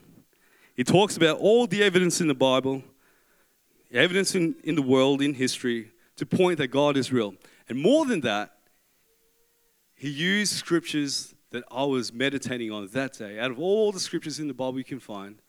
He 0.77 0.85
talks 0.85 1.17
about 1.17 1.39
all 1.39 1.67
the 1.67 1.83
evidence 1.83 2.21
in 2.21 2.29
the 2.29 2.35
Bible, 2.35 2.85
evidence 3.91 4.35
in, 4.35 4.57
in 4.63 4.75
the 4.75 4.83
world, 4.83 5.23
in 5.23 5.33
history, 5.33 5.91
to 6.17 6.27
point 6.27 6.59
that 6.59 6.69
God 6.69 6.99
is 6.99 7.11
real. 7.11 7.35
And 7.71 7.81
more 7.81 8.05
than 8.05 8.21
that, 8.21 8.58
he 9.99 10.09
used 10.09 10.53
scriptures 10.53 11.35
that 11.51 11.65
I 11.73 11.83
was 11.85 12.13
meditating 12.13 12.71
on 12.71 12.87
that 12.93 13.19
day. 13.19 13.41
Out 13.41 13.51
of 13.51 13.59
all 13.59 13.91
the 13.91 13.99
scriptures 13.99 14.39
in 14.39 14.47
the 14.47 14.55
Bible 14.55 14.79
you 14.79 14.85
can 14.85 15.01
find, 15.01 15.43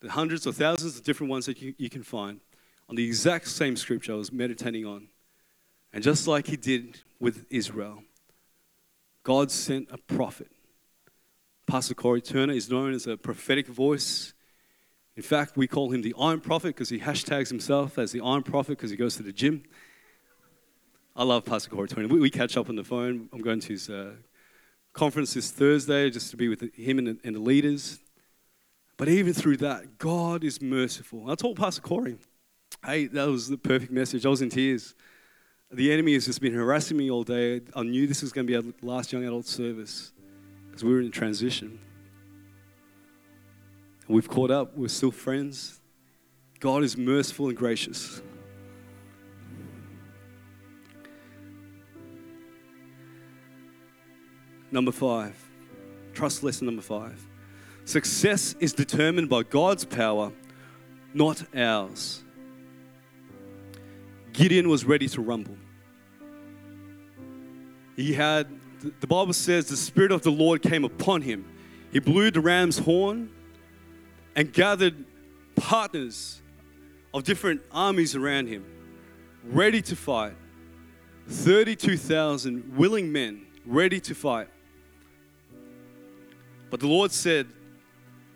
the 0.00 0.10
hundreds 0.10 0.46
or 0.46 0.52
thousands 0.52 0.96
of 0.96 1.04
different 1.04 1.30
ones 1.30 1.44
that 1.46 1.60
you, 1.60 1.74
you 1.76 1.90
can 1.90 2.02
find, 2.02 2.40
on 2.88 2.96
the 2.96 3.04
exact 3.04 3.48
same 3.48 3.76
scripture 3.76 4.14
I 4.14 4.16
was 4.16 4.32
meditating 4.32 4.86
on. 4.86 5.08
And 5.92 6.02
just 6.02 6.26
like 6.26 6.46
he 6.46 6.56
did 6.56 7.00
with 7.20 7.44
Israel, 7.50 8.04
God 9.22 9.50
sent 9.50 9.88
a 9.90 9.98
prophet. 9.98 10.50
Pastor 11.66 11.94
Corey 11.94 12.22
Turner 12.22 12.54
is 12.54 12.70
known 12.70 12.94
as 12.94 13.06
a 13.06 13.18
prophetic 13.18 13.66
voice. 13.66 14.32
In 15.14 15.22
fact, 15.22 15.58
we 15.58 15.66
call 15.66 15.92
him 15.92 16.00
the 16.00 16.14
Iron 16.18 16.40
Prophet 16.40 16.68
because 16.68 16.88
he 16.88 17.00
hashtags 17.00 17.48
himself 17.48 17.98
as 17.98 18.12
the 18.12 18.22
Iron 18.22 18.42
Prophet 18.42 18.78
because 18.78 18.90
he 18.90 18.96
goes 18.96 19.16
to 19.16 19.22
the 19.22 19.32
gym. 19.32 19.64
I 21.18 21.24
love 21.24 21.44
Pastor 21.44 21.68
Corey. 21.68 21.88
We, 21.96 22.20
we 22.20 22.30
catch 22.30 22.56
up 22.56 22.68
on 22.68 22.76
the 22.76 22.84
phone. 22.84 23.28
I'm 23.32 23.42
going 23.42 23.58
to 23.58 23.72
his 23.72 23.90
uh, 23.90 24.12
conference 24.92 25.34
this 25.34 25.50
Thursday 25.50 26.10
just 26.10 26.30
to 26.30 26.36
be 26.36 26.48
with 26.48 26.72
him 26.76 27.00
and 27.00 27.18
and 27.24 27.34
the 27.34 27.40
leaders. 27.40 27.98
But 28.96 29.08
even 29.08 29.32
through 29.32 29.56
that, 29.56 29.98
God 29.98 30.44
is 30.44 30.62
merciful. 30.62 31.28
I 31.28 31.34
told 31.34 31.56
Pastor 31.56 31.82
Corey, 31.82 32.18
Hey, 32.86 33.06
that 33.08 33.26
was 33.26 33.48
the 33.48 33.58
perfect 33.58 33.90
message. 33.90 34.24
I 34.24 34.28
was 34.28 34.42
in 34.42 34.48
tears. 34.48 34.94
The 35.72 35.92
enemy 35.92 36.14
has 36.14 36.24
just 36.24 36.40
been 36.40 36.54
harassing 36.54 36.96
me 36.96 37.10
all 37.10 37.24
day. 37.24 37.62
I 37.74 37.82
knew 37.82 38.06
this 38.06 38.22
was 38.22 38.32
going 38.32 38.46
to 38.46 38.50
be 38.50 38.56
our 38.56 38.72
last 38.80 39.12
young 39.12 39.24
adult 39.24 39.46
service 39.46 40.12
because 40.66 40.84
we 40.84 40.92
were 40.92 41.00
in 41.00 41.10
transition. 41.10 41.80
We've 44.06 44.28
caught 44.28 44.52
up, 44.52 44.76
we're 44.76 44.86
still 44.86 45.10
friends. 45.10 45.80
God 46.60 46.84
is 46.84 46.96
merciful 46.96 47.48
and 47.48 47.56
gracious. 47.56 48.22
Number 54.70 54.92
five, 54.92 55.34
trust 56.12 56.42
lesson 56.42 56.66
number 56.66 56.82
five. 56.82 57.24
Success 57.84 58.54
is 58.60 58.74
determined 58.74 59.30
by 59.30 59.42
God's 59.42 59.84
power, 59.84 60.30
not 61.14 61.42
ours. 61.56 62.22
Gideon 64.32 64.68
was 64.68 64.84
ready 64.84 65.08
to 65.08 65.22
rumble. 65.22 65.56
He 67.96 68.12
had, 68.12 68.46
the 69.00 69.06
Bible 69.06 69.32
says, 69.32 69.68
the 69.68 69.76
Spirit 69.76 70.12
of 70.12 70.22
the 70.22 70.30
Lord 70.30 70.62
came 70.62 70.84
upon 70.84 71.22
him. 71.22 71.46
He 71.90 71.98
blew 71.98 72.30
the 72.30 72.40
ram's 72.40 72.78
horn 72.78 73.30
and 74.36 74.52
gathered 74.52 75.04
partners 75.56 76.42
of 77.14 77.24
different 77.24 77.62
armies 77.72 78.14
around 78.14 78.48
him, 78.48 78.64
ready 79.44 79.80
to 79.82 79.96
fight. 79.96 80.36
32,000 81.28 82.76
willing 82.76 83.10
men 83.10 83.46
ready 83.66 84.00
to 84.00 84.14
fight. 84.14 84.48
But 86.70 86.80
the 86.80 86.86
Lord 86.86 87.12
said, 87.12 87.46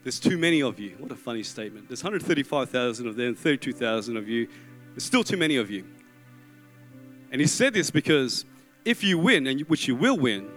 There's 0.02 0.20
too 0.20 0.38
many 0.38 0.62
of 0.62 0.78
you. 0.78 0.96
What 0.98 1.12
a 1.12 1.16
funny 1.16 1.42
statement. 1.42 1.88
There's 1.88 2.02
135,000 2.02 3.06
of 3.06 3.16
them, 3.16 3.34
32,000 3.34 4.16
of 4.16 4.28
you. 4.28 4.48
There's 4.90 5.04
still 5.04 5.24
too 5.24 5.36
many 5.36 5.56
of 5.56 5.70
you. 5.70 5.84
And 7.30 7.40
he 7.40 7.46
said 7.46 7.72
this 7.72 7.90
because 7.90 8.44
if 8.84 9.02
you 9.02 9.18
win, 9.18 9.46
and 9.46 9.60
which 9.62 9.88
you 9.88 9.96
will 9.96 10.18
win, 10.18 10.50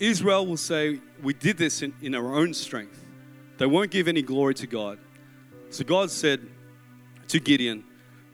Israel 0.00 0.46
will 0.46 0.56
say, 0.56 1.00
We 1.22 1.34
did 1.34 1.56
this 1.56 1.82
in, 1.82 1.94
in 2.02 2.14
our 2.14 2.34
own 2.34 2.54
strength. 2.54 3.04
They 3.58 3.66
won't 3.66 3.90
give 3.90 4.08
any 4.08 4.22
glory 4.22 4.54
to 4.54 4.66
God. 4.66 4.98
So 5.70 5.84
God 5.84 6.10
said 6.10 6.40
to 7.28 7.38
Gideon, 7.38 7.84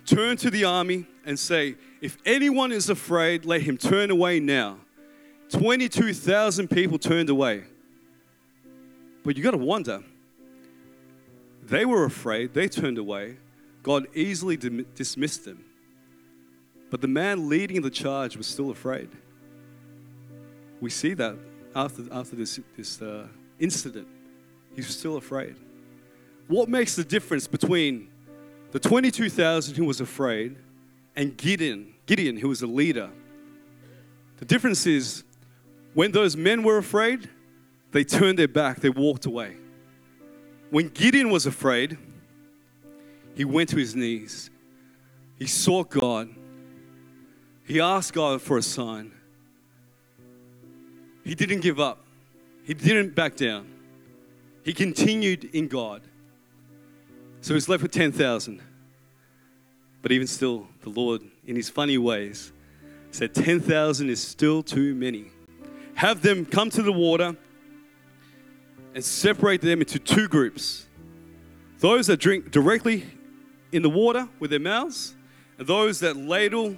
Turn 0.06 0.38
to 0.38 0.50
the 0.50 0.64
army 0.64 1.06
and 1.26 1.38
say, 1.38 1.76
If 2.00 2.16
anyone 2.24 2.72
is 2.72 2.88
afraid, 2.88 3.44
let 3.44 3.60
him 3.62 3.76
turn 3.76 4.10
away 4.10 4.40
now. 4.40 4.78
22,000 5.50 6.68
people 6.68 6.98
turned 6.98 7.28
away. 7.30 7.64
But 9.28 9.36
you 9.36 9.42
got 9.42 9.50
to 9.50 9.58
wonder, 9.58 10.02
they 11.62 11.84
were 11.84 12.06
afraid, 12.06 12.54
they 12.54 12.66
turned 12.66 12.96
away. 12.96 13.36
God 13.82 14.06
easily 14.14 14.56
dismissed 14.56 15.44
them. 15.44 15.66
But 16.88 17.02
the 17.02 17.08
man 17.08 17.46
leading 17.46 17.82
the 17.82 17.90
charge 17.90 18.38
was 18.38 18.46
still 18.46 18.70
afraid. 18.70 19.10
We 20.80 20.88
see 20.88 21.12
that 21.12 21.36
after, 21.76 22.04
after 22.10 22.36
this, 22.36 22.58
this 22.74 23.02
uh, 23.02 23.26
incident. 23.58 24.08
He 24.74 24.80
was 24.80 24.96
still 24.96 25.18
afraid. 25.18 25.56
What 26.46 26.70
makes 26.70 26.96
the 26.96 27.04
difference 27.04 27.46
between 27.46 28.08
the 28.70 28.80
22,000 28.80 29.74
who 29.74 29.84
was 29.84 30.00
afraid 30.00 30.56
and 31.14 31.36
Gideon, 31.36 31.92
Gideon 32.06 32.38
who 32.38 32.48
was 32.48 32.62
a 32.62 32.66
leader? 32.66 33.10
The 34.38 34.46
difference 34.46 34.86
is 34.86 35.22
when 35.92 36.12
those 36.12 36.34
men 36.34 36.62
were 36.62 36.78
afraid, 36.78 37.28
they 37.92 38.04
turned 38.04 38.38
their 38.38 38.48
back, 38.48 38.80
they 38.80 38.90
walked 38.90 39.26
away. 39.26 39.56
When 40.70 40.88
Gideon 40.88 41.30
was 41.30 41.46
afraid, 41.46 41.96
he 43.34 43.44
went 43.44 43.70
to 43.70 43.76
his 43.76 43.94
knees. 43.94 44.50
He 45.38 45.46
sought 45.46 45.90
God. 45.90 46.28
He 47.64 47.80
asked 47.80 48.12
God 48.12 48.42
for 48.42 48.58
a 48.58 48.62
sign. 48.62 49.12
He 51.24 51.34
didn't 51.34 51.60
give 51.60 51.78
up. 51.78 52.04
He 52.64 52.74
didn't 52.74 53.14
back 53.14 53.36
down. 53.36 53.66
He 54.64 54.72
continued 54.72 55.44
in 55.54 55.68
God. 55.68 56.02
So 57.40 57.54
he's 57.54 57.68
left 57.68 57.82
with 57.82 57.92
10,000. 57.92 58.60
But 60.02 60.12
even 60.12 60.26
still, 60.26 60.68
the 60.82 60.90
Lord, 60.90 61.22
in 61.46 61.56
his 61.56 61.70
funny 61.70 61.98
ways, 61.98 62.52
said 63.10 63.34
10,000 63.34 64.10
is 64.10 64.22
still 64.22 64.62
too 64.62 64.94
many. 64.94 65.26
Have 65.94 66.22
them 66.22 66.44
come 66.44 66.70
to 66.70 66.82
the 66.82 66.92
water 66.92 67.36
and 68.98 69.04
separate 69.04 69.60
them 69.60 69.78
into 69.78 69.96
two 69.96 70.26
groups 70.26 70.84
those 71.78 72.08
that 72.08 72.16
drink 72.16 72.50
directly 72.50 73.06
in 73.70 73.82
the 73.82 73.88
water 73.88 74.28
with 74.40 74.50
their 74.50 74.58
mouths, 74.58 75.14
and 75.56 75.68
those 75.68 76.00
that 76.00 76.16
ladle 76.16 76.76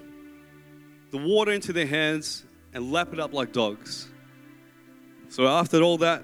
the 1.12 1.16
water 1.16 1.50
into 1.50 1.72
their 1.72 1.86
hands 1.86 2.44
and 2.74 2.92
lap 2.92 3.14
it 3.14 3.18
up 3.18 3.32
like 3.32 3.54
dogs. 3.54 4.06
So 5.30 5.48
after 5.48 5.80
all 5.80 5.96
that, 5.96 6.22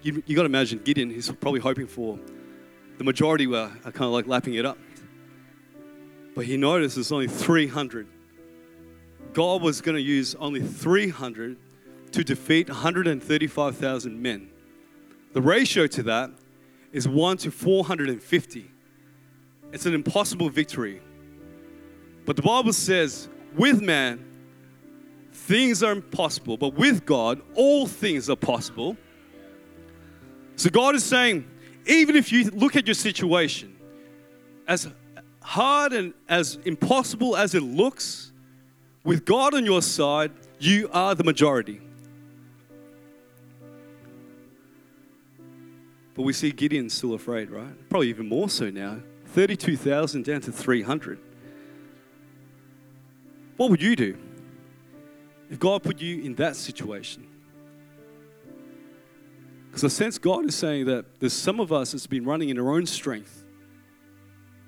you, 0.00 0.22
you 0.24 0.34
got 0.34 0.44
to 0.44 0.46
imagine 0.46 0.78
Gideon, 0.82 1.10
he's 1.10 1.30
probably 1.30 1.60
hoping 1.60 1.86
for 1.86 2.18
the 2.96 3.04
majority 3.04 3.46
were 3.46 3.68
kind 3.82 4.00
of 4.00 4.12
like 4.12 4.26
lapping 4.26 4.54
it 4.54 4.64
up. 4.64 4.78
But 6.34 6.46
he 6.46 6.56
noticed 6.56 6.94
there's 6.94 7.12
only 7.12 7.28
300. 7.28 8.06
God 9.34 9.60
was 9.60 9.82
going 9.82 9.96
to 9.96 10.02
use 10.02 10.34
only 10.36 10.62
300 10.62 11.58
to 12.16 12.24
defeat 12.24 12.66
135,000 12.68 14.22
men. 14.22 14.48
The 15.34 15.42
ratio 15.42 15.86
to 15.88 16.02
that 16.04 16.30
is 16.90 17.06
1 17.06 17.36
to 17.38 17.50
450. 17.50 18.70
It's 19.70 19.84
an 19.84 19.92
impossible 19.92 20.48
victory. 20.48 21.02
But 22.24 22.36
the 22.36 22.42
Bible 22.42 22.72
says, 22.72 23.28
with 23.54 23.82
man, 23.82 24.24
things 25.30 25.82
are 25.82 25.92
impossible, 25.92 26.56
but 26.56 26.72
with 26.72 27.04
God, 27.04 27.42
all 27.54 27.86
things 27.86 28.30
are 28.30 28.36
possible. 28.36 28.96
So 30.56 30.70
God 30.70 30.94
is 30.94 31.04
saying, 31.04 31.46
even 31.84 32.16
if 32.16 32.32
you 32.32 32.48
look 32.48 32.76
at 32.76 32.86
your 32.86 32.94
situation, 32.94 33.76
as 34.66 34.88
hard 35.42 35.92
and 35.92 36.14
as 36.30 36.58
impossible 36.64 37.36
as 37.36 37.54
it 37.54 37.62
looks, 37.62 38.32
with 39.04 39.26
God 39.26 39.52
on 39.52 39.66
your 39.66 39.82
side, 39.82 40.32
you 40.58 40.88
are 40.94 41.14
the 41.14 41.22
majority. 41.22 41.82
But 46.16 46.22
we 46.22 46.32
see 46.32 46.50
Gideon 46.50 46.88
still 46.88 47.12
afraid, 47.12 47.50
right? 47.50 47.88
Probably 47.90 48.08
even 48.08 48.28
more 48.28 48.48
so 48.48 48.70
now 48.70 49.00
32,000 49.26 50.24
down 50.24 50.40
to 50.40 50.52
300. 50.52 51.18
What 53.58 53.70
would 53.70 53.82
you 53.82 53.94
do 53.94 54.16
if 55.50 55.58
God 55.58 55.82
put 55.82 56.00
you 56.00 56.22
in 56.22 56.34
that 56.36 56.56
situation? 56.56 57.26
Because 59.68 59.84
I 59.84 59.88
sense 59.88 60.16
God 60.16 60.46
is 60.46 60.54
saying 60.54 60.86
that 60.86 61.20
there's 61.20 61.34
some 61.34 61.60
of 61.60 61.70
us 61.70 61.92
that's 61.92 62.06
been 62.06 62.24
running 62.24 62.48
in 62.48 62.58
our 62.58 62.70
own 62.70 62.86
strength. 62.86 63.44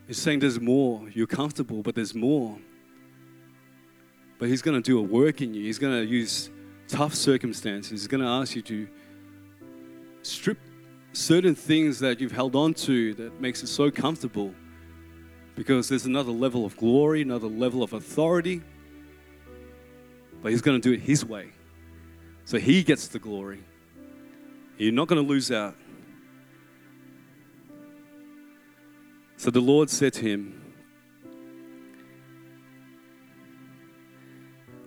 He's 0.06 0.20
saying 0.20 0.40
there's 0.40 0.60
more. 0.60 1.08
You're 1.14 1.26
comfortable, 1.26 1.82
but 1.82 1.94
there's 1.94 2.14
more. 2.14 2.58
But 4.38 4.48
He's 4.48 4.60
going 4.60 4.80
to 4.80 4.86
do 4.86 4.98
a 4.98 5.02
work 5.02 5.40
in 5.40 5.54
you. 5.54 5.64
He's 5.64 5.78
going 5.78 5.94
to 5.94 6.06
use 6.06 6.50
tough 6.88 7.14
circumstances. 7.14 7.90
He's 7.90 8.06
going 8.06 8.22
to 8.22 8.28
ask 8.28 8.54
you 8.54 8.62
to 8.62 8.88
strip 10.22 10.58
certain 11.12 11.54
things 11.54 11.98
that 12.00 12.20
you've 12.20 12.32
held 12.32 12.54
on 12.54 12.74
to 12.74 13.14
that 13.14 13.40
makes 13.40 13.62
it 13.62 13.68
so 13.68 13.90
comfortable 13.90 14.54
because 15.54 15.88
there's 15.88 16.06
another 16.06 16.30
level 16.30 16.64
of 16.64 16.76
glory, 16.76 17.22
another 17.22 17.48
level 17.48 17.82
of 17.82 17.92
authority. 17.92 18.62
But 20.42 20.52
He's 20.52 20.62
going 20.62 20.80
to 20.80 20.88
do 20.88 20.94
it 20.94 21.00
His 21.00 21.24
way. 21.24 21.50
So 22.44 22.58
He 22.58 22.82
gets 22.82 23.08
the 23.08 23.18
glory. 23.18 23.64
You're 24.76 24.92
not 24.92 25.08
going 25.08 25.20
to 25.20 25.28
lose 25.28 25.50
out. 25.50 25.74
So 29.38 29.50
the 29.52 29.60
Lord 29.60 29.88
said 29.88 30.14
to 30.14 30.20
him, 30.20 30.74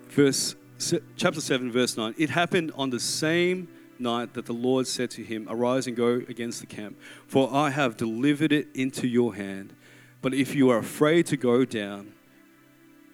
verse, 0.09 0.55
chapter 1.15 1.39
7, 1.39 1.71
verse 1.71 1.95
9, 1.95 2.15
it 2.17 2.29
happened 2.29 2.73
on 2.75 2.89
the 2.89 2.99
same 2.99 3.69
night 4.01 4.33
that 4.33 4.45
the 4.45 4.53
Lord 4.53 4.87
said 4.87 5.09
to 5.11 5.23
him, 5.23 5.47
Arise 5.49 5.87
and 5.87 5.95
go 5.95 6.21
against 6.27 6.59
the 6.59 6.67
camp, 6.67 6.97
for 7.27 7.53
I 7.53 7.69
have 7.69 7.97
delivered 7.97 8.51
it 8.51 8.67
into 8.73 9.07
your 9.07 9.35
hand. 9.35 9.73
But 10.21 10.33
if 10.33 10.53
you 10.55 10.69
are 10.69 10.77
afraid 10.77 11.25
to 11.27 11.37
go 11.37 11.65
down, 11.65 12.13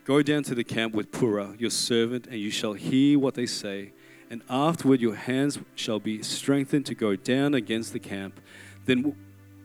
go 0.06 0.22
down 0.22 0.44
to 0.44 0.56
the 0.56 0.64
camp 0.64 0.94
with 0.94 1.12
Purah, 1.12 1.60
your 1.60 1.70
servant, 1.70 2.28
and 2.28 2.40
you 2.40 2.52
shall 2.52 2.74
hear 2.74 3.20
what 3.20 3.36
they 3.36 3.46
say 3.46 3.92
and 4.30 4.42
afterward 4.50 5.02
your 5.02 5.16
hands 5.16 5.60
shall 5.76 6.00
be 6.00 6.22
strengthened 6.22 6.86
to 6.88 6.96
go 6.96 7.16
down 7.16 7.54
against 7.54 7.94
the 7.94 8.00
camp. 8.00 8.40
Then 8.86 9.16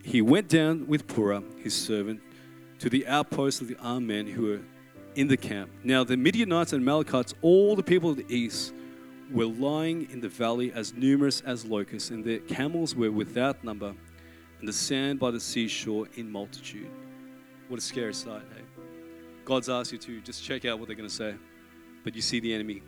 he 0.03 0.23
went 0.23 0.49
down 0.49 0.87
with 0.87 1.07
Purah, 1.07 1.43
his 1.61 1.75
servant, 1.75 2.21
to 2.79 2.89
the 2.89 3.07
outposts 3.07 3.61
of 3.61 3.69
the 3.69 3.77
armed 3.81 4.09
men 4.09 4.27
who 4.27 4.43
were 4.43 4.61
in 5.15 5.29
the 5.29 5.37
camp. 5.37 5.71
Now 5.85 6.05
the 6.05 6.17
Midianites 6.17 6.73
and 6.73 6.83
Amalekites, 6.83 7.35
all 7.43 7.77
the 7.77 7.83
people 7.83 8.11
of 8.11 8.17
the 8.17 8.35
east, 8.35 8.73
were 9.33 9.47
lying 9.47 10.11
in 10.11 10.21
the 10.21 10.29
valley 10.29 10.73
as 10.73 10.95
numerous 10.95 11.41
as 11.43 11.65
locusts, 11.65 12.11
and 12.11 12.25
their 12.25 12.39
camels 12.41 12.95
were 12.95 13.11
without 13.11 13.65
number, 13.65 13.95
and 14.61 14.69
the 14.69 14.73
sand 14.73 15.19
by 15.19 15.31
the 15.31 15.41
seashore 15.41 16.07
in 16.15 16.31
multitude. 16.31 16.91
What 17.69 17.79
a 17.79 17.83
scary 17.83 18.15
sight, 18.15 18.43
hey? 18.55 18.63
God's 19.45 19.69
asked 19.69 19.93
you 19.93 19.99
to 19.99 20.21
just 20.21 20.45
check 20.45 20.65
out 20.65 20.79
what 20.79 20.87
they're 20.87 20.97
going 20.97 21.09
to 21.09 21.15
say, 21.15 21.35
but 22.05 22.15
you 22.15 22.23
see 22.23 22.39
the 22.39 22.53
enemy 22.53 22.83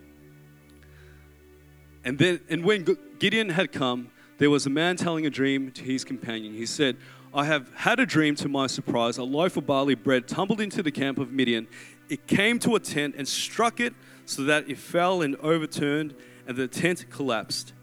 and 2.05 2.19
then, 2.19 2.39
and 2.47 2.63
when 2.63 2.85
Gideon 3.17 3.49
had 3.49 3.71
come, 3.71 4.11
there 4.37 4.51
was 4.51 4.67
a 4.67 4.69
man 4.69 4.95
telling 4.95 5.25
a 5.25 5.29
dream 5.29 5.71
to 5.71 5.83
his 5.83 6.05
companion. 6.05 6.53
He 6.53 6.67
said, 6.67 6.97
I 7.33 7.45
have 7.45 7.73
had 7.73 7.99
a 7.99 8.05
dream 8.05 8.35
to 8.35 8.47
my 8.47 8.67
surprise. 8.67 9.17
A 9.17 9.23
loaf 9.23 9.57
of 9.57 9.65
barley 9.65 9.95
bread 9.95 10.27
tumbled 10.27 10.61
into 10.61 10.83
the 10.83 10.91
camp 10.91 11.17
of 11.17 11.31
Midian. 11.31 11.67
It 12.07 12.27
came 12.27 12.59
to 12.59 12.75
a 12.75 12.79
tent 12.79 13.15
and 13.17 13.27
struck 13.27 13.79
it 13.79 13.93
so 14.25 14.43
that 14.43 14.69
it 14.69 14.77
fell 14.77 15.23
and 15.23 15.35
overturned, 15.37 16.13
and 16.47 16.57
the 16.57 16.67
tent 16.67 17.09
collapsed. 17.09 17.73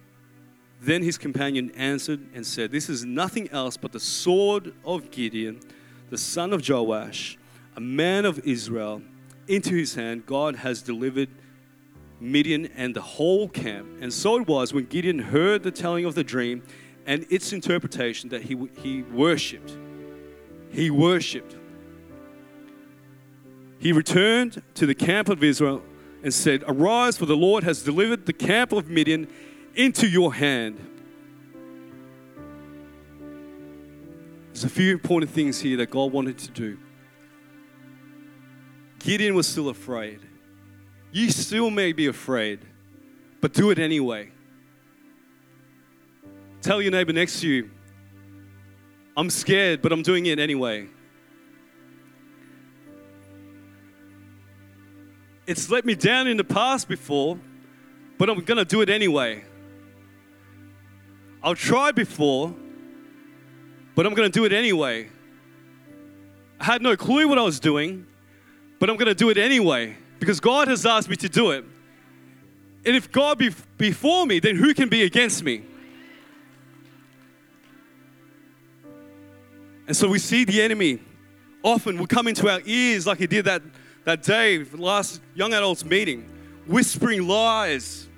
Then 0.81 1.03
his 1.03 1.17
companion 1.17 1.71
answered 1.73 2.27
and 2.35 2.47
said, 2.47 2.73
This 2.73 2.89
is 2.89 3.05
nothing 3.05 3.49
else 3.51 3.77
but 3.77 3.93
the 3.93 4.01
sword 4.01 4.75
of 4.85 5.11
Gideon, 5.11 5.61
the 6.11 6.19
son 6.19 6.53
of 6.53 6.69
Joash, 6.69 7.39
a 7.77 7.81
man 7.81 8.25
of 8.25 8.41
Israel. 8.41 9.03
Into 9.49 9.75
his 9.75 9.95
hand 9.95 10.27
God 10.27 10.57
has 10.57 10.83
delivered 10.83 11.29
Midian 12.21 12.67
and 12.77 12.95
the 12.95 13.01
whole 13.01 13.49
camp. 13.49 13.89
And 14.01 14.13
so 14.13 14.37
it 14.37 14.47
was 14.47 14.73
when 14.73 14.87
Gideon 14.87 15.19
heard 15.19 15.63
the 15.63 15.71
telling 15.71 16.05
of 16.05 16.15
the 16.15 16.25
dream 16.25 16.63
and 17.07 17.27
its 17.31 17.53
interpretation 17.53 18.29
that 18.31 18.43
he, 18.43 18.69
he 18.79 19.03
worshiped. 19.03 19.77
He 20.71 20.91
worshiped. 20.91 21.57
He 23.79 23.93
returned 23.93 24.63
to 24.75 24.87
the 24.87 24.95
camp 24.95 25.29
of 25.29 25.43
Israel 25.43 25.83
and 26.23 26.33
said, 26.33 26.65
Arise, 26.67 27.17
for 27.17 27.27
the 27.27 27.37
Lord 27.37 27.65
has 27.65 27.83
delivered 27.83 28.27
the 28.27 28.33
camp 28.33 28.73
of 28.73 28.89
Midian 28.89 29.29
into 29.75 30.07
your 30.07 30.35
hand. 30.35 30.89
There's 34.49 34.65
a 34.65 34.69
few 34.69 34.93
important 34.93 35.31
things 35.31 35.61
here 35.61 35.79
that 35.79 35.91
God 35.91 36.13
wanted 36.13 36.39
to 36.39 36.51
do. 36.51 36.79
Gideon 38.99 39.35
was 39.35 39.47
still 39.47 39.69
afraid. 39.69 40.21
You 41.11 41.31
still 41.31 41.71
may 41.71 41.93
be 41.93 42.07
afraid, 42.07 42.61
but 43.41 43.53
do 43.53 43.71
it 43.71 43.79
anyway. 43.79 44.31
Tell 46.61 46.81
your 46.81 46.93
neighbor 46.93 47.13
next 47.13 47.41
to 47.41 47.49
you, 47.49 47.71
I'm 49.17 49.29
scared, 49.29 49.83
but 49.83 49.93
I'm 49.93 50.03
doing 50.03 50.27
it 50.27 50.39
anyway. 50.39 50.89
It's 55.47 55.71
let 55.71 55.85
me 55.85 55.95
down 55.95 56.29
in 56.29 56.37
the 56.37 56.45
past 56.45 56.89
before, 56.89 57.39
but 58.19 58.31
I'm 58.31 58.41
going 58.43 58.59
to 58.59 58.65
do 58.65 58.81
it 58.81 58.89
anyway. 58.89 59.45
I'll 61.43 61.57
try 61.57 61.91
before, 61.91 62.55
but 63.95 64.07
I'm 64.07 64.15
going 64.15 64.31
to 64.31 64.39
do 64.39 64.45
it 64.45 64.53
anyway. 64.53 65.09
I 66.61 66.65
had 66.65 66.83
no 66.83 66.97
clue 66.97 67.27
what 67.29 67.39
I 67.39 67.43
was 67.43 67.59
doing, 67.59 68.07
but 68.79 68.89
I'm 68.89 68.97
going 68.97 69.09
to 69.09 69.15
do 69.15 69.31
it 69.31 69.39
anyway 69.39 69.97
because 70.21 70.39
God 70.39 70.69
has 70.69 70.87
asked 70.87 71.09
me 71.09 71.17
to 71.17 71.29
do 71.29 71.51
it. 71.51 71.65
And 72.85 72.95
if 72.95 73.11
God 73.11 73.39
be 73.39 73.51
before 73.79 74.27
me, 74.27 74.39
then 74.39 74.55
who 74.55 74.75
can 74.75 74.89
be 74.89 75.03
against 75.03 75.43
me? 75.43 75.65
And 79.87 79.97
so 79.97 80.09
we 80.09 80.21
see 80.21 80.45
the 80.45 80.63
enemy 80.63 81.01
often 81.63 81.99
will 81.99 82.07
come 82.07 82.29
into 82.29 82.49
our 82.49 82.61
ears 82.65 83.07
like 83.07 83.19
he 83.19 83.27
did 83.27 83.45
that, 83.47 83.63
that 84.05 84.23
day, 84.23 84.65
last 84.65 85.21
young 85.35 85.53
adults 85.53 85.85
meeting, 85.85 86.29
whispering 86.67 87.27
lies, 87.27 88.09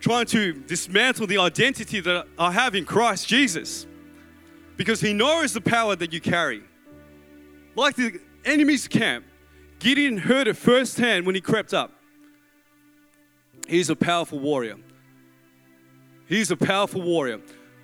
trying 0.00 0.26
to 0.26 0.52
dismantle 0.52 1.26
the 1.26 1.38
identity 1.38 2.00
that 2.00 2.26
I 2.38 2.52
have 2.52 2.74
in 2.74 2.84
Christ 2.84 3.26
Jesus. 3.26 3.86
Because 4.76 5.00
he 5.00 5.12
knows 5.12 5.52
the 5.52 5.60
power 5.60 5.96
that 5.96 6.12
you 6.12 6.20
carry. 6.20 6.62
Like 7.76 7.96
the 7.96 8.20
enemy's 8.44 8.88
camp, 8.88 9.24
Gideon 9.78 10.16
heard 10.18 10.48
it 10.48 10.56
firsthand 10.56 11.26
when 11.26 11.34
he 11.34 11.40
crept 11.40 11.72
up. 11.72 11.92
He's 13.66 13.88
a 13.88 13.96
powerful 13.96 14.38
warrior. 14.38 14.76
He's 16.26 16.50
a 16.50 16.56
powerful 16.56 17.02
warrior. 17.02 17.40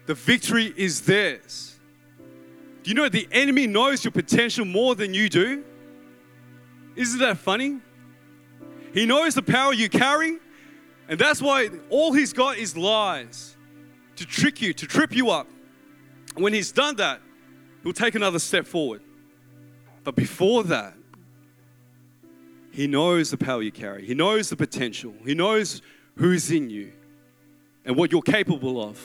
The 0.06 0.14
victory 0.14 0.74
is 0.76 1.02
theirs. 1.02 1.78
Do 2.82 2.90
you 2.90 2.94
know 2.94 3.08
the 3.08 3.28
enemy 3.30 3.66
knows 3.66 4.04
your 4.04 4.12
potential 4.12 4.64
more 4.64 4.94
than 4.94 5.14
you 5.14 5.28
do? 5.28 5.64
Isn't 6.96 7.20
that 7.20 7.38
funny? 7.38 7.80
He 8.92 9.06
knows 9.06 9.34
the 9.34 9.42
power 9.42 9.72
you 9.72 9.88
carry, 9.88 10.38
and 11.08 11.18
that's 11.18 11.40
why 11.40 11.70
all 11.88 12.12
he's 12.12 12.32
got 12.32 12.58
is 12.58 12.76
lies 12.76 13.56
to 14.16 14.26
trick 14.26 14.60
you, 14.60 14.72
to 14.74 14.86
trip 14.86 15.14
you 15.14 15.30
up. 15.30 15.46
When 16.34 16.52
he's 16.52 16.72
done 16.72 16.96
that, 16.96 17.20
he'll 17.82 17.92
take 17.92 18.14
another 18.14 18.38
step 18.38 18.66
forward. 18.66 19.02
But 20.04 20.16
before 20.16 20.64
that, 20.64 20.94
he 22.70 22.86
knows 22.86 23.30
the 23.30 23.36
power 23.36 23.62
you 23.62 23.72
carry, 23.72 24.06
He 24.06 24.14
knows 24.14 24.48
the 24.48 24.56
potential, 24.56 25.14
He 25.24 25.34
knows 25.34 25.82
who's 26.16 26.50
in 26.50 26.70
you 26.70 26.92
and 27.84 27.96
what 27.96 28.12
you're 28.12 28.22
capable 28.22 28.82
of. 28.82 29.04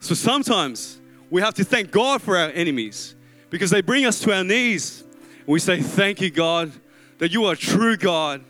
So 0.00 0.14
sometimes 0.14 1.00
we 1.30 1.42
have 1.42 1.54
to 1.54 1.64
thank 1.64 1.90
God 1.90 2.22
for 2.22 2.36
our 2.36 2.50
enemies 2.50 3.16
because 3.50 3.70
they 3.70 3.80
bring 3.80 4.06
us 4.06 4.20
to 4.20 4.32
our 4.32 4.44
knees. 4.44 5.02
We 5.46 5.60
say, 5.60 5.80
Thank 5.80 6.20
you, 6.20 6.30
God, 6.30 6.72
that 7.18 7.32
you 7.32 7.44
are 7.44 7.54
true 7.54 7.96
God, 7.96 8.44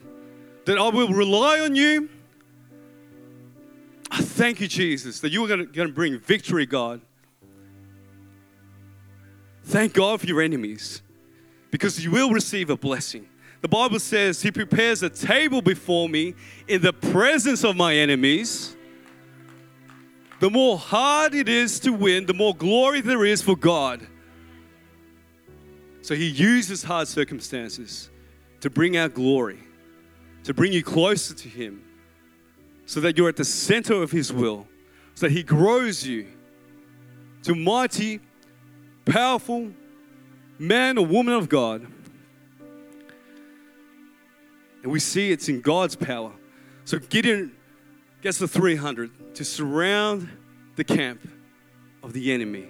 that 0.64 0.78
I 0.78 0.88
will 0.88 1.08
rely 1.08 1.60
on 1.60 1.74
you. 1.74 2.08
I 4.10 4.22
thank 4.22 4.60
you, 4.60 4.68
Jesus, 4.68 5.20
that 5.20 5.30
you 5.30 5.44
are 5.44 5.48
going 5.48 5.72
to 5.72 5.88
bring 5.88 6.18
victory, 6.18 6.64
God. 6.64 7.00
Thank 9.64 9.94
God 9.94 10.20
for 10.20 10.26
your 10.26 10.40
enemies 10.40 11.02
because 11.70 12.02
you 12.02 12.10
will 12.12 12.30
receive 12.30 12.70
a 12.70 12.76
blessing. 12.76 13.28
The 13.62 13.68
Bible 13.68 13.98
says, 13.98 14.42
He 14.42 14.52
prepares 14.52 15.02
a 15.02 15.10
table 15.10 15.60
before 15.60 16.08
me 16.08 16.34
in 16.68 16.82
the 16.82 16.92
presence 16.92 17.64
of 17.64 17.76
my 17.76 17.94
enemies. 17.94 18.76
The 20.38 20.50
more 20.50 20.78
hard 20.78 21.34
it 21.34 21.48
is 21.48 21.80
to 21.80 21.92
win, 21.92 22.26
the 22.26 22.34
more 22.34 22.54
glory 22.54 23.00
there 23.00 23.24
is 23.24 23.42
for 23.42 23.56
God. 23.56 24.06
So 26.06 26.14
He 26.14 26.28
uses 26.28 26.84
hard 26.84 27.08
circumstances 27.08 28.10
to 28.60 28.70
bring 28.70 28.96
out 28.96 29.12
glory, 29.12 29.58
to 30.44 30.54
bring 30.54 30.72
you 30.72 30.84
closer 30.84 31.34
to 31.34 31.48
Him, 31.48 31.82
so 32.84 33.00
that 33.00 33.18
you're 33.18 33.28
at 33.28 33.34
the 33.34 33.44
center 33.44 34.00
of 34.00 34.12
His 34.12 34.32
will, 34.32 34.68
so 35.16 35.26
that 35.26 35.32
He 35.32 35.42
grows 35.42 36.06
you 36.06 36.28
to 37.42 37.56
mighty 37.56 38.20
powerful 39.04 39.72
man 40.60 40.96
or 40.96 41.04
woman 41.04 41.34
of 41.34 41.48
God. 41.48 41.84
And 44.84 44.92
we 44.92 45.00
see 45.00 45.32
it's 45.32 45.48
in 45.48 45.60
God's 45.60 45.96
power. 45.96 46.30
So 46.84 47.00
Gideon 47.00 47.52
gets 48.22 48.38
the 48.38 48.46
300 48.46 49.34
to 49.34 49.44
surround 49.44 50.28
the 50.76 50.84
camp 50.84 51.28
of 52.04 52.12
the 52.12 52.30
enemy. 52.30 52.68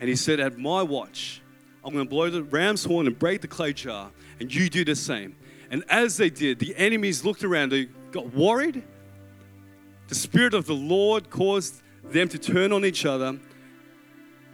And 0.00 0.08
he 0.08 0.16
said, 0.16 0.40
At 0.40 0.58
my 0.58 0.82
watch, 0.82 1.39
I'm 1.84 1.92
going 1.92 2.04
to 2.04 2.10
blow 2.10 2.28
the 2.30 2.42
ram's 2.42 2.84
horn 2.84 3.06
and 3.06 3.18
break 3.18 3.40
the 3.40 3.48
clay 3.48 3.72
jar, 3.72 4.10
and 4.38 4.52
you 4.54 4.68
do 4.68 4.84
the 4.84 4.94
same. 4.94 5.36
And 5.70 5.84
as 5.88 6.16
they 6.16 6.30
did, 6.30 6.58
the 6.58 6.74
enemies 6.76 7.24
looked 7.24 7.44
around, 7.44 7.70
they 7.70 7.86
got 8.10 8.34
worried. 8.34 8.82
The 10.08 10.14
Spirit 10.14 10.54
of 10.54 10.66
the 10.66 10.74
Lord 10.74 11.30
caused 11.30 11.80
them 12.04 12.28
to 12.28 12.38
turn 12.38 12.72
on 12.72 12.84
each 12.84 13.06
other, 13.06 13.38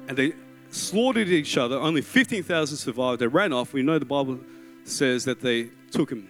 and 0.09 0.17
they 0.17 0.35
slaughtered 0.71 1.29
each 1.29 1.57
other. 1.57 1.77
Only 1.77 2.03
15,000 2.03 2.77
survived. 2.77 3.21
They 3.21 3.27
ran 3.27 3.53
off. 3.53 3.73
We 3.73 3.83
know 3.83 3.99
the 3.99 4.05
Bible 4.05 4.39
says 4.85 5.25
that 5.25 5.41
they 5.41 5.71
took 5.91 6.11
him. 6.11 6.29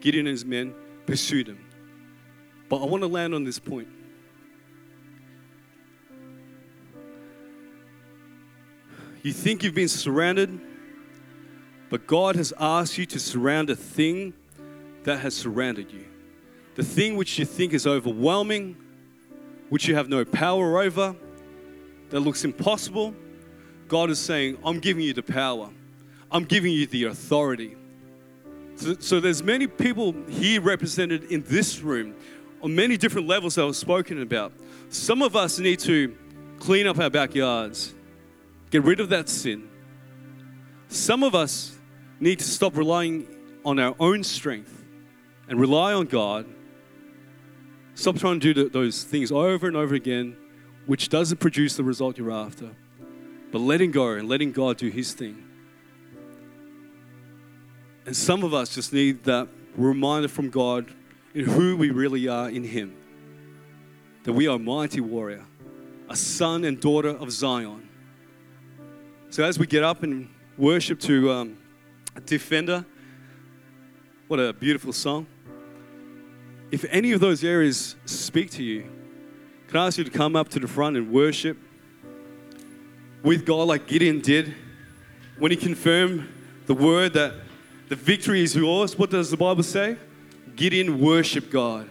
Gideon 0.00 0.26
and 0.26 0.32
his 0.32 0.44
men 0.44 0.74
pursued 1.06 1.48
him. 1.48 1.64
But 2.68 2.82
I 2.82 2.84
want 2.84 3.02
to 3.02 3.08
land 3.08 3.34
on 3.34 3.44
this 3.44 3.58
point. 3.58 3.88
You 9.22 9.32
think 9.32 9.62
you've 9.62 9.74
been 9.74 9.88
surrounded, 9.88 10.60
but 11.90 12.06
God 12.06 12.36
has 12.36 12.54
asked 12.58 12.96
you 12.96 13.04
to 13.06 13.18
surround 13.18 13.68
a 13.68 13.76
thing 13.76 14.32
that 15.04 15.20
has 15.20 15.34
surrounded 15.34 15.92
you. 15.92 16.06
The 16.76 16.84
thing 16.84 17.16
which 17.16 17.38
you 17.38 17.44
think 17.44 17.74
is 17.74 17.86
overwhelming, 17.86 18.76
which 19.68 19.86
you 19.86 19.94
have 19.94 20.08
no 20.08 20.24
power 20.24 20.80
over, 20.80 21.14
that 22.10 22.20
looks 22.20 22.44
impossible. 22.44 23.14
God 23.88 24.08
is 24.08 24.18
saying, 24.18 24.56
I'm 24.64 24.78
giving 24.78 25.04
you 25.04 25.12
the 25.12 25.22
power. 25.22 25.68
I'm 26.30 26.44
giving 26.44 26.72
you 26.72 26.86
the 26.86 27.04
authority. 27.04 27.76
So, 28.76 28.96
so 29.00 29.20
there's 29.20 29.42
many 29.42 29.66
people 29.66 30.14
here 30.28 30.60
represented 30.60 31.24
in 31.24 31.42
this 31.46 31.80
room 31.80 32.14
on 32.62 32.74
many 32.74 32.96
different 32.96 33.26
levels 33.26 33.56
that 33.56 33.66
was 33.66 33.76
spoken 33.76 34.22
about. 34.22 34.52
Some 34.88 35.22
of 35.22 35.36
us 35.36 35.58
need 35.58 35.80
to 35.80 36.16
clean 36.58 36.86
up 36.86 36.98
our 36.98 37.10
backyards, 37.10 37.94
get 38.70 38.82
rid 38.82 39.00
of 39.00 39.08
that 39.10 39.28
sin. 39.28 39.68
Some 40.88 41.22
of 41.22 41.34
us 41.34 41.76
need 42.18 42.38
to 42.38 42.44
stop 42.44 42.76
relying 42.76 43.26
on 43.64 43.78
our 43.78 43.94
own 44.00 44.24
strength 44.24 44.84
and 45.48 45.60
rely 45.60 45.92
on 45.92 46.06
God. 46.06 46.46
Stop 47.94 48.16
trying 48.16 48.40
to 48.40 48.54
do 48.54 48.68
those 48.68 49.04
things 49.04 49.30
over 49.30 49.66
and 49.66 49.76
over 49.76 49.94
again, 49.94 50.36
which 50.86 51.08
doesn't 51.08 51.38
produce 51.38 51.76
the 51.76 51.84
result 51.84 52.18
you're 52.18 52.30
after. 52.30 52.70
But 53.52 53.58
letting 53.58 53.90
go 53.90 54.12
and 54.12 54.28
letting 54.28 54.52
God 54.52 54.78
do 54.78 54.88
His 54.88 55.12
thing. 55.12 55.44
And 58.06 58.16
some 58.16 58.42
of 58.44 58.54
us 58.54 58.74
just 58.74 58.92
need 58.92 59.24
that 59.24 59.48
reminder 59.76 60.28
from 60.28 60.50
God 60.50 60.86
in 61.34 61.44
who 61.44 61.76
we 61.76 61.90
really 61.90 62.28
are 62.28 62.48
in 62.48 62.64
Him. 62.64 62.96
That 64.24 64.32
we 64.32 64.48
are 64.48 64.56
a 64.56 64.58
mighty 64.58 65.00
warrior, 65.00 65.44
a 66.08 66.16
son 66.16 66.64
and 66.64 66.80
daughter 66.80 67.10
of 67.10 67.30
Zion. 67.30 67.89
So 69.30 69.44
as 69.44 69.60
we 69.60 69.66
get 69.66 69.84
up 69.84 70.02
and 70.02 70.28
worship 70.58 70.98
to 71.02 71.30
um, 71.30 71.56
Defender, 72.26 72.84
what 74.26 74.40
a 74.40 74.52
beautiful 74.52 74.92
song. 74.92 75.28
If 76.72 76.84
any 76.90 77.12
of 77.12 77.20
those 77.20 77.44
areas 77.44 77.94
speak 78.06 78.50
to 78.52 78.62
you, 78.64 78.90
can 79.68 79.78
I 79.78 79.86
ask 79.86 79.98
you 79.98 80.04
to 80.04 80.10
come 80.10 80.34
up 80.34 80.48
to 80.48 80.58
the 80.58 80.66
front 80.66 80.96
and 80.96 81.12
worship 81.12 81.56
with 83.22 83.46
God 83.46 83.68
like 83.68 83.86
Gideon 83.86 84.20
did 84.20 84.52
when 85.38 85.52
he 85.52 85.56
confirmed 85.56 86.26
the 86.66 86.74
word 86.74 87.12
that 87.12 87.34
the 87.88 87.94
victory 87.94 88.42
is 88.42 88.56
yours? 88.56 88.98
What 88.98 89.10
does 89.10 89.30
the 89.30 89.36
Bible 89.36 89.62
say? 89.62 89.96
Gideon 90.56 91.00
worship 91.00 91.52
God. 91.52 91.88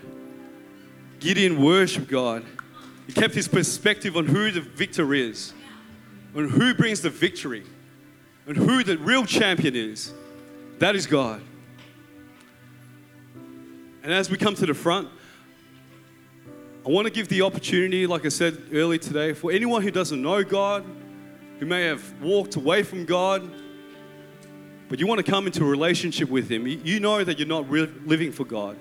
Gideon 1.21 1.63
worship 1.63 2.09
God. 2.09 2.43
He 3.07 3.13
kept 3.13 3.33
his 3.33 3.47
perspective 3.47 4.17
on 4.17 4.25
who 4.25 4.51
the 4.51 4.59
victor 4.59 5.13
is, 5.13 5.53
on 6.35 6.49
who 6.49 6.73
brings 6.73 7.01
the 7.01 7.09
victory, 7.09 7.63
on 8.47 8.55
who 8.55 8.83
the 8.83 8.97
real 8.97 9.25
champion 9.25 9.75
is. 9.75 10.13
That 10.79 10.95
is 10.95 11.07
God. 11.07 11.41
And 14.03 14.13
as 14.13 14.29
we 14.29 14.37
come 14.37 14.55
to 14.55 14.65
the 14.65 14.73
front, 14.73 15.09
I 16.85 16.89
want 16.89 17.05
to 17.05 17.13
give 17.13 17.27
the 17.27 17.41
opportunity, 17.41 18.07
like 18.07 18.25
I 18.25 18.29
said 18.29 18.57
earlier 18.71 18.97
today, 18.97 19.33
for 19.33 19.51
anyone 19.51 19.81
who 19.81 19.91
doesn't 19.91 20.21
know 20.21 20.43
God, 20.43 20.85
who 21.59 21.65
may 21.65 21.83
have 21.83 22.21
walked 22.21 22.55
away 22.55 22.83
from 22.83 23.05
God, 23.05 23.49
but 24.87 24.99
you 24.99 25.05
want 25.05 25.23
to 25.23 25.29
come 25.29 25.45
into 25.45 25.63
a 25.63 25.67
relationship 25.67 26.29
with 26.29 26.49
Him, 26.49 26.65
you 26.65 26.99
know 26.99 27.23
that 27.23 27.37
you're 27.37 27.47
not 27.47 27.69
living 27.69 28.31
for 28.31 28.45
God. 28.45 28.77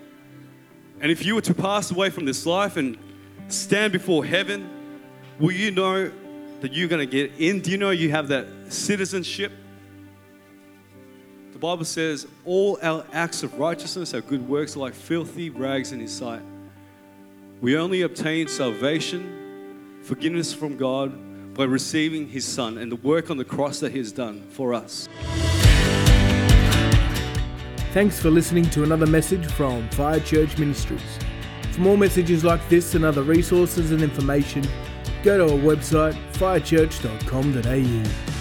And 1.00 1.10
if 1.10 1.24
you 1.24 1.34
were 1.34 1.42
to 1.42 1.54
pass 1.54 1.90
away 1.90 2.10
from 2.10 2.24
this 2.24 2.46
life 2.46 2.76
and 2.76 2.96
stand 3.48 3.92
before 3.92 4.24
heaven, 4.24 4.70
will 5.38 5.52
you 5.52 5.70
know 5.70 6.10
that 6.60 6.72
you're 6.72 6.88
going 6.88 7.06
to 7.06 7.10
get 7.10 7.32
in? 7.38 7.60
Do 7.60 7.70
you 7.70 7.78
know 7.78 7.90
you 7.90 8.10
have 8.10 8.28
that 8.28 8.46
citizenship? 8.68 9.52
The 11.52 11.58
Bible 11.58 11.84
says, 11.84 12.26
All 12.44 12.78
our 12.82 13.04
acts 13.12 13.42
of 13.42 13.58
righteousness, 13.58 14.14
our 14.14 14.20
good 14.20 14.48
works, 14.48 14.76
are 14.76 14.80
like 14.80 14.94
filthy 14.94 15.50
rags 15.50 15.92
in 15.92 16.00
His 16.00 16.12
sight. 16.16 16.42
We 17.60 17.76
only 17.76 18.02
obtain 18.02 18.46
salvation, 18.46 19.98
forgiveness 20.02 20.54
from 20.54 20.76
God, 20.76 21.54
by 21.54 21.64
receiving 21.64 22.28
His 22.28 22.44
Son 22.44 22.78
and 22.78 22.92
the 22.92 22.96
work 22.96 23.30
on 23.30 23.36
the 23.36 23.44
cross 23.44 23.80
that 23.80 23.90
He 23.90 23.98
has 23.98 24.12
done 24.12 24.46
for 24.50 24.72
us. 24.72 25.08
Thanks 27.92 28.20
for 28.20 28.30
listening 28.30 28.70
to 28.70 28.84
another 28.84 29.06
message 29.06 29.44
from 29.46 29.88
Fire 29.88 30.20
Church 30.20 30.56
Ministries. 30.58 31.18
For 31.72 31.80
more 31.80 31.98
messages 31.98 32.44
like 32.44 32.66
this 32.68 32.94
and 32.94 33.04
other 33.04 33.22
resources 33.22 33.90
and 33.90 34.02
information, 34.02 34.62
go 35.28 35.36
to 35.36 35.52
our 35.52 35.60
website 35.60 36.14
firechurch.com.au. 36.38 38.37